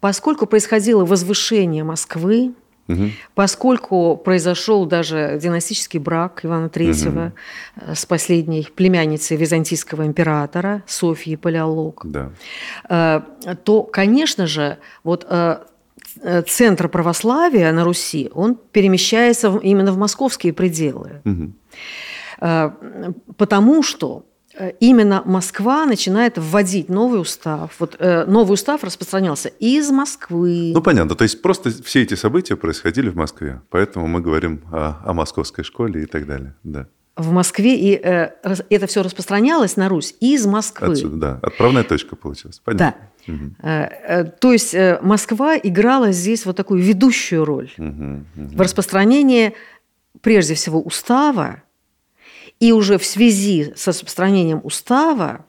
поскольку 0.00 0.46
происходило 0.46 1.04
возвышение 1.04 1.84
Москвы, 1.84 2.52
Мгм. 2.86 3.12
поскольку 3.34 4.16
произошел 4.16 4.86
даже 4.86 5.38
династический 5.42 6.00
брак 6.00 6.44
Ивана 6.44 6.66
III 6.68 7.32
э, 7.76 7.94
с 7.94 8.06
последней 8.06 8.66
племянницей 8.74 9.36
византийского 9.36 10.06
императора 10.06 10.82
Софьей 10.86 11.36
Палеолог, 11.36 12.00
Да. 12.04 12.30
э, 12.88 13.20
то, 13.64 13.82
конечно 13.82 14.46
же, 14.46 14.78
вот 15.04 15.26
э, 15.28 15.58
центр 16.46 16.88
православия 16.88 17.70
на 17.72 17.84
Руси, 17.84 18.30
он 18.32 18.54
перемещается 18.72 19.54
именно 19.62 19.92
в 19.92 19.98
московские 19.98 20.54
пределы. 20.54 21.20
Э, 22.40 22.70
Потому 23.36 23.82
что 23.82 24.24
именно 24.80 25.22
Москва 25.24 25.86
начинает 25.86 26.38
вводить 26.38 26.88
новый 26.88 27.20
устав. 27.20 27.72
Вот 27.78 27.96
э, 27.98 28.24
новый 28.26 28.54
устав 28.54 28.84
распространялся 28.84 29.48
из 29.48 29.90
Москвы. 29.90 30.72
Ну, 30.74 30.82
понятно. 30.82 31.14
То 31.14 31.22
есть 31.24 31.42
просто 31.42 31.70
все 31.82 32.02
эти 32.02 32.14
события 32.14 32.56
происходили 32.56 33.08
в 33.08 33.16
Москве. 33.16 33.60
Поэтому 33.70 34.06
мы 34.08 34.20
говорим 34.20 34.62
о, 34.72 34.96
о 35.04 35.12
московской 35.12 35.64
школе 35.64 36.02
и 36.02 36.06
так 36.06 36.26
далее. 36.26 36.54
Да. 36.64 36.86
в 37.16 37.30
Москве, 37.32 37.76
и 37.76 38.00
э, 38.00 38.30
это 38.70 38.86
все 38.86 39.02
распространялось 39.02 39.76
на 39.76 39.88
Русь 39.88 40.14
из 40.20 40.46
Москвы. 40.46 40.92
Отсюда, 40.92 41.16
да. 41.16 41.38
Отправная 41.42 41.82
точка 41.84 42.14
получилась. 42.16 42.60
Понятно. 42.64 42.94
Мгм. 43.26 43.56
Э, 43.62 43.82
э, 43.84 44.24
То 44.24 44.52
есть 44.52 44.72
э, 44.74 44.98
Москва 45.02 45.56
играла 45.56 46.12
здесь 46.12 46.46
вот 46.46 46.56
такую 46.56 46.80
ведущую 46.82 47.44
роль 47.44 47.70
Мгм. 47.76 48.26
Мгм. 48.34 48.56
в 48.56 48.60
распространении, 48.60 49.52
прежде 50.20 50.54
всего, 50.54 50.80
устава, 50.80 51.62
и 52.60 52.72
уже 52.72 52.98
в 52.98 53.04
связи 53.04 53.72
с 53.76 53.86
распространением 53.86 54.60
устава, 54.64 55.44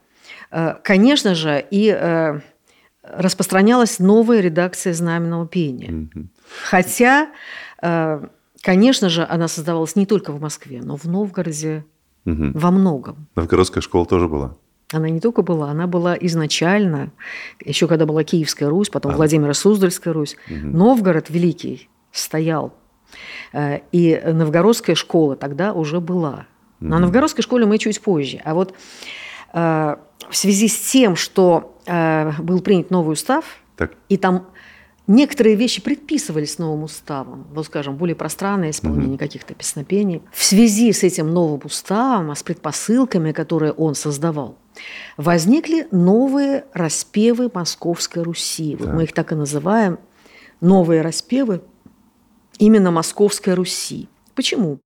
э, 0.52 0.76
конечно 0.84 1.36
же, 1.36 1.66
и 1.72 1.90
э, 1.90 2.40
распространялась 3.04 4.00
новая 4.00 4.42
редакция 4.42 4.94
знаменного 4.94 5.48
пения. 5.48 6.10
Хотя, 6.64 7.30
э, 7.82 8.22
конечно 8.62 9.10
же, 9.10 9.26
она 9.28 9.48
создавалась 9.48 9.96
не 9.96 10.06
только 10.06 10.32
в 10.32 10.42
Москве, 10.42 10.82
но 10.84 10.96
в 10.96 11.06
Новгороде 11.06 11.86
Мгм. 12.26 12.52
во 12.54 12.70
многом. 12.72 13.28
Новгородская 13.36 13.82
школа 13.82 14.06
тоже 14.06 14.28
была. 14.28 14.56
Она 14.92 15.10
не 15.10 15.20
только 15.20 15.42
была, 15.44 15.70
она 15.70 15.88
была 15.88 16.16
изначально, 16.20 17.12
еще 17.64 17.88
когда 17.88 18.06
была 18.06 18.24
Киевская 18.24 18.70
Русь, 18.70 18.90
потом 18.90 19.14
Владимира 19.14 19.54
Суздальская 19.54 20.14
Русь, 20.14 20.36
Новгород 20.50 21.30
Великий 21.30 21.90
стоял. 22.12 22.74
И 23.92 24.22
новгородская 24.26 24.96
школа 24.96 25.36
тогда 25.36 25.74
уже 25.74 26.00
была. 26.00 26.48
Но 26.80 26.98
о 26.98 27.00
новгородской 27.00 27.44
школе 27.44 27.66
мы 27.66 27.78
чуть 27.78 28.02
позже. 28.02 28.42
А 28.44 28.54
вот 28.54 28.74
э, 29.54 29.96
в 30.30 30.36
связи 30.36 30.68
с 30.68 30.92
тем, 30.92 31.16
что 31.16 31.78
э, 31.86 32.32
был 32.40 32.62
принят 32.62 32.90
новый 32.90 33.14
устав, 33.14 33.46
Так. 33.78 33.94
и 34.08 34.18
там 34.18 34.48
некоторые 35.08 35.56
вещи 35.56 35.82
предписывались 35.82 36.60
новым 36.60 36.84
уставом, 36.84 37.48
вот, 37.52 37.66
скажем, 37.66 37.98
более 37.98 38.16
пространное 38.16 38.70
исполнение 38.70 39.18
каких-то 39.18 39.54
песнопений. 39.56 40.22
В 40.32 40.44
связи 40.44 40.94
с 40.94 41.04
этим 41.04 41.32
новым 41.32 41.62
уставом, 41.66 42.32
а 42.32 42.36
с 42.36 42.44
предпосылками, 42.44 43.32
которые 43.32 43.74
он 43.74 43.96
создавал, 43.96 44.58
возникли 45.18 45.88
новые 45.92 46.66
распевы 46.74 47.50
Московской 47.54 48.24
Руси. 48.24 48.78
Вот 48.80 48.94
мы 48.94 49.04
их 49.04 49.14
так 49.14 49.32
и 49.32 49.36
называем 49.36 50.00
новые 50.62 51.02
распевы 51.02 51.62
именно 52.60 52.92
Московской 52.92 53.56
Руси. 53.56 54.08
Почему? 54.36 54.80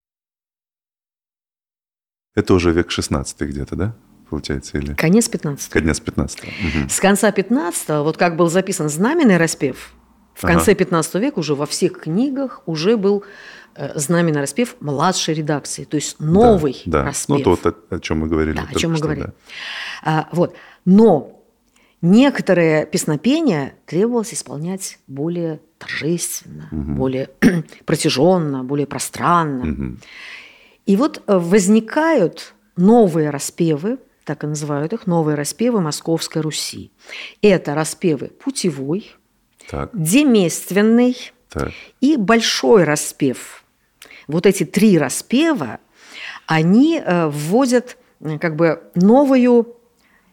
Это 2.36 2.54
уже 2.54 2.72
век 2.72 2.91
16 2.91 3.41
где-то, 3.41 3.76
да? 3.76 3.96
Получается, 4.30 4.78
или 4.78 4.93
Конец 4.96 5.30
15 5.30 5.69
конец 5.69 6.00
15 6.00 6.43
Мгм. 6.43 6.89
С 6.89 7.00
конца 7.00 7.32
15 7.32 7.89
вот 8.04 8.17
как 8.17 8.36
был 8.36 8.50
записан 8.50 8.89
знаменный 8.89 9.38
распев, 9.38 9.93
в 10.34 10.43
Ага. 10.43 10.54
конце 10.54 10.74
15 10.74 11.15
века 11.15 11.39
уже 11.39 11.54
во 11.54 11.67
всех 11.67 12.02
книгах 12.02 12.63
уже 12.65 12.98
был 12.98 13.24
э, 13.76 13.91
знаменный 14.00 14.41
распев 14.41 14.76
младшей 14.80 15.36
редакции, 15.36 15.84
то 15.84 15.96
есть 15.96 16.19
новый 16.19 16.82
да, 16.86 17.00
да. 17.00 17.06
распев. 17.06 17.46
Ну, 17.46 17.56
то, 17.56 17.69
о, 17.89 17.96
о 17.96 18.00
чем 18.00 18.19
мы 18.19 18.28
говорили. 18.28 18.56
Да, 18.56 18.67
о 18.69 18.76
чем 18.76 18.91
мы 18.91 18.98
что, 18.98 19.06
говорили. 19.06 19.28
да. 19.28 19.34
А, 20.04 20.30
вот. 20.32 20.56
Но 20.86 21.43
некоторые 22.02 22.86
песнопения 22.88 23.74
требовалось 23.86 24.34
исполнять 24.34 25.00
более 25.08 25.60
торжественно, 25.78 26.67
более 26.72 27.30
протяженно, 27.86 28.63
более 28.63 28.88
пространно. 28.88 29.65
Мгм. 29.65 30.00
И 30.86 30.96
вот 30.96 31.22
э, 31.28 31.38
возникают 31.38 32.54
новые 32.76 33.30
распевы, 33.30 34.00
так 34.26 34.43
и 34.43 34.48
называют 34.48 34.93
их, 34.93 35.06
новые 35.08 35.36
распевы 35.36 35.82
Московской 35.82 36.41
Руси. 36.41 36.91
Это 37.41 37.76
распевы 37.76 38.28
путевой, 38.28 39.12
Так, 39.69 39.89
демейственный 39.93 41.15
так. 41.50 41.72
и 42.02 42.17
большой 42.17 42.84
распев. 42.84 43.63
Вот 44.28 44.46
эти 44.46 44.63
три 44.65 44.98
распева, 44.98 45.80
они 46.48 47.02
э, 47.04 47.28
вводят 47.28 47.98
как 48.39 48.56
бы 48.56 48.82
новую 48.96 49.76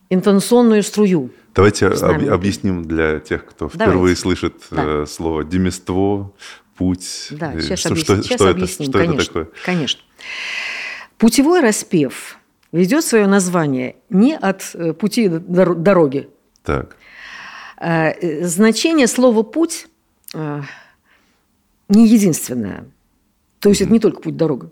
интонационную 0.09 0.83
струю. 0.83 1.31
Давайте 1.55 1.89
об- 1.89 2.29
объясним 2.33 2.85
для 2.85 3.19
тех, 3.21 3.45
кто 3.45 3.69
Давайте. 3.69 3.91
впервые 3.91 4.17
слышит 4.17 4.55
Да. 4.71 5.03
э, 5.03 5.07
слово 5.07 5.43
демество, 5.45 6.33
путь. 6.81 7.29
Да, 7.33 7.53
Э, 7.55 7.61
сейчас, 7.61 7.81
что, 7.81 7.88
объяс- 7.90 8.03
что- 8.05 8.23
сейчас 8.23 8.37
что 8.37 8.49
это, 8.49 8.57
объясним, 8.57 8.88
что 8.90 8.99
конечно. 8.99 9.21
это 9.21 9.27
такое? 9.27 9.49
Конечно. 9.66 10.01
Путевой 11.19 11.61
распев 11.61 12.38
ведет 12.73 13.05
свое 13.05 13.27
название 13.27 13.97
не 14.09 14.35
от 14.35 14.71
э, 14.75 14.93
пути 14.95 15.29
дор- 15.29 15.75
дороги. 15.75 16.29
Так, 16.64 16.97
Э, 17.79 18.11
э, 18.12 18.47
Значение 18.47 19.07
слова 19.07 19.43
«путь» 19.43 19.87
э, 20.35 20.62
не 21.88 22.07
единственное. 22.09 22.85
То 23.59 23.69
есть 23.69 23.83
это 23.83 23.93
не 23.93 24.01
только 24.01 24.21
путь 24.23 24.37
дорога. 24.37 24.71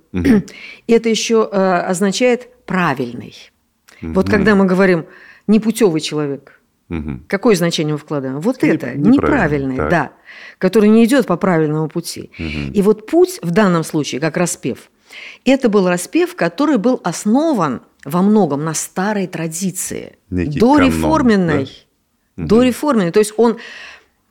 Это 0.86 1.08
еще 1.10 1.48
э, 1.50 1.56
означает 1.90 2.48
правильный. 2.64 3.34
Вот 4.00 4.30
когда 4.30 4.54
мы 4.54 4.64
говорим 4.66 5.04
непутевый 5.46 6.00
человек, 6.00 6.57
Мгм. 6.88 7.24
какое 7.28 7.54
значение 7.54 7.92
мы 7.94 7.98
вкладываем? 7.98 8.40
Вот 8.40 8.62
Не- 8.62 8.70
это, 8.70 8.92
так. 9.76 9.90
да, 9.90 10.12
который 10.58 10.88
не 10.88 11.04
идет 11.04 11.26
по 11.26 11.36
правильному 11.36 11.88
пути. 11.88 12.30
И 12.72 12.80
вот 12.82 13.06
путь 13.06 13.38
в 13.42 13.50
данном 13.50 13.84
случае, 13.84 14.20
как 14.20 14.36
распев, 14.36 14.90
это 15.44 15.68
был 15.68 15.88
распев, 15.88 16.34
который 16.34 16.78
был 16.78 17.00
основан 17.04 17.82
во 18.04 18.22
многом 18.22 18.64
на 18.64 18.74
старой 18.74 19.26
традиции, 19.26 20.16
Некий 20.30 20.58
дореформенной. 20.60 21.66
канон, 22.36 22.48
Дореформенной. 22.48 23.10
То 23.10 23.18
есть 23.18 23.32
он, 23.36 23.56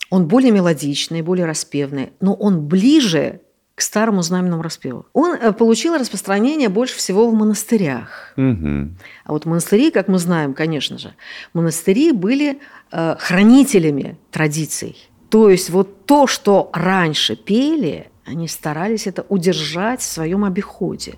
он 0.09 0.27
более 0.27 0.51
мелодичный, 0.51 1.21
более 1.21 1.45
распевный, 1.45 2.11
но 2.21 2.33
он 2.33 2.65
ближе 2.67 3.41
к 3.77 3.81
старому 3.81 4.23
знаменному 4.23 4.63
распеву. 4.63 5.05
Он 5.13 5.35
э, 5.35 5.53
получил 5.53 5.95
распространение 5.95 6.67
больше 6.67 6.97
всего 6.97 7.29
в 7.29 7.33
монастырях. 7.35 8.33
Мгм. 8.35 8.97
А 9.23 9.31
вот 9.31 9.45
монастыри, 9.45 9.91
как 9.91 10.07
мы 10.07 10.17
знаем, 10.17 10.55
конечно 10.55 10.97
же, 10.97 11.13
монастыри 11.53 12.11
были 12.11 12.59
э, 12.91 13.15
хранителями 13.19 14.17
традиций. 14.31 14.97
То 15.29 15.51
есть 15.51 15.69
вот 15.69 16.07
то, 16.07 16.25
что 16.25 16.71
раньше 16.73 17.35
пели, 17.35 18.09
они 18.25 18.47
старались 18.47 19.05
это 19.05 19.27
удержать 19.29 20.01
в 20.01 20.05
своем 20.05 20.43
обиходе. 20.43 21.13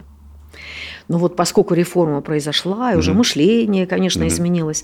Но 1.08 1.18
вот 1.18 1.38
поскольку 1.38 1.74
реформа 1.74 2.20
произошла, 2.20 2.92
и 2.92 2.98
уже 2.98 3.14
мышление, 3.14 3.88
конечно, 3.88 4.28
изменилось, 4.28 4.84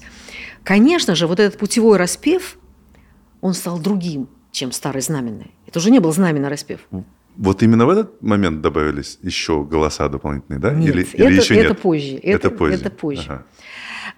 конечно 0.63 1.13
же, 1.13 1.27
вот 1.27 1.41
этот 1.41 1.59
путевой 1.59 1.97
распев, 1.97 2.57
он 3.41 3.53
стал 3.53 3.79
другим, 3.79 4.29
чем 4.51 4.71
старый 4.71 5.01
знаменный. 5.01 5.51
Это 5.67 5.79
уже 5.79 5.91
не 5.91 5.99
был 5.99 6.13
знаменный 6.13 6.47
распев. 6.47 6.79
Вот 7.37 7.61
именно 7.63 7.85
в 7.85 7.89
этот 7.89 8.21
момент 8.21 8.61
добавились 8.61 9.19
еще 9.21 9.63
голоса 9.63 10.07
дополнительные, 10.09 10.59
да? 10.59 10.71
Нет, 10.71 10.95
или, 10.95 11.03
это, 11.03 11.17
или 11.23 11.39
еще 11.41 11.55
это 11.55 11.69
нет? 11.69 11.81
позже. 11.81 12.15
Это, 12.17 12.47
Это, 12.47 12.49
позже. 12.51 12.75
это 12.75 12.89
позже. 12.89 13.25
Ага. 13.31 13.43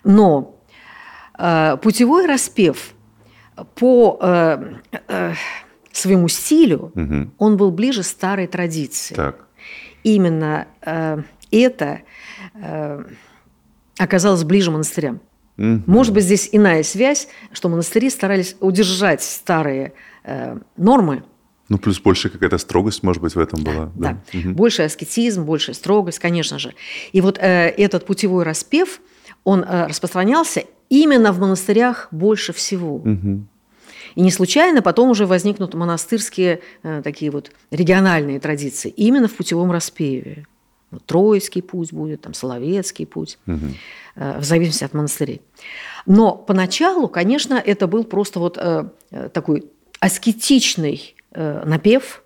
Но 0.03 0.59
э, 1.37 1.77
путевой 1.81 2.25
распев 2.27 2.93
по 3.75 4.19
э, 4.21 4.73
э, 5.07 5.33
своему 5.91 6.27
стилю, 6.27 6.91
Мгм. 6.95 7.33
он 7.37 7.57
был 7.57 7.71
ближе 7.71 8.03
старой 8.03 8.47
традиции. 8.47 9.15
Так. 9.15 9.47
Именно 10.03 10.67
э, 10.85 11.21
это 11.51 12.01
э, 12.53 13.03
оказалось 13.97 14.43
ближе 14.43 14.69
монастырям. 14.71 15.21
Мгм. 15.57 15.83
Может 15.87 16.13
быть, 16.13 16.23
здесь 16.23 16.49
иная 16.51 16.83
связь, 16.83 17.29
что 17.51 17.67
монастыри 17.69 18.11
старались 18.11 18.55
удержать 18.59 19.23
старые 19.23 19.93
э, 20.23 20.57
нормы, 20.77 21.23
Ну, 21.69 21.77
плюс 21.77 21.99
больше 21.99 22.29
какая-то 22.29 22.57
строгость, 22.57 23.03
может 23.03 23.21
быть, 23.21 23.35
в 23.35 23.39
этом 23.39 23.63
была. 23.63 23.91
да. 23.95 24.21
Мгм. 24.33 24.53
Больше 24.53 24.83
аскетизм, 24.83 25.43
больше 25.43 25.73
строгость, 25.73 26.19
конечно 26.19 26.59
же. 26.59 26.73
И 27.11 27.21
вот 27.21 27.37
э, 27.39 27.69
этот 27.69 28.05
путевой 28.05 28.43
распев, 28.43 29.01
он 29.43 29.63
э, 29.63 29.87
распространялся 29.87 30.63
именно 30.89 31.31
в 31.33 31.39
монастырях 31.39 32.07
больше 32.11 32.53
всего. 32.53 32.99
Мгм. 32.99 33.47
И 34.15 34.21
не 34.21 34.31
случайно 34.31 34.81
потом 34.81 35.09
уже 35.09 35.25
возникнут 35.25 35.73
монастырские 35.73 36.61
э, 36.83 37.01
такие 37.03 37.31
вот 37.31 37.51
региональные 37.71 38.39
традиции 38.39 38.89
именно 38.89 39.27
в 39.27 39.33
путевом 39.35 39.71
распеве. 39.71 40.45
Вот 40.89 41.05
Троицкий 41.05 41.61
путь 41.61 41.91
будет, 41.91 42.21
там 42.21 42.33
Соловецкий 42.33 43.05
путь, 43.05 43.37
Мгм. 43.45 43.75
э, 44.15 44.39
в 44.39 44.43
зависимости 44.45 44.85
от 44.85 44.93
монастырей. 44.93 45.41
Но 46.05 46.33
поначалу, 46.33 47.09
конечно, 47.09 47.55
это 47.55 47.87
был 47.87 48.05
просто 48.05 48.39
вот 48.39 48.57
э, 48.57 48.85
э, 49.11 49.29
такой 49.33 49.65
аскетичный 49.99 51.15
напев, 51.33 52.23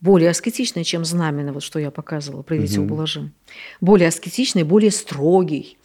более 0.00 0.30
аскетичный, 0.30 0.84
чем 0.84 1.04
знамена, 1.04 1.52
вот 1.52 1.62
что 1.62 1.78
я 1.80 1.90
показывала, 1.90 2.42
«Придите, 2.42 2.80
ублажим». 2.80 3.32
Более 3.80 4.08
аскетичный, 4.08 4.62
более 4.62 4.90
строгий. 4.92 5.76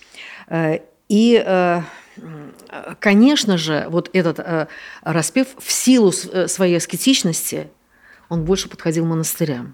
Э, 0.47 0.79
И, 1.09 1.43
э, 1.45 1.81
э, 2.17 2.95
конечно 2.99 3.57
же, 3.57 3.85
вот 3.89 4.09
этот 4.13 4.39
э, 4.39 4.67
распев 5.01 5.47
в 5.59 5.71
силу 5.71 6.11
э, 6.31 6.47
своей 6.47 6.77
аскетичности, 6.77 7.67
он 8.29 8.45
больше 8.45 8.69
подходил 8.69 9.05
монастырям. 9.05 9.73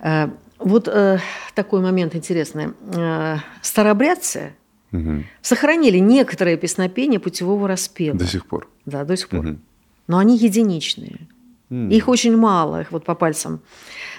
Э, 0.00 0.28
Вот 0.58 0.88
э, 0.88 1.18
такой 1.54 1.80
момент 1.80 2.14
интересный. 2.14 2.68
Э, 2.94 3.36
Старообрядцы 3.62 4.52
Мгм. 4.92 5.24
сохранили 5.40 5.98
некоторые 5.98 6.56
песнопения 6.56 7.20
путевого 7.20 7.68
распева. 7.68 8.18
До 8.18 8.26
сих 8.26 8.44
пор. 8.46 8.68
Да, 8.84 9.04
до 9.04 9.16
сих 9.16 9.28
пор. 9.28 9.40
Мгм. 9.44 9.62
Но 10.10 10.18
они 10.18 10.36
единичные. 10.36 11.28
М. 11.70 11.88
Их 11.88 12.08
очень 12.08 12.36
мало, 12.36 12.80
их 12.80 12.90
вот 12.90 13.04
по 13.04 13.14
пальцам 13.14 13.60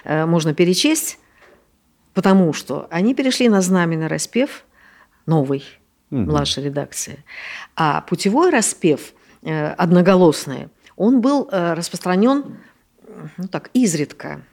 э, 0.06 0.26
можно 0.26 0.54
перечесть, 0.54 1.20
потому 2.14 2.54
что 2.54 2.88
они 2.90 3.14
перешли 3.14 3.50
на 3.50 3.60
знаменный 3.60 4.08
распев 4.08 4.64
новый, 5.26 5.66
младшей 6.10 6.64
редакции. 6.64 7.26
А 7.76 8.00
путевой 8.04 8.52
распев 8.52 9.14
э, 9.42 9.68
одноголосный, 9.72 10.70
он 10.96 11.20
был 11.20 11.50
э, 11.52 11.74
распространен 11.74 12.58
ну, 13.38 13.48
так, 13.50 13.70
изредка. 13.74 14.44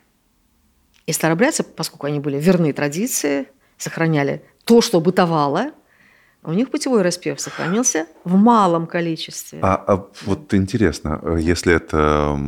И 1.07 1.13
старобрядцы, 1.13 1.63
поскольку 1.63 2.09
они 2.09 2.19
были 2.19 2.41
верны 2.41 2.73
традиции, 2.73 3.47
сохраняли 3.77 4.43
то, 4.65 4.81
что 4.81 5.01
бытовало, 5.01 5.71
у 6.43 6.53
них 6.53 6.71
путевой 6.71 7.03
распев 7.03 7.41
сохранился 7.41 8.07
в 8.25 8.35
малом 8.37 8.87
количестве. 8.87 9.59
А, 9.63 9.75
а 9.75 10.07
вот 10.25 10.55
интересно, 10.55 11.21
э, 11.23 11.39
если 11.41 11.75
это 11.75 12.39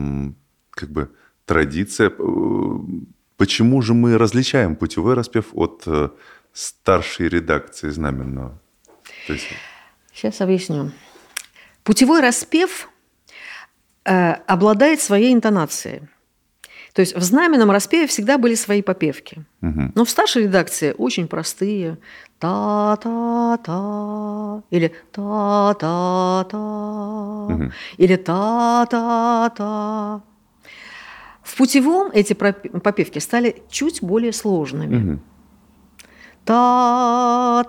как 0.71 0.91
бы 0.91 1.11
традиция, 1.45 2.11
э, 2.11 2.79
почему 3.37 3.83
же 3.83 3.95
мы 3.95 4.17
различаем 4.17 4.77
путевой 4.77 5.15
распев 5.15 5.47
от 5.53 5.83
э, 5.87 6.11
старшей 6.53 7.29
редакции 7.29 7.91
знаменного? 7.91 8.61
То 9.27 9.33
есть... 9.33 9.49
Сейчас 10.13 10.41
объясню. 10.41 10.93
Путевой 11.83 12.21
распев 12.21 12.89
обладает 14.05 15.01
своей 15.01 15.33
интонацией. 15.33 16.03
То 16.93 17.01
есть 17.01 17.17
в 17.17 17.23
знаменном 17.23 17.71
распеве 17.71 18.07
всегда 18.07 18.37
были 18.39 18.55
свои 18.55 18.83
попевки. 18.83 19.45
Мгм. 19.61 19.93
Но 19.95 20.05
в 20.05 20.11
старшей 20.11 20.43
редакции 20.45 20.95
очень 20.99 21.29
простые. 21.29 21.99
Та-та-та. 22.39 23.81
Или 24.71 24.93
та-та-та. 25.13 26.59
Или 27.99 28.17
та-та-та. 28.17 30.21
В 31.43 31.57
путевом 31.57 32.11
эти 32.13 32.33
попевки 32.33 33.21
стали 33.21 33.63
чуть 33.71 34.03
более 34.03 34.33
сложными. 34.33 34.97
Мгм. 34.97 35.21
Та-та-та-та. 36.45 37.61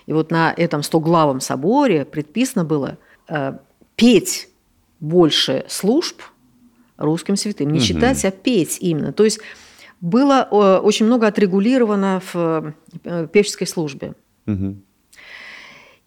И 0.06 0.12
вот 0.12 0.30
на 0.30 0.52
этом 0.56 0.82
Стоглавом 0.82 1.40
соборе 1.40 2.04
предписано 2.04 2.64
было 2.64 2.98
э, 3.28 3.54
петь 3.96 4.48
больше 5.02 5.64
служб 5.68 6.22
русским 6.96 7.36
святым. 7.36 7.72
Не 7.72 7.80
читать, 7.80 8.24
а 8.24 8.30
петь 8.30 8.78
именно. 8.80 9.12
То 9.12 9.24
есть 9.24 9.40
было 10.00 10.48
э, 10.50 10.78
очень 10.78 11.06
много 11.06 11.26
отрегулировано 11.26 12.22
в 12.32 12.74
э, 13.04 13.26
певческой 13.32 13.66
службе. 13.66 14.14
Мгм. 14.46 14.82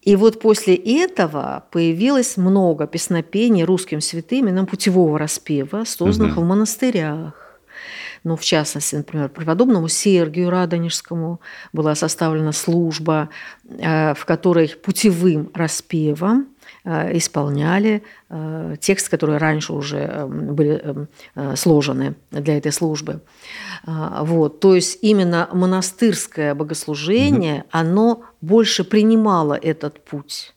И 0.01 0.15
вот 0.15 0.39
после 0.39 0.75
этого 0.75 1.65
появилось 1.71 2.37
много 2.37 2.87
песнопений 2.87 3.63
русским 3.63 4.01
святым, 4.01 4.47
именно 4.47 4.65
путевого 4.65 5.17
распева, 5.17 5.83
созданных 5.85 6.37
в 6.37 6.43
монастырях. 6.43 7.59
Ну, 8.23 8.35
в 8.35 8.43
частности, 8.43 8.95
например, 8.95 9.29
преподобному 9.29 9.87
Сергию 9.87 10.49
Радонежскому 10.49 11.41
была 11.73 11.95
составлена 11.95 12.53
служба, 12.53 13.29
э, 13.67 14.13
в 14.13 14.25
которой 14.25 14.69
путевым 14.69 15.51
распевом 15.53 16.47
исполняли 16.85 18.03
э, 18.29 18.75
тексты, 18.79 19.09
которые 19.09 19.37
раньше 19.39 19.73
уже 19.73 19.97
э, 19.97 20.25
были 20.27 20.81
э, 20.83 21.05
э, 21.35 21.55
сложены 21.55 22.15
для 22.31 22.57
этой 22.57 22.71
службы. 22.71 23.21
А, 23.85 24.23
Вот. 24.23 24.59
То 24.59 24.75
есть 24.75 24.99
именно 25.01 25.49
монастырское 25.51 26.53
богослужение, 26.53 27.65
оно 27.71 28.23
больше 28.41 28.83
принимало 28.83 29.53
этот 29.53 30.03
путь, 30.05 30.53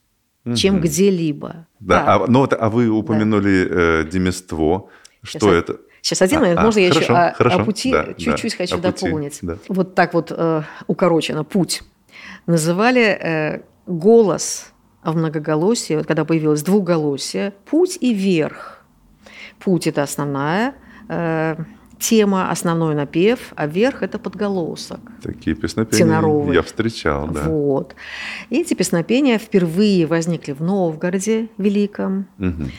чем 0.55 0.81
где-либо. 0.81 1.66
Да, 1.81 2.05
а, 2.07 2.26
ну 2.26 2.41
вот, 2.41 2.53
а 2.53 2.68
вы 2.68 2.89
упомянули 2.89 3.68
э, 3.70 4.05
демество. 4.05 4.89
Что 5.22 5.39
Сейчас, 5.39 5.53
это? 5.55 5.76
Сейчас 6.03 6.22
один 6.22 6.41
момент, 6.41 6.61
А, 6.61 6.64
можно 6.64 6.81
я 6.81 6.89
хорошо, 6.91 7.12
еще 7.12 7.14
о, 7.14 7.33
хорошо, 7.35 7.61
о 7.61 7.64
пути 7.64 7.93
да, 7.93 8.14
чуть-чуть 8.14 8.53
да, 8.53 8.57
хочу 8.57 8.76
пути, 8.79 9.05
дополнить. 9.05 9.39
да. 9.43 9.59
Вот 9.68 9.95
так 9.95 10.14
вот 10.14 10.33
э, 10.35 10.62
укорочено 10.87 11.45
путь. 11.45 11.83
Называли 12.47 13.03
э, 13.03 13.61
голос 13.87 14.72
в 15.12 15.16
многоголосии, 15.16 15.94
вот 15.96 16.06
когда 16.06 16.24
появилось 16.24 16.62
двуголосие, 16.62 17.52
путь 17.70 17.98
и 18.00 18.12
верх. 18.14 18.82
Путь 19.59 19.86
это 19.86 20.02
основная 20.02 20.74
э, 21.09 21.56
тема, 21.98 22.50
основной 22.50 22.94
напев, 22.94 23.52
а 23.56 23.66
верх 23.66 24.02
это 24.02 24.18
подголосок. 24.18 25.00
Такие 25.22 25.56
песнопения 25.56 26.06
Теноровый. 26.06 26.54
я 26.54 26.62
встречал, 26.62 27.26
да. 27.28 27.42
Вот. 27.44 27.94
И 28.50 28.61
эти 28.61 28.74
песнопения 28.74 29.38
впервые 29.38 30.06
возникли 30.06 30.52
в 30.52 30.62
Новгороде 30.62 31.48
Великом. 31.59 32.26
Мгм. 32.38 32.70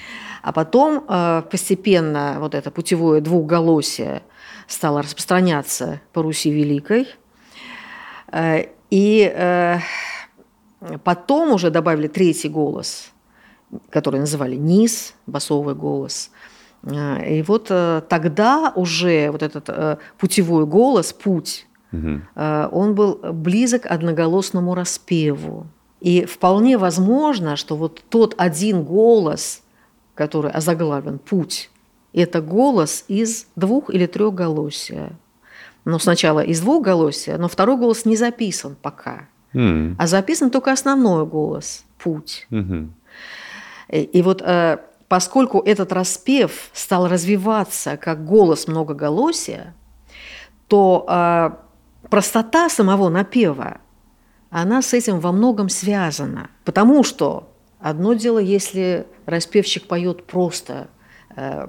А 0.42 0.54
потом 0.54 1.04
э, 1.08 1.44
постепенно 1.52 2.38
вот 2.40 2.56
это 2.56 2.72
путевое 2.72 3.20
двухголосие 3.20 4.22
стало 4.68 5.02
распространяться 5.02 6.00
по 6.14 6.22
Руси 6.22 6.50
Великой. 6.50 7.08
Э, 8.32 8.68
И 8.90 9.32
э, 9.36 9.80
потом 11.04 11.52
уже 11.52 11.70
добавили 11.70 12.08
третий 12.08 12.50
голос, 12.50 13.12
который 13.90 14.20
называли 14.20 14.56
низ, 14.56 15.14
басовый 15.28 15.76
голос. 15.76 16.32
Э, 16.84 17.38
И 17.38 17.42
вот 17.44 17.68
э, 17.70 18.02
тогда 18.08 18.72
уже 18.76 19.32
вот 19.32 19.44
этот 19.44 19.70
э, 19.70 19.98
путевой 20.18 20.66
голос, 20.66 21.14
путь, 21.14 21.68
э, 22.36 22.70
он 22.72 22.96
был 22.96 23.20
близок 23.34 23.86
одноголосному 23.86 24.76
распеву. 24.76 25.66
И 26.02 26.26
вполне 26.26 26.78
возможно, 26.78 27.56
что 27.58 27.76
вот 27.76 28.04
тот 28.10 28.36
один 28.38 28.84
голос, 28.84 29.62
который 30.16 30.52
озаглавлен 30.52 31.20
«Путь», 31.20 31.70
это 32.14 32.42
голос 32.42 33.06
из 33.08 33.48
двух 33.56 33.90
или 33.90 34.06
трехголосия. 34.08 35.12
Но 35.86 36.00
сначала 36.00 36.40
из 36.40 36.62
двухголосия, 36.62 37.38
но 37.38 37.48
второй 37.48 37.78
голос 37.78 38.06
не 38.06 38.16
записан 38.16 38.76
пока. 38.82 39.28
М. 39.54 39.96
А 39.98 40.08
записан 40.08 40.50
только 40.50 40.72
основной 40.72 41.26
голос 41.26 41.84
«Путь». 41.98 42.48
Мгм. 42.50 42.94
И, 43.90 44.02
и 44.02 44.22
вот 44.22 44.42
э, 44.42 44.78
поскольку 45.08 45.60
этот 45.60 45.92
распев 45.92 46.70
стал 46.74 47.08
развиваться 47.08 47.98
как 47.98 48.26
голос 48.26 48.68
многоголосия, 48.68 49.74
то 50.68 51.06
э, 51.10 51.50
простота 52.10 52.70
самого 52.70 53.10
напева, 53.10 53.80
она 54.52 54.82
с 54.82 54.94
этим 54.94 55.20
во 55.20 55.32
многом 55.32 55.70
связана. 55.70 56.50
Потому 56.64 57.04
что 57.04 57.52
одно 57.80 58.14
дело, 58.14 58.40
если 58.40 59.08
распевщик 59.26 59.88
поет 59.88 60.26
просто 60.26 60.90
э, 61.36 61.68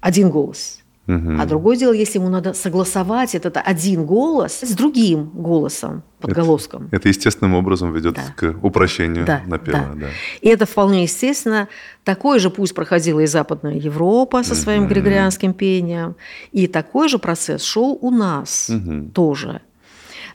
один 0.00 0.30
голос, 0.30 0.80
А 1.10 1.46
другое 1.46 1.76
дело, 1.78 1.92
если 1.94 2.18
ему 2.18 2.28
надо 2.28 2.52
согласовать 2.52 3.34
этот 3.34 3.56
один 3.64 4.04
голос 4.04 4.60
с 4.62 4.72
другим 4.74 5.30
голосом, 5.32 6.02
подголоском. 6.20 6.88
Это 6.92 7.08
естественным 7.08 7.54
образом 7.54 7.94
ведет 7.94 8.16
Да. 8.16 8.22
к 8.36 8.54
упрощению 8.62 9.24
Да, 9.24 9.40
напева. 9.46 9.78
да. 9.94 10.00
Да. 10.00 10.06
И 10.42 10.48
это 10.48 10.66
вполне 10.66 11.04
естественно. 11.04 11.68
Такой 12.04 12.38
же 12.40 12.50
путь 12.50 12.74
проходила 12.74 13.20
и 13.20 13.26
Западная 13.26 13.74
Европа 13.76 14.42
со 14.42 14.54
своим 14.54 14.82
Мгм. 14.82 14.90
григорианским 14.92 15.54
пением. 15.54 16.14
И 16.52 16.66
такой 16.66 17.08
же 17.08 17.18
процесс 17.18 17.62
шел 17.62 17.98
у 18.02 18.10
нас 18.10 18.68
Мгм. 18.68 19.10
тоже. 19.12 19.62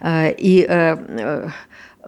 Э, 0.01 0.31
И 0.33 0.65
э, 0.67 0.95
э, 0.97 1.49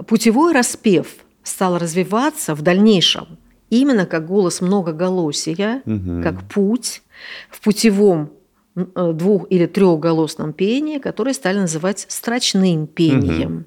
путевой 0.07 0.53
распев 0.53 1.07
стал 1.43 1.77
развиваться 1.77 2.55
в 2.55 2.63
дальнейшем 2.63 3.27
именно 3.69 4.07
как 4.07 4.25
голос 4.25 4.59
многоголосия, 4.61 5.81
Мгм. 5.85 6.23
как 6.23 6.41
путь 6.45 7.03
в 7.51 7.61
путевом 7.61 8.31
двух- 8.75 9.47
или 9.49 9.65
трехголосном 9.65 10.53
пении, 10.53 10.99
который 10.99 11.33
стали 11.33 11.59
называть 11.59 12.05
строчным 12.09 12.87
пением. 12.87 13.65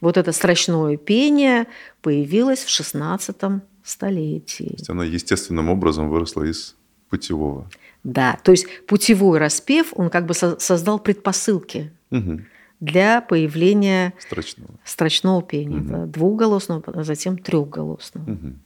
Вот 0.00 0.16
это 0.16 0.32
строчное 0.32 0.96
пение 0.96 1.66
появилось 2.02 2.60
в 2.64 2.68
XVI 2.68 3.60
столетии. 3.82 4.64
То 4.68 4.72
есть 4.74 4.90
оно 4.90 5.02
естественным 5.02 5.68
образом 5.70 6.08
выросло 6.10 6.42
из 6.44 6.76
путевого. 7.08 7.68
Да, 8.04 8.38
то 8.44 8.52
есть 8.52 8.66
путевой 8.86 9.38
распев, 9.38 9.92
он 9.96 10.10
как 10.10 10.26
бы 10.26 10.34
со- 10.34 10.58
создал 10.60 10.98
предпосылки 11.00 11.90
Мгм. 12.10 12.46
для 12.78 13.20
появления 13.20 14.12
Строчного. 14.20 14.70
строчного 14.84 15.42
пения, 15.42 15.78
Мгм. 15.78 15.88
да, 15.88 16.06
двухголосного, 16.06 16.82
а 16.86 17.02
затем 17.04 17.36
трехголосного. 17.38 18.30
Мгм. 18.30 18.60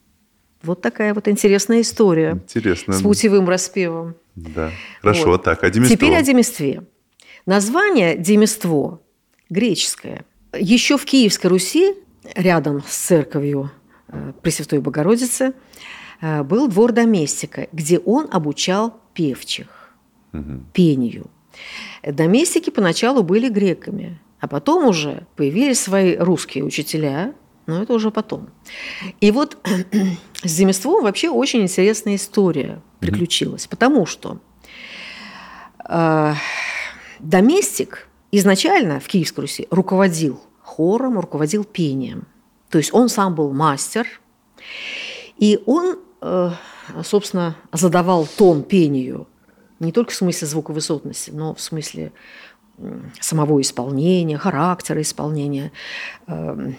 Вот 0.62 0.82
такая 0.82 1.14
вот 1.14 1.26
интересная 1.28 1.80
история 1.80 2.32
Интересно. 2.32 2.92
с 2.92 3.00
путевым 3.00 3.48
распевом. 3.48 4.14
Да. 4.54 4.70
Хорошо, 5.02 5.26
Вот. 5.30 5.42
так, 5.44 5.62
а 5.64 5.70
демиство? 5.70 5.96
Теперь 5.96 6.14
о 6.16 6.22
демистве. 6.22 6.82
Название 7.46 8.16
демиство 8.16 9.00
греческое. 9.48 10.24
Еще 10.58 10.96
в 10.96 11.04
Киевской 11.04 11.46
Руси, 11.48 11.94
рядом 12.34 12.82
с 12.86 12.96
церковью 12.96 13.70
э, 14.08 14.32
Пресвятой 14.42 14.80
Богородицы, 14.80 15.52
э, 16.20 16.42
был 16.42 16.68
двор 16.68 16.92
доместика, 16.92 17.68
где 17.72 17.98
он 17.98 18.28
обучал 18.30 18.98
певчих 19.14 19.92
Мгм. 20.32 20.66
пению. 20.72 21.30
Доместики 22.04 22.70
поначалу 22.70 23.22
были 23.22 23.48
греками, 23.48 24.18
а 24.38 24.48
потом 24.48 24.86
уже 24.86 25.26
появились 25.36 25.80
свои 25.80 26.16
русские 26.16 26.64
учителя, 26.64 27.34
но 27.70 27.82
это 27.82 27.92
уже 27.94 28.10
потом. 28.10 28.48
И 29.20 29.30
вот 29.30 29.56
с 30.42 30.50
земством 30.50 31.02
вообще 31.02 31.30
очень 31.30 31.62
интересная 31.62 32.16
история 32.16 32.82
приключилась, 32.98 33.66
потому 33.66 34.06
что 34.06 34.40
э, 35.88 36.34
доместик 37.20 38.08
изначально 38.32 39.00
в 39.00 39.06
Киевской 39.06 39.40
Руси 39.42 39.68
руководил 39.70 40.40
хором, 40.60 41.18
руководил 41.18 41.64
пением. 41.64 42.26
То 42.68 42.78
есть 42.78 42.92
он 42.92 43.08
сам 43.08 43.34
был 43.34 43.52
мастер, 43.52 44.06
и 45.38 45.60
он, 45.66 45.98
э, 46.20 46.50
собственно, 47.04 47.56
задавал 47.72 48.26
тон 48.36 48.62
пению 48.62 49.26
не 49.78 49.92
только 49.92 50.10
в 50.10 50.14
смысле 50.14 50.46
звуковысотности, 50.46 51.30
но 51.30 51.54
в 51.54 51.60
смысле 51.60 52.12
самого 53.20 53.60
исполнения, 53.60 54.38
характера 54.38 55.00
исполнения, 55.02 55.72
эм, 56.26 56.76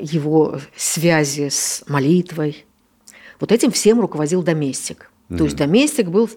его 0.00 0.60
связи 0.76 1.48
с 1.48 1.84
молитвой. 1.88 2.64
Вот 3.40 3.52
этим 3.52 3.70
всем 3.70 4.00
руководил 4.00 4.42
доместик. 4.42 5.10
То 5.36 5.44
есть 5.44 5.56
доместик 5.56 6.08
был, 6.08 6.28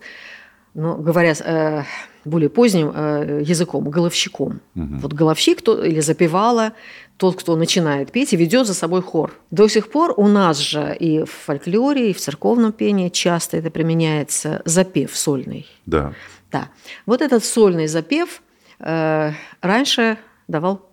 ну, 0.74 0.96
говоря 0.96 1.34
э, 1.38 1.84
более 2.24 2.50
поздним 2.50 2.92
э, 2.96 3.42
языком, 3.46 3.90
головщиком. 3.90 4.62
Вот 4.74 5.14
головщик 5.14 5.62
то, 5.62 5.84
или 5.84 6.00
запевала, 6.00 6.74
тот, 7.18 7.40
кто 7.40 7.56
начинает 7.56 8.12
петь 8.12 8.34
и 8.34 8.38
ведет 8.38 8.68
за 8.68 8.74
собой 8.74 9.02
хор. 9.02 9.34
До 9.52 9.68
сих 9.68 9.90
пор 9.90 10.14
у 10.18 10.28
нас 10.28 10.58
же 10.58 10.96
и 11.00 11.24
в 11.24 11.32
фольклоре, 11.32 12.10
и 12.12 12.14
в 12.14 12.20
церковном 12.20 12.72
пении 12.72 13.10
часто 13.10 13.58
это 13.58 13.70
применяется 13.70 14.62
запев 14.66 15.16
сольный. 15.16 15.68
Да. 15.86 16.14
Да. 16.52 16.70
Вот 17.06 17.22
этот 17.22 17.46
сольный 17.46 17.88
запев 17.88 18.42
э, 18.80 19.32
раньше 19.62 20.18
давал 20.48 20.90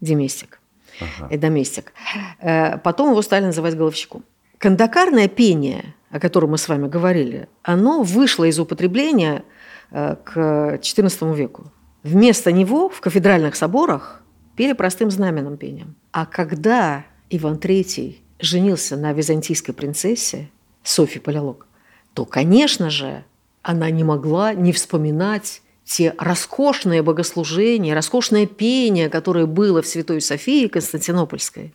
деместик. 0.00 0.57
Ага. 1.00 1.34
И 1.34 1.36
доместик. 1.36 1.92
Э, 2.40 2.78
потом 2.78 3.10
его 3.10 3.22
стали 3.22 3.44
называть 3.46 3.76
головщиком. 3.76 4.24
Кандакарное 4.58 5.28
пение, 5.28 5.94
о 6.10 6.18
котором 6.18 6.50
мы 6.50 6.58
с 6.58 6.68
вами 6.68 6.88
говорили, 6.88 7.48
оно 7.62 8.02
вышло 8.02 8.44
из 8.44 8.58
употребления 8.58 9.44
э, 9.90 10.16
к 10.24 10.36
XIV 10.82 11.36
веку. 11.36 11.70
Вместо 12.02 12.52
него 12.52 12.88
в 12.88 13.00
кафедральных 13.00 13.56
соборах 13.56 14.22
пели 14.56 14.72
простым 14.72 15.10
знаменным 15.10 15.56
пением. 15.56 15.94
А 16.12 16.26
когда 16.26 17.04
Иван 17.30 17.56
III 17.56 18.16
женился 18.40 18.96
на 18.96 19.12
византийской 19.12 19.74
принцессе 19.74 20.50
Софье 20.82 21.20
Палеолог, 21.20 21.66
то, 22.14 22.24
конечно 22.24 22.90
же, 22.90 23.24
она 23.62 23.90
не 23.90 24.04
могла 24.04 24.54
не 24.54 24.72
вспоминать 24.72 25.62
те 25.88 26.14
роскошные 26.18 27.02
богослужения, 27.02 27.94
роскошное 27.94 28.46
пение, 28.46 29.08
которое 29.08 29.46
было 29.46 29.80
в 29.80 29.86
Святой 29.86 30.20
Софии 30.20 30.66
Константинопольской. 30.68 31.72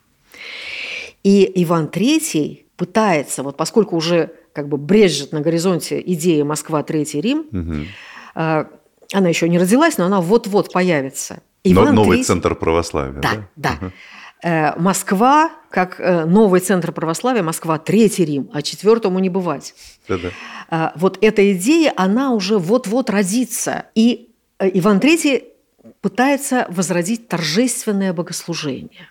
И 1.23 1.51
Иван 1.63 1.87
III 1.87 2.65
пытается, 2.77 3.41
вот 3.41 3.57
поскольку 3.57 3.95
уже 3.95 4.31
как 4.53 4.69
бы 4.69 4.77
брежет 4.77 5.31
на 5.31 5.41
горизонте 5.41 6.01
идея 6.05 6.45
Москва, 6.45 6.83
Третий 6.83 7.21
Рим, 7.21 7.87
э, 8.35 8.65
она 9.13 9.29
еще 9.29 9.49
не 9.49 9.57
родилась, 9.57 9.97
но 9.97 10.05
она 10.05 10.21
вот-вот 10.21 10.71
появится. 10.71 11.41
Но- 11.65 11.71
Иван 11.71 11.95
новый 11.95 12.19
III 12.19 12.23
центр 12.23 12.55
православия, 12.55 13.19
да? 13.19 13.47
да, 13.55 13.79
да. 13.81 13.87
Э, 13.87 13.89
Москва, 14.77 15.51
как 15.69 15.99
э, 15.99 16.25
новый 16.25 16.59
центр 16.59 16.91
православия, 16.91 17.43
Москва, 17.43 17.79
Третий 17.79 18.25
Рим, 18.25 18.49
а 18.53 18.61
четвертому 18.61 19.19
не 19.19 19.29
бывать. 19.29 19.73
Да-да. 20.07 20.29
А, 20.69 20.91
вот 20.95 21.17
эта 21.21 21.53
идея, 21.53 21.93
она 21.95 22.31
уже 22.33 22.57
вот-вот 22.57 23.09
родится. 23.09 23.85
И 23.95 24.29
э, 24.59 24.69
Иван 24.73 24.99
III 24.99 25.43
пытается 26.01 26.65
возродить 26.69 27.27
торжественное 27.27 28.13
богослужение. 28.13 29.09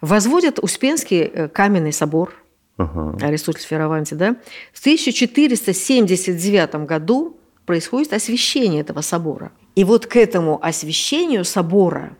Возводят 0.00 0.58
Успенский 0.58 1.22
э, 1.22 1.48
каменный 1.48 1.92
собор, 1.92 2.34
Ага. 2.76 3.16
Аристотель 3.26 3.66
Фераванти, 3.66 4.14
да? 4.14 4.36
В 4.72 4.80
1479 4.80 6.74
году 6.86 7.36
происходит 7.66 8.12
освящение 8.12 8.82
этого 8.82 9.00
собора. 9.00 9.50
И 9.74 9.84
вот 9.84 10.06
к 10.06 10.16
этому 10.16 10.64
освящению 10.64 11.44
собора, 11.44 12.16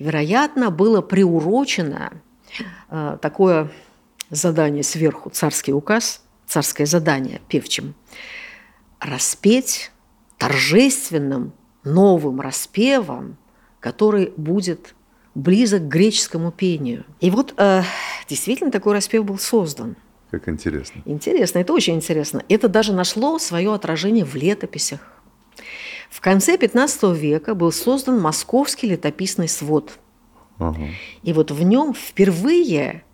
вероятно, 0.00 0.70
было 0.70 1.02
приурочено 1.02 2.12
э, 2.88 3.18
такое 3.20 3.70
задание 4.30 4.82
сверху, 4.82 5.30
царский 5.30 5.72
указ, 5.72 6.22
царское 6.46 6.86
задание 6.86 7.40
певчим, 7.48 7.94
распеть 8.98 9.92
торжественным 10.38 11.52
новым 11.84 12.40
распевом, 12.40 13.36
который 13.78 14.32
будет 14.36 14.94
близок 15.34 15.82
к 15.82 15.86
греческому 15.86 16.50
пению. 16.50 17.04
И 17.20 17.30
вот 17.30 17.54
э, 17.56 17.82
действительно 18.28 18.70
такой 18.72 18.94
распев 18.94 19.24
был 19.24 19.38
создан. 19.38 19.96
Как 20.30 20.48
интересно. 20.48 21.02
Интересно, 21.04 21.58
это 21.58 21.72
очень 21.72 21.94
интересно. 21.94 22.42
Это 22.48 22.68
даже 22.68 22.92
нашло 22.92 23.38
свое 23.38 23.74
отражение 23.74 24.24
в 24.24 24.34
летописях. 24.34 25.00
В 26.10 26.20
конце 26.20 26.58
15 26.58 27.16
века 27.16 27.54
был 27.54 27.72
создан 27.72 28.20
Московский 28.20 28.88
летописный 28.88 29.48
свод. 29.48 29.98
Ага. 30.58 30.88
И 31.22 31.32
вот 31.32 31.50
в 31.52 31.62
нем 31.62 31.94
впервые 31.94 33.04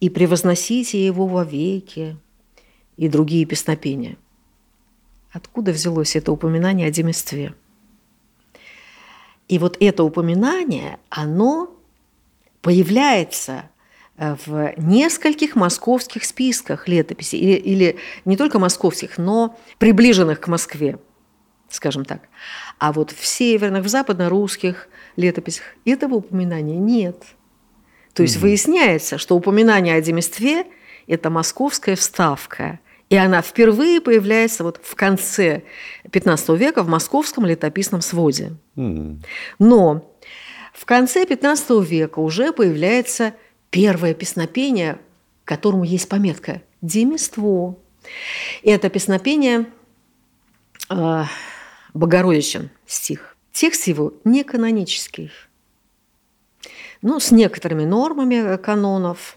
и 0.00 0.10
превозносите 0.10 1.04
его 1.04 1.26
вовеки» 1.26 2.16
и 2.96 3.08
другие 3.08 3.44
песнопения. 3.44 4.16
Откуда 5.32 5.72
взялось 5.72 6.14
это 6.16 6.30
упоминание 6.32 6.86
о 6.86 6.90
демистве? 6.90 7.54
И 9.48 9.58
вот 9.58 9.76
это 9.80 10.04
упоминание, 10.04 10.98
оно 11.10 11.74
появляется 12.62 13.68
э, 14.16 14.36
в 14.46 14.74
нескольких 14.78 15.54
московских 15.54 16.24
списках 16.24 16.88
летописей, 16.88 17.38
или, 17.38 17.56
или 17.56 17.96
не 18.24 18.36
только 18.36 18.58
московских, 18.58 19.18
но 19.18 19.58
приближенных 19.78 20.40
к 20.40 20.48
Москве, 20.48 20.98
скажем 21.68 22.04
так. 22.04 22.22
А 22.78 22.92
вот 22.92 23.10
в 23.10 23.26
северных, 23.26 23.84
в 23.84 23.88
западно-русских 23.88 24.88
летописях 25.16 25.64
этого 25.84 26.14
упоминания 26.14 26.78
нет. 26.78 27.22
То 28.14 28.22
есть 28.22 28.36
выясняется, 28.36 29.18
что 29.18 29.36
упоминание 29.36 29.96
о 29.96 30.00
демистве– 30.00 30.66
это 31.06 31.30
московская 31.30 31.96
вставка, 31.96 32.78
и 33.10 33.16
она 33.16 33.42
впервые 33.42 34.00
появляется 34.00 34.64
вот 34.64 34.80
в 34.82 34.94
конце 34.94 35.62
XV 36.04 36.56
века 36.56 36.82
в 36.82 36.88
московском 36.88 37.44
летописном 37.44 38.00
своде. 38.00 38.52
М. 38.76 39.22
Но 39.58 40.10
в 40.72 40.84
конце 40.86 41.24
XV 41.24 41.84
века 41.84 42.20
уже 42.20 42.52
появляется 42.52 43.34
первое 43.70 44.14
песнопение, 44.14 44.98
к 45.44 45.48
которому 45.48 45.84
есть 45.84 46.08
пометка 46.08 46.62
«Демиство». 46.80 47.76
И 48.62 48.70
это 48.70 48.88
песнопение 48.90 49.66
э, 50.90 51.24
Богородичен 51.94 52.70
стих. 52.86 53.36
Текст 53.52 53.86
его 53.86 54.14
не 54.24 54.42
канонический, 54.42 55.30
но 57.04 57.20
с 57.20 57.30
некоторыми 57.30 57.84
нормами 57.84 58.56
канонов. 58.56 59.36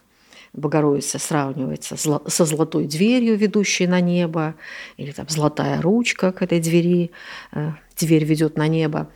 Богородица 0.53 1.19
сравнивается 1.19 1.97
со 1.97 2.45
золотой 2.45 2.87
дверью, 2.87 3.37
ведущей 3.37 3.85
на 3.87 3.99
небо, 3.99 4.55
или 4.95 5.11
там 5.11 5.27
золотая 5.27 5.81
ручка 5.81 6.31
к 6.31 6.41
этой 6.41 6.61
двери, 6.61 7.11
э, 7.51 7.71
дверь 7.99 8.23
ведет 8.23 8.57
на 8.57 8.67
небо. 8.67 9.09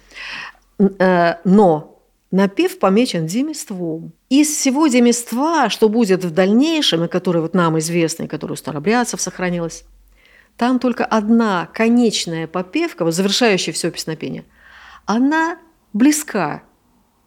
Э, 0.77 1.35
Но 1.45 1.97
напев 2.29 2.77
помечен 2.77 3.25
демиством. 3.25 4.11
Из 4.29 4.49
всего 4.49 4.87
демиства, 4.87 5.69
что 5.69 5.87
будет 5.87 6.25
в 6.25 6.31
дальнейшем, 6.31 7.05
и 7.05 7.07
которое 7.07 7.39
вот 7.39 7.53
нам 7.53 7.79
известно, 7.79 8.23
и 8.23 8.27
которое 8.27 8.53
у 8.53 8.57
старобрядцев 8.57 9.21
сохранилось, 9.21 9.85
там 10.57 10.77
только 10.77 11.05
одна 11.05 11.69
конечная 11.73 12.47
попевка, 12.47 13.05
вот 13.05 13.13
завершающая 13.13 13.73
все 13.73 13.89
песнопение, 13.89 14.43
она 15.05 15.57
близка 15.93 16.63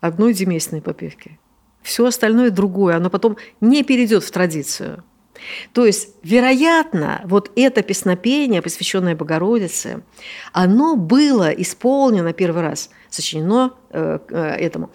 одной 0.06 0.34
деместной 0.34 0.80
попевке. 0.80 1.38
Все 1.82 2.06
остальное 2.06 2.50
другое, 2.50 2.96
оно 2.96 3.10
потом 3.10 3.36
не 3.60 3.82
перейдет 3.82 4.24
в 4.24 4.30
традицию. 4.30 5.02
То 5.72 5.84
есть, 5.84 6.10
вероятно, 6.22 7.20
вот 7.24 7.50
это 7.56 7.82
песнопение, 7.82 8.62
посвященное 8.62 9.16
Богородице, 9.16 10.02
оно 10.52 10.96
было 10.96 11.50
исполнено 11.50 12.32
первый 12.32 12.62
раз, 12.62 12.88
сочинено 13.10 13.72
э, 13.90 14.18
э, 14.30 14.36
этому, 14.54 14.90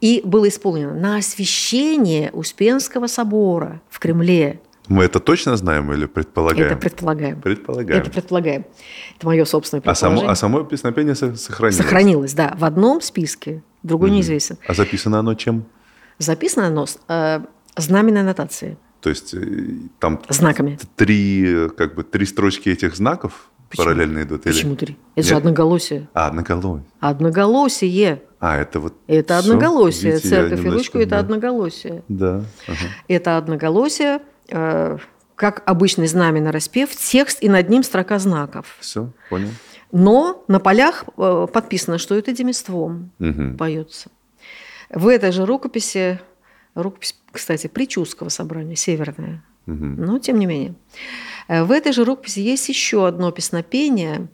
и 0.00 0.20
было 0.24 0.48
исполнено 0.48 0.92
на 0.94 1.16
освящение 1.18 2.30
Успенского 2.32 3.06
собора 3.06 3.80
в 3.88 3.98
Кремле. 4.00 4.60
Мы 4.88 5.04
это 5.04 5.20
точно 5.20 5.56
знаем 5.56 5.90
или 5.92 6.04
предполагаем? 6.06 6.66
Это 6.66 6.76
предполагаем. 6.76 7.40
Предполагаем. 7.40 8.00
Это 8.02 8.10
предполагаем. 8.10 8.66
Это 9.16 9.26
мое 9.26 9.44
собственное 9.46 9.82
А 9.86 9.94
само, 9.94 10.16
предположение. 10.16 10.32
а 10.32 10.34
само 10.36 10.64
песнопение 10.64 11.14
со- 11.14 11.36
сохранилось? 11.36 11.76
Сохранилось, 11.76 12.34
да, 12.34 12.54
в 12.58 12.64
одном 12.64 13.00
списке, 13.00 13.62
другой 13.84 14.10
неизвестен. 14.10 14.58
А 14.66 14.74
записано 14.74 15.20
оно 15.20 15.34
чем? 15.34 15.64
Записано 16.18 16.66
оно 16.66 16.86
э, 17.08 17.40
знаменной 17.76 18.20
аннотацией, 18.22 18.76
То 19.00 19.10
есть 19.10 19.34
э, 19.34 19.38
там 20.00 20.20
знаками. 20.28 20.78
три, 20.96 21.44
э, 21.46 21.68
как 21.68 21.94
бы, 21.94 22.02
три 22.04 22.26
строчки 22.26 22.68
этих 22.70 22.96
знаков 22.96 23.50
Почему? 23.68 23.84
параллельно 23.86 24.22
идут? 24.22 24.46
или- 24.46 24.52
Почему 24.52 24.76
три? 24.76 24.96
Это 25.14 25.26
же 25.28 25.34
Нет? 25.34 25.44
одноголосие. 25.44 26.08
А, 26.14 26.26
одноголосие. 26.28 26.84
Одноголосие. 27.00 28.22
А, 28.40 28.56
это 28.58 28.80
вот... 28.80 28.94
Это 29.06 29.40
всё? 29.40 29.52
одноголосие. 29.52 30.12
Видите, 30.12 30.28
Церковь 30.28 30.64
и 30.64 30.68
ручку– 30.70 30.98
это 31.00 31.10
да. 31.10 31.18
одноголосие. 31.20 32.02
Да. 32.08 32.44
ага. 32.66 32.76
Это 33.08 33.36
одноголосие, 33.38 34.20
э, 34.50 34.98
как 35.34 35.62
обычный 35.66 36.06
знаменно 36.06 36.52
распев, 36.52 36.94
текст 36.94 37.42
и 37.42 37.48
над 37.48 37.68
ним 37.68 37.82
строка 37.82 38.18
знаков. 38.18 38.76
Все, 38.80 39.10
понял. 39.30 39.48
Но 39.96 40.44
на 40.48 40.58
полях 40.58 41.04
э, 41.16 41.46
подписано, 41.52 41.98
что 41.98 42.16
это 42.16 42.32
демиством 42.32 43.12
Мгм. 43.20 43.56
поется. 43.56 44.10
В 44.90 45.06
этой 45.06 45.30
же 45.30 45.46
рукописи, 45.46 46.18
рукопись, 46.74 47.16
кстати, 47.30 47.68
Причудского 47.68 48.28
собрания, 48.28 48.74
северная, 48.74 49.44
Мгм. 49.66 50.04
но 50.04 50.18
тем 50.18 50.40
не 50.40 50.46
менее. 50.46 50.74
Э, 51.46 51.62
В 51.62 51.70
этой 51.70 51.92
же 51.92 52.04
рукописи 52.04 52.40
есть 52.40 52.68
еще 52.68 53.06
одно 53.06 53.30
песнопение 53.30 54.26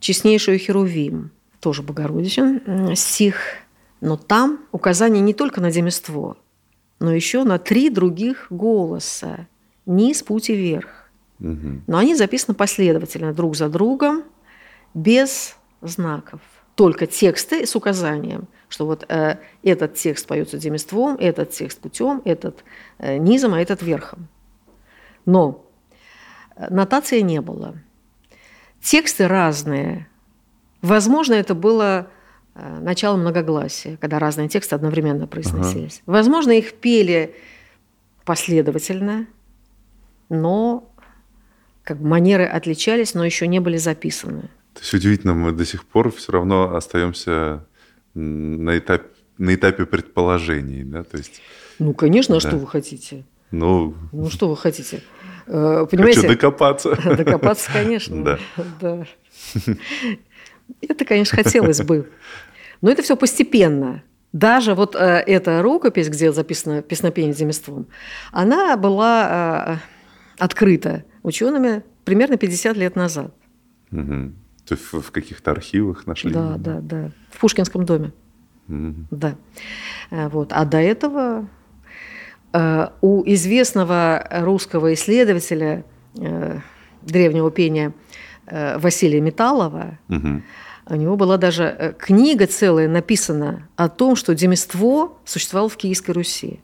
«Честнейшую 0.00 0.58
Херувим», 0.58 1.30
тоже 1.60 1.82
Богородичен 1.82 2.60
м, 2.66 2.94
стих, 2.94 3.36
но 4.02 4.18
там 4.18 4.58
указание 4.70 5.22
не 5.22 5.32
только 5.32 5.62
на 5.62 5.70
демиство, 5.70 6.36
но 7.00 7.10
еще 7.14 7.42
на 7.44 7.58
три 7.58 7.88
других 7.88 8.48
голоса– 8.50 9.46
низ, 9.86 10.22
путь 10.22 10.50
и 10.50 10.54
вверх. 10.54 11.08
Мгм. 11.38 11.84
Но 11.86 11.96
они 11.96 12.14
записаны 12.14 12.54
последовательно, 12.54 13.32
друг 13.32 13.56
за 13.56 13.70
другом, 13.70 14.24
без 14.96 15.56
знаков. 15.82 16.40
Только 16.74 17.06
тексты 17.06 17.66
с 17.66 17.76
указанием, 17.76 18.48
что 18.68 18.86
вот 18.86 19.04
э, 19.08 19.36
этот 19.62 19.94
текст 19.94 20.26
поется 20.26 20.58
демиством, 20.58 21.16
этот 21.20 21.50
текст 21.50 21.78
путем, 21.80 22.22
этот 22.24 22.64
э, 22.98 23.18
низом, 23.18 23.54
а 23.54 23.60
этот 23.60 23.82
верхом. 23.82 24.28
Но 25.26 25.64
э, 26.56 26.66
нотации 26.70 27.20
не 27.20 27.40
было. 27.40 27.76
Тексты 28.82 29.28
разные. 29.28 30.08
Возможно, 30.80 31.34
это 31.34 31.54
было 31.54 32.08
э, 32.54 32.78
начало 32.80 33.16
многогласия, 33.16 33.98
когда 33.98 34.18
разные 34.18 34.48
тексты 34.48 34.74
одновременно 34.74 35.26
произносились. 35.26 36.02
Возможно, 36.06 36.52
их 36.52 36.74
пели 36.74 37.34
последовательно, 38.24 39.26
но 40.30 40.90
как 41.84 41.98
бы 41.98 42.08
манеры 42.08 42.44
отличались, 42.44 43.14
но 43.14 43.24
еще 43.24 43.46
не 43.46 43.60
были 43.60 43.76
записаны. 43.76 44.50
То 44.76 44.80
есть 44.82 44.94
удивительно, 44.94 45.34
мы 45.34 45.52
до 45.52 45.64
сих 45.64 45.84
пор 45.84 46.12
все 46.12 46.32
равно 46.32 46.76
остаемся 46.76 47.64
на 48.14 48.76
этапе, 48.78 49.08
на 49.38 49.54
этапе 49.54 49.86
предположений, 49.86 50.84
да, 50.84 51.02
то 51.02 51.16
есть, 51.18 51.40
Ну, 51.78 51.92
конечно, 51.94 52.36
а 52.36 52.40
Да. 52.40 52.48
что 52.48 52.56
вы 52.58 52.66
хотите? 52.66 53.24
ну, 53.50 53.94
Ну, 54.12 54.30
что 54.30 54.48
вы 54.48 54.56
хотите? 54.56 55.02
Э, 55.46 55.80
хочу 55.80 55.96
Понимаете? 55.96 56.28
докопаться. 56.28 56.90
Докопаться, 57.16 57.70
конечно. 57.72 58.24
Да. 58.24 58.38
Да. 58.80 59.06
Это, 60.80 61.04
конечно, 61.04 61.36
хотелось 61.42 61.80
бы. 61.82 62.10
Но 62.82 62.90
это 62.90 63.02
все 63.02 63.16
постепенно. 63.16 64.02
Даже 64.32 64.74
вот 64.74 64.94
э, 64.94 64.98
эта 65.26 65.62
рукопись, 65.62 66.08
где 66.08 66.32
записано 66.32 66.82
песнопение 66.82 67.32
демиством, 67.32 67.86
она 68.32 68.76
была 68.76 69.78
э, 70.38 70.42
открыта 70.42 71.04
учеными 71.22 71.82
примерно 72.04 72.36
50 72.36 72.76
лет 72.76 72.96
назад. 72.96 73.34
Мгм. 73.90 74.34
То 74.66 74.74
есть 74.74 74.84
в 74.92 75.10
каких-то 75.12 75.50
архивах 75.52 76.06
нашли? 76.06 76.32
Да, 76.32 76.56
да, 76.58 76.80
да. 76.80 77.10
В 77.30 77.38
Пушкинском 77.38 77.84
доме. 77.84 78.12
Мгм. 78.66 79.06
Да. 79.10 79.36
Э, 80.10 80.28
Вот. 80.28 80.52
А 80.52 80.64
до 80.64 80.78
этого 80.78 81.48
э, 82.52 82.86
у 83.00 83.22
известного 83.26 84.26
русского 84.30 84.92
исследователя 84.94 85.84
э, 86.18 86.58
древнего 87.02 87.50
пения 87.50 87.92
Василия 88.48 89.20
Металлова, 89.20 89.98
Мгм. 90.06 90.44
у 90.88 90.94
него 90.94 91.16
была 91.16 91.36
даже 91.36 91.96
книга 91.98 92.46
целая 92.46 92.88
написана 92.88 93.66
о 93.74 93.88
том, 93.88 94.14
что 94.14 94.34
демиство 94.36 95.12
существовало 95.24 95.68
в 95.68 95.76
Киевской 95.76 96.12
Руси. 96.12 96.60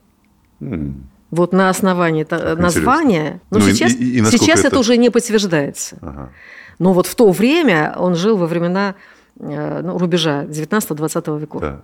М. 0.60 1.08
Вот 1.32 1.52
на 1.52 1.70
основании 1.70 2.22
та- 2.24 2.38
Как 2.38 2.58
названия. 2.58 3.40
Но 3.50 3.58
Ну 3.58 3.66
и- 3.66 3.72
сейчас, 3.72 3.94
и- 3.94 4.18
и 4.18 4.24
сейчас 4.26 4.60
это... 4.60 4.68
это- 4.68 4.78
уже 4.78 4.96
не 4.96 5.10
подтверждается. 5.10 5.98
Ага. 6.02 6.30
Но 6.78 6.92
вот 6.92 7.06
в 7.06 7.14
то 7.14 7.30
время 7.30 7.94
он 7.98 8.14
жил 8.14 8.36
во 8.36 8.46
времена 8.46 8.94
э, 9.38 9.80
ну, 9.82 9.98
рубежа 9.98 10.44
19-20 10.44 11.38
веков. 11.40 11.60
Да. 11.60 11.80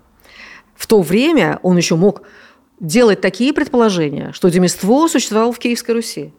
В 0.74 0.86
то 0.86 1.02
время 1.02 1.58
он 1.62 1.76
еще 1.76 1.96
мог 1.96 2.22
делать 2.80 3.20
такие 3.20 3.52
предположения, 3.52 4.32
что 4.32 4.48
демиство 4.50 5.08
существовало 5.08 5.52
в 5.52 5.58
Киевской 5.58 5.92
Руси. 5.92 6.32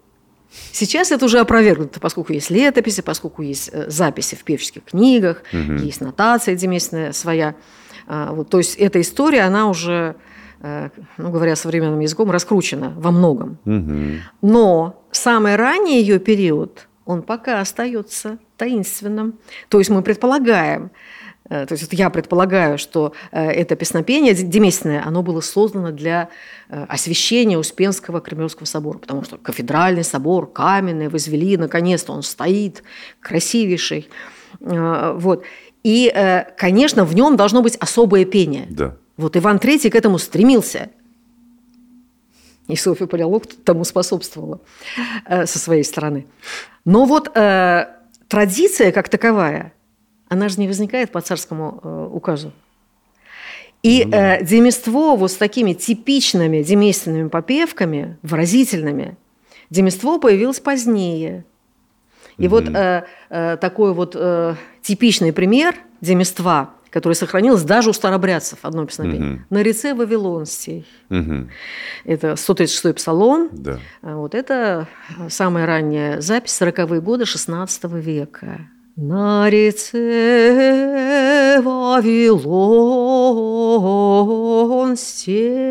Сейчас 0.72 1.12
это 1.12 1.26
уже 1.26 1.40
опровергнуто, 1.40 2.00
поскольку 2.00 2.34
есть 2.34 2.50
летописи, 2.50 3.02
поскольку 3.02 3.42
есть 3.44 3.70
э, 3.72 3.90
записи 3.90 4.36
в 4.36 4.44
певческих 4.44 4.84
книгах, 4.86 5.44
Мгм. 5.52 5.78
есть 5.78 6.02
нотация 6.02 6.56
деместная 6.56 7.12
своя. 7.12 7.56
А, 8.08 8.32
вот, 8.34 8.50
то 8.50 8.58
есть 8.58 8.76
эта 8.78 9.00
история, 9.00 9.42
она 9.42 9.70
уже, 9.70 10.16
э, 10.62 10.90
ну, 11.18 11.30
говоря 11.30 11.56
современным 11.56 12.00
языком, 12.00 12.32
раскручена 12.32 12.94
во 12.98 13.12
многом. 13.12 13.60
Мгм. 13.66 14.22
Но 14.42 15.04
самый 15.12 15.56
ранний 15.56 16.00
ее 16.02 16.18
период, 16.18 16.88
он 17.10 17.24
пока 17.24 17.60
остается 17.60 18.38
таинственным. 18.56 19.40
То 19.70 19.80
есть 19.80 19.90
мы 19.90 20.04
предполагаем, 20.04 20.92
э, 21.50 21.66
то 21.66 21.74
есть 21.74 21.92
я 21.92 22.12
предполагаю, 22.12 22.78
что 22.78 23.14
э, 23.32 23.50
это 23.50 23.76
песнопение 23.76 24.36
деместное, 24.36 25.04
оно 25.04 25.24
было 25.24 25.42
создано 25.42 25.90
для 25.90 26.30
э, 26.70 26.86
освящения 26.88 27.58
Успенского 27.58 28.22
Кремлевского 28.22 28.66
собора, 28.66 29.00
потому 29.00 29.24
что 29.24 29.38
кафедральный 29.38 30.04
собор, 30.04 30.52
каменный, 30.52 31.10
возвели, 31.10 31.58
наконец-то 31.58 32.14
он 32.14 32.22
стоит, 32.22 32.84
красивейший. 33.20 34.08
Вот. 34.60 35.44
И, 35.84 36.14
конечно, 36.58 37.06
в 37.06 37.16
нем 37.16 37.38
должно 37.38 37.62
быть 37.62 37.76
особое 37.78 38.26
пение. 38.26 38.68
Да. 38.70 38.98
Вот 39.18 39.38
Иван 39.38 39.58
III 39.58 39.90
к 39.90 39.96
этому 39.96 40.18
стремился. 40.18 40.90
И 42.70 42.76
Софья 42.76 43.08
Палеолог 43.08 43.48
тому 43.66 43.84
способствовала 43.84 44.62
э, 45.26 45.48
со 45.48 45.58
своей 45.58 45.84
стороны. 45.84 46.28
Но 46.86 47.06
вот 47.06 47.36
э, 47.36 47.88
традиция 48.28 48.92
как 48.92 49.10
таковая, 49.10 49.74
она 50.28 50.50
же 50.50 50.60
не 50.60 50.68
возникает 50.68 51.12
по 51.12 51.20
царскому 51.20 51.80
э, 51.82 52.10
указу. 52.14 52.54
И 53.82 54.08
э, 54.12 54.44
демиство 54.44 55.16
вот 55.16 55.32
с 55.32 55.36
такими 55.36 55.74
типичными 55.74 56.62
демейственными 56.62 57.30
попевками, 57.30 58.18
выразительными, 58.22 59.18
демиство 59.72 60.20
появилось 60.20 60.60
позднее. 60.60 61.46
И 62.38 62.48
вот 62.48 62.70
э, 62.70 63.04
э, 63.30 63.58
такой 63.60 63.96
вот 63.96 64.16
э, 64.16 64.56
типичный 64.84 65.34
пример 65.34 65.76
демиства, 66.02 66.70
который 66.90 67.14
сохранился 67.14 67.66
даже 67.68 67.90
у 67.90 67.94
старобрядцев, 67.94 68.60
одно 68.64 68.86
песнопение, 68.86 69.20
Мгм. 69.32 69.46
на 69.50 69.64
реце 69.64 69.94
Вавилонстей. 69.94 70.86
Мгм. 71.10 71.50
Это 72.06 72.36
136-й 72.36 72.94
псалом. 72.94 73.50
Да. 73.52 73.80
А 74.02 74.16
Вот 74.18 74.34
это 74.36 74.88
самая 75.30 75.66
ранняя 75.66 76.22
запись 76.22 76.60
40-е 76.62 77.02
годы 77.02 77.24
XVI 77.26 78.00
века. 78.00 78.62
На 78.96 79.50
реце 79.50 80.00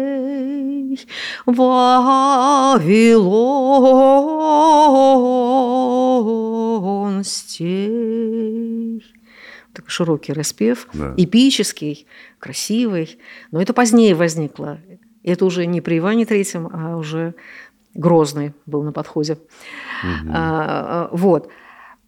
Вавилонстей 0.09 1.07
Вавилон 5.89 7.25
стей. 7.25 7.98
Широкий 9.89 10.33
распев, 10.35 10.87
Да. 10.93 11.15
эпический, 11.17 12.07
красивый. 12.39 13.19
Но 13.51 13.61
это 13.61 13.73
позднее 13.73 14.15
возникло. 14.15 14.79
Это 15.25 15.45
уже 15.45 15.67
не 15.67 15.81
при 15.81 15.99
Иване 15.99 16.27
Третьем, 16.27 16.69
а 16.73 16.97
уже 16.97 17.35
Грозный 17.95 18.53
был 18.67 18.83
на 18.83 18.93
подходе. 18.93 19.39
А, 20.05 20.09
а, 20.33 21.09
вот. 21.11 21.49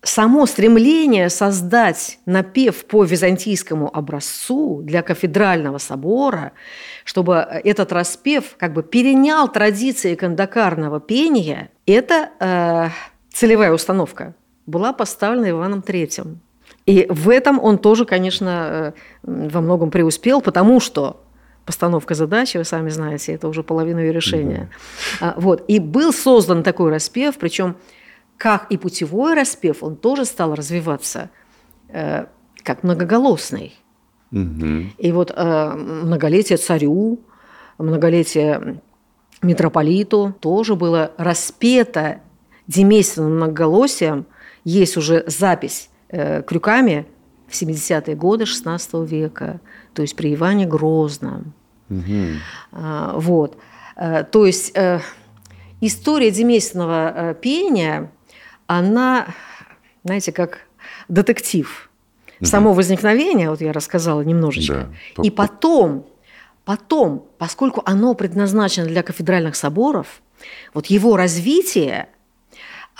Само 0.02 0.46
стремление 0.46 1.28
создать 1.28 2.20
напев 2.26 2.84
по 2.84 3.04
византийскому 3.04 3.94
образцу 3.94 4.80
для 4.82 5.02
кафедрального 5.02 5.78
собора, 5.78 6.52
чтобы 7.04 7.34
этот 7.34 7.92
распев 7.92 8.56
как 8.56 8.72
бы 8.72 8.82
перенял 8.82 9.50
традиции 9.50 10.14
кандакарного 10.14 11.00
пения, 11.00 11.70
это 11.86 12.30
э, 12.40 12.88
целевая 13.32 13.72
установка 13.72 14.34
была 14.64 14.92
поставлена 14.92 15.50
Иваном 15.50 15.82
Третьим. 15.82 16.40
И 16.90 17.06
в 17.08 17.28
этом 17.28 17.60
он 17.62 17.78
тоже, 17.78 18.04
конечно, 18.04 18.94
э, 19.22 19.48
во 19.50 19.60
многом 19.60 19.92
преуспел, 19.92 20.40
потому 20.40 20.80
что 20.80 21.20
постановка 21.64 22.14
задачи, 22.14 22.56
вы 22.56 22.64
сами 22.64 22.90
знаете, 22.90 23.32
это 23.32 23.46
уже 23.46 23.62
половина 23.62 24.00
ее 24.00 24.12
решения. 24.12 24.70
А, 25.20 25.34
Вот. 25.36 25.64
И 25.68 25.78
был 25.78 26.12
создан 26.12 26.64
такой 26.64 26.90
распев, 26.90 27.36
причем 27.38 27.76
как 28.36 28.66
и 28.72 28.76
путевой 28.76 29.34
распев, 29.34 29.84
он 29.84 29.94
тоже 29.94 30.24
стал 30.24 30.56
развиваться 30.56 31.30
э, 31.90 32.24
как 32.64 32.82
многоголосный. 32.82 33.76
Мгм. 34.32 34.92
И 34.98 35.12
вот 35.12 35.30
э, 35.30 35.74
многолетие 35.74 36.56
царю, 36.56 37.20
многолетие 37.78 38.80
митрополиту 39.42 40.34
тоже 40.40 40.74
было 40.74 41.12
распето 41.18 42.20
демейственным 42.66 43.36
многоголосием. 43.36 44.26
Есть 44.64 44.96
уже 44.96 45.22
запись 45.28 45.89
э, 46.10 46.42
крюками 46.42 47.06
в 47.48 47.52
70-е 47.52 48.14
годы 48.14 48.44
XVI 48.44 49.06
века, 49.06 49.60
то 49.94 50.02
есть 50.02 50.16
при 50.16 50.34
Иване 50.34 50.66
Грозном. 50.66 51.52
Мгм. 51.88 52.38
А, 52.72 53.14
Вот. 53.16 53.56
Э, 53.96 54.24
То 54.24 54.46
есть 54.46 54.72
э, 54.76 55.00
история 55.80 56.30
демейственного 56.30 57.12
э, 57.14 57.34
пения, 57.34 58.10
она, 58.66 59.26
знаете, 60.04 60.32
как 60.32 60.60
детектив. 61.08 61.90
Само 62.42 62.72
возникновение, 62.72 63.50
вот 63.50 63.60
я 63.60 63.72
рассказала 63.72 64.22
немножечко, 64.22 64.88
Да. 65.16 65.22
и 65.22 65.30
потом, 65.30 66.06
потом, 66.64 67.26
поскольку 67.36 67.82
оно 67.84 68.14
предназначено 68.14 68.86
для 68.86 69.02
кафедральных 69.02 69.56
соборов, 69.56 70.22
вот 70.72 70.86
его 70.86 71.16
развитие, 71.18 72.08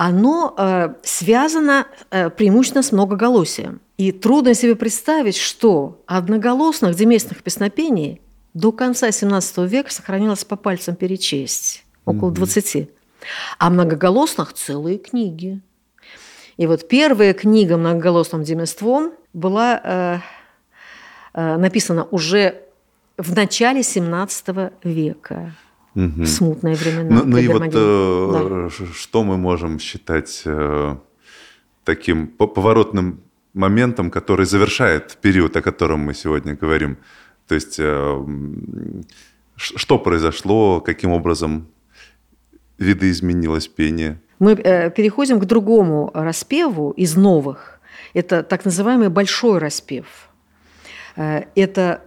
оно 0.02 0.54
э, 0.56 0.94
связано 1.02 1.86
э, 2.10 2.30
преимущественно 2.30 2.82
с 2.82 2.90
многоголосием. 2.90 3.82
И 3.98 4.12
трудно 4.12 4.54
себе 4.54 4.74
представить, 4.74 5.36
что 5.36 6.00
одноголосных 6.06 6.94
деместных 6.96 7.42
песнопений 7.42 8.22
до 8.54 8.72
конца 8.72 9.10
XVII 9.10 9.68
века 9.68 9.92
сохранилось 9.92 10.46
по 10.46 10.56
пальцам 10.56 10.96
перечесть, 10.96 11.84
около 12.06 12.32
20. 12.32 12.88
А 13.58 13.68
многоголосных 13.68 14.54
целые 14.54 14.96
книги. 14.96 15.60
И 16.56 16.66
вот 16.66 16.88
первая 16.88 17.34
книга 17.34 17.76
многоголосным 17.76 18.42
демеством 18.42 19.12
была 19.34 19.82
э, 19.84 20.18
э, 21.34 21.56
написана 21.58 22.04
уже 22.04 22.62
в 23.18 23.36
начале 23.36 23.80
XVII 23.80 24.72
века. 24.82 25.54
В 25.94 26.26
смутные 26.26 26.74
времена. 26.76 27.16
Ну, 27.16 27.24
ну 27.26 27.36
и 27.38 27.48
вот 27.48 27.62
э, 27.74 28.68
ш- 28.70 28.92
что 28.94 29.24
мы 29.24 29.36
можем 29.36 29.78
считать 29.78 30.42
э, 30.44 30.96
таким 31.84 32.26
по- 32.28 32.46
поворотным 32.46 33.20
моментом, 33.54 34.10
который 34.10 34.46
завершает 34.46 35.18
период, 35.20 35.56
о 35.56 35.62
котором 35.62 36.00
мы 36.00 36.14
сегодня 36.14 36.54
говорим? 36.54 36.96
То 37.48 37.54
есть 37.56 37.76
э, 37.80 38.24
что 39.56 39.98
произошло, 39.98 40.80
каким 40.80 41.10
образом 41.10 41.66
видоизменилось 42.78 43.68
пение? 43.68 44.20
Мы 44.38 44.52
э, 44.52 44.90
переходим 44.90 45.38
к 45.40 45.44
другому 45.44 46.10
распеву 46.14 46.92
из 46.92 47.16
новых. 47.16 47.80
Это 48.14 48.42
так 48.42 48.64
называемый 48.64 49.08
большой 49.08 49.58
распев. 49.58 50.06
Э, 51.16 51.42
это 51.56 52.00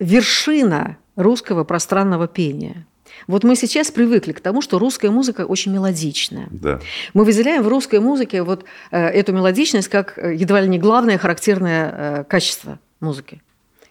вершина 0.00 0.96
русского 1.16 1.64
пространного 1.64 2.26
пения. 2.26 2.86
Вот 3.26 3.44
мы 3.44 3.56
сейчас 3.56 3.90
привыкли 3.90 4.32
к 4.32 4.40
тому, 4.40 4.62
что 4.62 4.78
русская 4.78 5.10
музыка 5.10 5.46
очень 5.46 5.72
мелодичная. 5.72 6.48
Да. 6.50 6.80
Мы 7.14 7.24
выделяем 7.24 7.62
в 7.62 7.68
русской 7.68 8.00
музыке 8.00 8.42
вот 8.42 8.64
э, 8.90 8.98
эту 8.98 9.32
мелодичность 9.32 9.88
как 9.88 10.18
э, 10.18 10.34
едва 10.34 10.60
ли 10.60 10.68
не 10.68 10.78
главное 10.78 11.18
характерное 11.18 11.94
э, 11.96 12.24
качество 12.24 12.78
музыки. 13.00 13.42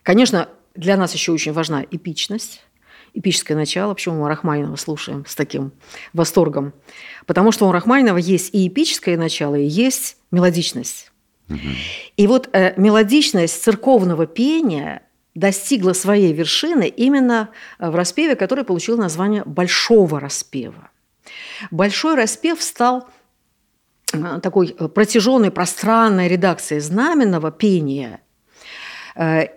Конечно, 0.03 0.49
для 0.75 0.97
нас 0.97 1.13
еще 1.13 1.31
очень 1.31 1.53
важна 1.53 1.85
эпичность, 1.89 2.63
эпическое 3.13 3.55
начало. 3.55 3.93
Почему 3.93 4.21
мы 4.21 4.29
Рахманинова 4.29 4.75
слушаем 4.75 5.25
с 5.25 5.35
таким 5.35 5.71
восторгом? 6.13 6.73
Потому 7.25 7.51
что 7.51 7.67
у 7.67 7.71
Рахманинова 7.71 8.17
есть 8.17 8.53
и 8.53 8.67
эпическое 8.67 9.17
начало, 9.17 9.55
и 9.55 9.65
есть 9.65 10.17
мелодичность. 10.31 11.11
И 12.17 12.27
вот 12.27 12.49
э, 12.53 12.73
мелодичность 12.79 13.61
церковного 13.61 14.25
пения 14.25 15.03
достигла 15.35 15.93
своей 15.93 16.33
вершины 16.33 16.87
именно 16.87 17.49
э, 17.77 17.89
в 17.89 17.95
распеве, 17.95 18.35
который 18.35 18.63
получил 18.63 18.97
название 18.97 19.43
«большого 19.45 20.19
распева». 20.19 20.89
Большой 21.71 22.15
распев 22.15 22.61
стал 22.61 23.07
э, 24.13 24.39
такой 24.41 24.75
э, 24.77 24.87
протяженной 24.87 25.51
пространной 25.51 26.27
редакцией 26.27 26.81
знаменного 26.81 27.51
пения. 27.51 28.21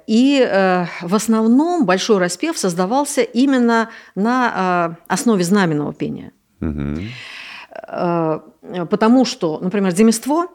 И 0.07 0.49
в 1.03 1.15
основном 1.17 1.85
большой 1.85 2.19
распев 2.19 2.57
создавался 2.57 3.23
именно 3.23 3.91
на 4.15 4.97
основе 5.09 5.43
знаменного 5.43 5.93
пения. 5.93 6.31
Э, 7.89 8.41
Потому 8.91 9.25
что, 9.25 9.59
например, 9.61 9.93
демество 9.93 10.49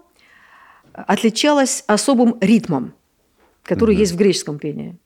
отличалось 0.94 1.84
особым 1.88 2.38
ритмом, 2.42 2.94
который 3.64 3.96
есть 3.96 4.12
в 4.12 4.18
греческом 4.18 4.60
пении. 4.60 4.98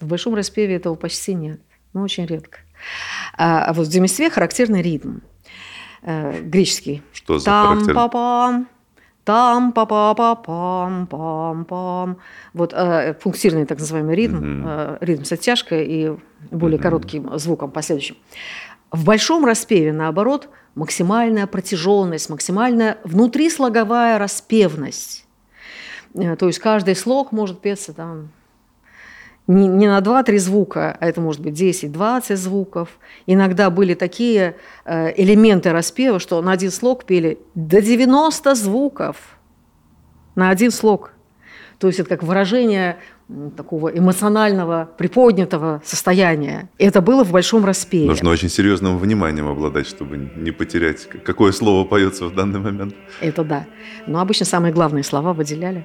В 0.00 0.06
большом 0.06 0.34
распеве 0.34 0.76
этого 0.76 0.94
почти 0.94 1.34
нет, 1.34 1.60
ну 1.92 2.02
очень 2.02 2.26
редко. 2.26 2.58
А 3.36 3.66
а 3.66 3.72
вот 3.72 3.86
в 3.86 3.90
деместве 3.90 4.30
характерный 4.30 4.82
ритм 4.82 5.18
э, 6.02 6.40
греческий. 6.42 7.02
Что 7.12 7.38
за 7.38 7.44
там 7.44 7.66
характерный? 7.68 7.94
па 7.94 8.08
пам 8.08 8.68
там 9.24 9.72
па 9.72 9.86
па 9.86 10.14
па 10.14 10.34
пам 10.34 11.06
пам 11.06 11.64
пам 11.64 12.18
Вот 12.54 12.72
э, 12.72 13.14
пунктирный 13.14 13.66
так 13.66 13.78
называемый 13.78 14.16
ритм, 14.16 14.36
Мгм. 14.36 14.64
э, 14.66 14.98
ритм 15.00 15.24
с 15.24 15.32
оттяжкой 15.32 15.86
и 15.86 16.16
более 16.50 16.78
коротким 16.80 17.38
звуком 17.38 17.70
последующим. 17.70 18.16
В 18.90 19.04
большом 19.04 19.44
распеве, 19.44 19.92
наоборот, 19.92 20.48
максимальная 20.74 21.46
протяженность, 21.46 22.28
максимальная 22.30 22.98
внутрислоговая 23.04 24.18
распевность. 24.18 25.24
Э, 26.14 26.36
То 26.36 26.46
есть 26.48 26.58
каждый 26.58 26.96
слог 26.96 27.32
может 27.32 27.60
петься 27.60 27.92
там 27.92 28.30
не, 29.46 29.66
не 29.66 29.88
на 29.88 29.98
2-3 29.98 30.38
звука, 30.38 30.96
а 30.98 31.06
это 31.06 31.20
может 31.20 31.40
быть 31.40 31.60
10-20 31.60 32.36
звуков. 32.36 32.88
Иногда 33.26 33.70
были 33.70 33.94
такие 33.94 34.56
э, 34.84 35.12
элементы 35.20 35.72
распева, 35.72 36.18
что 36.18 36.40
на 36.42 36.52
один 36.52 36.70
слог 36.70 37.04
пели 37.04 37.38
до 37.54 37.82
90 37.82 38.54
звуков 38.54 39.16
на 40.34 40.50
один 40.50 40.70
слог. 40.70 41.12
То 41.78 41.88
есть 41.88 41.98
это 41.98 42.08
как 42.10 42.22
выражение 42.22 42.98
такого 43.56 43.88
эмоционального, 43.88 44.88
приподнятого 44.98 45.82
состояния. 45.84 46.68
Это 46.78 47.00
было 47.00 47.24
в 47.24 47.32
большом 47.32 47.64
распеве. 47.64 48.06
Нужно 48.06 48.30
очень 48.30 48.48
серьезным 48.48 48.98
вниманием 48.98 49.48
обладать, 49.48 49.86
чтобы 49.86 50.16
не 50.16 50.50
потерять, 50.50 51.08
какое 51.24 51.52
слово 51.52 51.84
поется 51.84 52.26
в 52.26 52.34
данный 52.34 52.60
момент. 52.60 52.94
Это 53.20 53.42
да. 53.42 53.66
Но 54.06 54.20
обычно 54.20 54.46
самые 54.46 54.72
главные 54.72 55.02
слова 55.02 55.32
выделяли. 55.32 55.84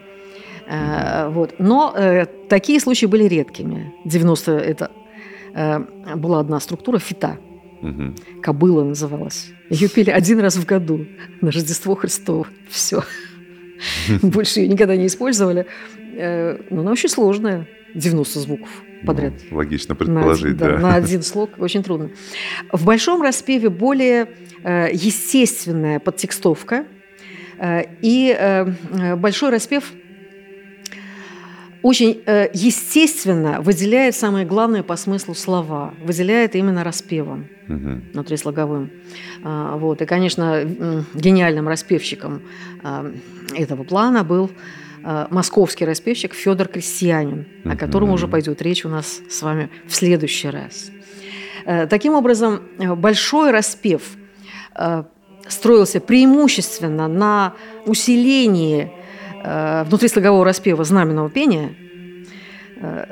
Э, 0.69 1.29
Вот. 1.29 1.55
Но 1.59 1.93
э, 1.95 2.25
такие 2.49 2.79
случаи 2.79 3.05
были 3.07 3.23
редкими. 3.25 3.93
90 4.05 4.51
это 4.51 4.91
э, 5.53 5.79
была 6.15 6.39
одна 6.39 6.59
структура 6.59 6.99
фита. 6.99 7.37
Мгм. 7.81 8.15
Кобыла 8.41 8.83
называлась. 8.83 9.49
Ее 9.69 9.87
пели 9.87 10.09
один 10.09 10.39
раз 10.39 10.55
в 10.57 10.65
году 10.65 11.05
на 11.41 11.51
Рождество 11.51 11.95
Христово. 11.95 12.47
Все. 12.69 13.03
Больше 14.21 14.61
ее 14.61 14.67
никогда 14.67 14.95
не 14.95 15.05
использовали. 15.07 15.65
Э, 16.15 16.57
Но 16.69 16.81
она 16.81 16.91
очень 16.91 17.09
сложная. 17.09 17.67
90 17.95 18.39
звуков 18.41 18.69
подряд. 19.05 19.33
Ну, 19.49 19.57
логично 19.57 19.93
На 19.93 19.95
предположить, 19.95 20.45
один- 20.45 20.57
да. 20.57 20.77
На 20.79 20.95
один 21.01 21.21
слог 21.23 21.51
очень 21.57 21.83
трудно. 21.83 22.09
В 22.71 22.83
большом 22.85 23.21
распеве 23.21 23.69
более 23.69 24.27
э, 24.63 24.89
естественная 24.91 25.99
подтекстовка. 25.99 26.85
э, 27.59 27.83
и 28.01 28.35
э, 28.37 29.15
большой 29.15 29.51
распев 29.51 29.93
очень 31.83 32.21
э, 32.25 32.49
естественно 32.53 33.61
выделяет 33.61 34.15
самое 34.15 34.45
главное 34.45 34.83
по 34.83 34.95
смыслу 34.95 35.35
слова, 35.35 35.93
выделяет 36.03 36.55
именно 36.55 36.83
распевом 36.83 37.47
Мгм. 37.67 38.03
внутрислоговым. 38.13 38.89
А, 39.43 39.77
Вот. 39.77 40.01
И, 40.01 40.05
конечно, 40.05 40.63
гениальным 41.13 41.67
распевщиком 41.67 42.41
а, 42.83 43.11
этого 43.55 43.83
плана 43.83 44.23
был 44.23 44.49
а, 45.03 45.27
московский 45.31 45.85
распевщик 45.85 46.33
Федор 46.33 46.67
Крестьянин, 46.67 47.45
о 47.65 47.75
котором 47.75 48.09
уже 48.11 48.27
пойдет 48.27 48.61
речь 48.61 48.85
у 48.85 48.89
нас 48.89 49.21
с 49.29 49.41
вами 49.41 49.69
в 49.87 49.95
следующий 49.95 50.49
раз. 50.49 50.91
Э, 51.65 51.85
Таким 51.87 52.13
образом, 52.13 52.61
э, 52.79 52.95
большой 52.95 53.51
распев 53.51 54.01
э, 54.75 55.03
строился 55.47 55.99
преимущественно 55.99 57.07
на 57.07 57.53
усилении 57.85 58.91
внутрислогового 59.85 60.43
распева 60.43 60.83
знаменного 60.83 61.29
пения. 61.29 61.75
Э, 62.81 63.05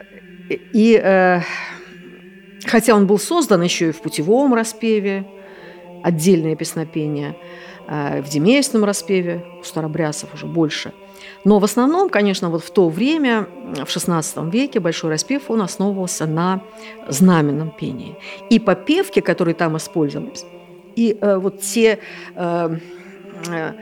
И 0.74 1.00
э, 1.02 1.42
хотя 2.66 2.96
он 2.96 3.08
был 3.08 3.20
создан 3.20 3.62
еще 3.64 3.90
и 3.90 3.92
в 3.92 4.02
путевом 4.02 4.54
распеве, 4.54 5.26
отдельное 6.04 6.56
песнопение, 6.56 7.36
э, 7.88 8.22
в 8.22 8.30
демейственном 8.30 8.86
распеве, 8.86 9.44
у 9.60 9.64
старобрядцев 9.64 10.34
уже 10.34 10.46
больше. 10.46 10.92
Но 11.44 11.60
в 11.60 11.64
основном, 11.64 12.10
конечно, 12.10 12.50
вот 12.50 12.64
в 12.64 12.72
то 12.72 12.90
время, 12.90 13.48
в 13.76 13.98
XVI 13.98 14.52
веке, 14.52 14.80
большой 14.80 15.12
распев, 15.12 15.50
он 15.50 15.62
основывался 15.62 16.28
на 16.28 16.62
знаменном 17.08 17.72
пении. 17.72 18.16
И 18.50 18.60
попевки, 18.60 19.22
которые 19.22 19.56
там 19.56 19.78
использовались, 19.78 20.46
и 20.96 21.18
э, 21.20 21.38
вот 21.38 21.62
те 21.62 22.00
э, 22.36 22.78
э, 23.48 23.74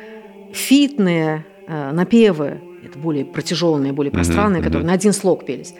фитные 0.54 1.46
э, 1.48 1.53
напевы, 1.92 2.62
это 2.86 3.00
более 3.00 3.26
протяженные, 3.26 3.92
более 3.94 4.12
пространные, 4.12 4.60
мгм. 4.60 4.66
которые 4.66 4.88
на 4.88 4.94
один 4.94 5.14
слог 5.14 5.46
пелись, 5.46 5.74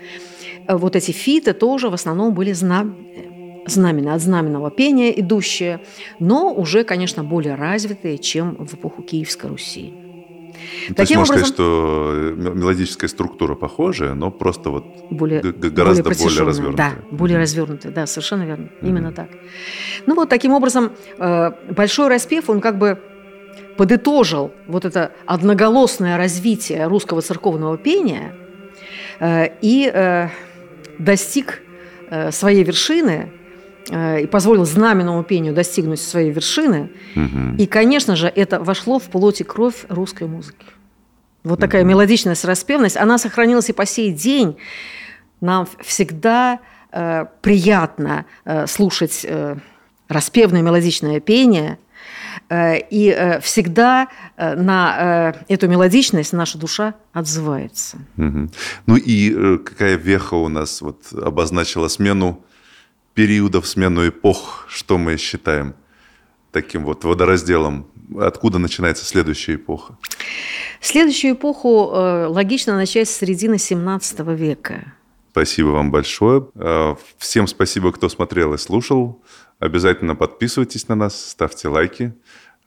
э, 0.68 0.76
вот 0.76 0.96
эти 0.96 1.12
фиты 1.12 1.54
тоже 1.54 1.90
в 1.90 1.94
основном 1.94 2.34
были 2.34 2.54
зна... 2.54 2.86
э, 3.16 3.30
знамена, 3.66 4.14
от 4.16 4.22
знаменного 4.22 4.70
пения 4.72 5.10
идущие, 5.22 5.80
но 6.20 6.54
уже, 6.54 6.84
конечно, 6.84 7.24
более 7.24 7.56
развитые, 7.56 8.18
чем 8.18 8.56
в 8.60 8.74
эпоху 8.74 9.02
Киевской 9.04 9.48
Руси. 9.50 9.94
Ну, 9.94 10.96
То 10.96 11.02
есть 11.02 11.12
Таким 11.12 11.20
можно 11.20 11.36
сказать, 11.38 11.52
образом- 11.52 11.56
что 11.56 12.12
э, 12.14 12.50
м- 12.50 12.60
мелодическая 12.60 13.10
структура 13.10 13.56
похожая, 13.56 14.14
но 14.16 14.32
просто 14.32 14.70
вот 14.70 14.84
более, 15.10 15.42
гораздо 15.42 16.04
более 16.04 16.04
протяжённая. 16.04 16.46
развернутая. 16.48 16.92
Да, 17.10 17.16
более 17.18 17.38
Мгм. 17.38 17.42
развернутая, 17.44 17.92
да, 17.94 18.06
совершенно 18.06 18.44
верно, 18.44 18.68
именно 18.82 19.12
так. 19.14 19.30
Ну 20.08 20.16
вот 20.16 20.28
таким 20.30 20.52
образом 20.54 20.92
э, 21.18 21.52
большой 21.74 22.08
распев, 22.10 22.50
он 22.50 22.60
как 22.60 22.78
бы 22.78 22.98
подытожил 23.78 24.52
вот 24.68 24.86
это 24.86 25.12
одноголосное 25.26 26.18
развитие 26.18 26.88
русского 26.88 27.22
церковного 27.22 27.78
пения 27.78 28.34
э, 29.20 29.48
и 29.62 29.90
э, 29.94 30.30
достиг 31.00 31.62
э, 32.10 32.32
своей 32.32 32.64
вершины 32.64 33.32
и 33.92 34.28
позволил 34.28 34.64
знаменному 34.64 35.24
пению 35.26 35.54
достигнуть 35.54 36.00
своей 36.00 36.32
вершины. 36.32 36.90
Мгм. 37.16 37.58
И, 37.58 37.66
конечно 37.66 38.16
же, 38.16 38.28
это 38.28 38.62
вошло 38.62 38.98
в 38.98 39.04
плоть 39.04 39.42
и 39.42 39.44
кровь 39.44 39.84
русской 39.90 40.26
музыки. 40.26 40.66
Вот 41.44 41.60
такая 41.60 41.84
мелодичность, 41.84 42.46
распевность, 42.46 42.96
она 42.96 43.18
сохранилась 43.18 43.70
и 43.70 43.74
по 43.74 43.86
сей 43.86 44.12
день. 44.14 44.56
Нам 45.42 45.68
всегда 45.82 46.60
э, 46.92 47.26
приятно 47.42 48.26
э, 48.46 48.66
слушать 48.68 49.26
э, 49.28 49.58
распевное 50.08 50.62
мелодичное 50.62 51.20
пение, 51.20 51.78
и 52.50 53.14
э, 53.16 53.40
всегда 53.42 54.08
э, 54.38 54.56
на 54.56 55.34
э, 55.48 55.54
эту 55.54 55.68
мелодичность 55.68 56.34
наша 56.34 56.58
душа 56.58 56.96
отзывается. 57.12 57.98
Мгм. 58.16 58.52
Ну 58.86 58.96
и 58.96 59.34
э, 59.36 59.58
какая 59.58 59.96
веха 59.96 60.36
у 60.36 60.50
нас 60.50 60.82
вот 60.82 61.12
обозначила 61.14 61.88
смену 61.88 62.44
периодов, 63.14 63.68
смену 63.68 64.08
эпох, 64.08 64.66
что 64.70 64.98
мы 64.98 65.18
считаем 65.18 65.76
таким 66.52 66.86
вот 66.86 67.04
водоразделом? 67.04 67.88
Откуда 68.20 68.60
начинается 68.60 69.06
следующая 69.06 69.56
эпоха? 69.56 69.98
Следующую 70.82 71.34
эпоху 71.34 71.92
э, 71.94 72.26
логично 72.28 72.76
начать 72.76 73.08
с 73.08 73.18
середины 73.18 73.58
17 73.58 74.20
века. 74.20 74.94
Спасибо 75.32 75.70
вам 75.70 75.92
большое. 75.92 76.48
Э, 76.56 76.96
Всем 77.18 77.48
спасибо, 77.48 77.92
кто 77.92 78.10
смотрел 78.10 78.54
и 78.54 78.58
слушал. 78.58 79.22
Обязательно 79.64 80.14
подписывайтесь 80.14 80.90
на 80.90 80.96
нас, 80.96 81.30
ставьте 81.30 81.70
лайки. 81.70 82.14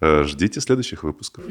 Э, 0.00 0.22
Ждите 0.24 0.62
следующих 0.62 1.02
выпусков. 1.02 1.44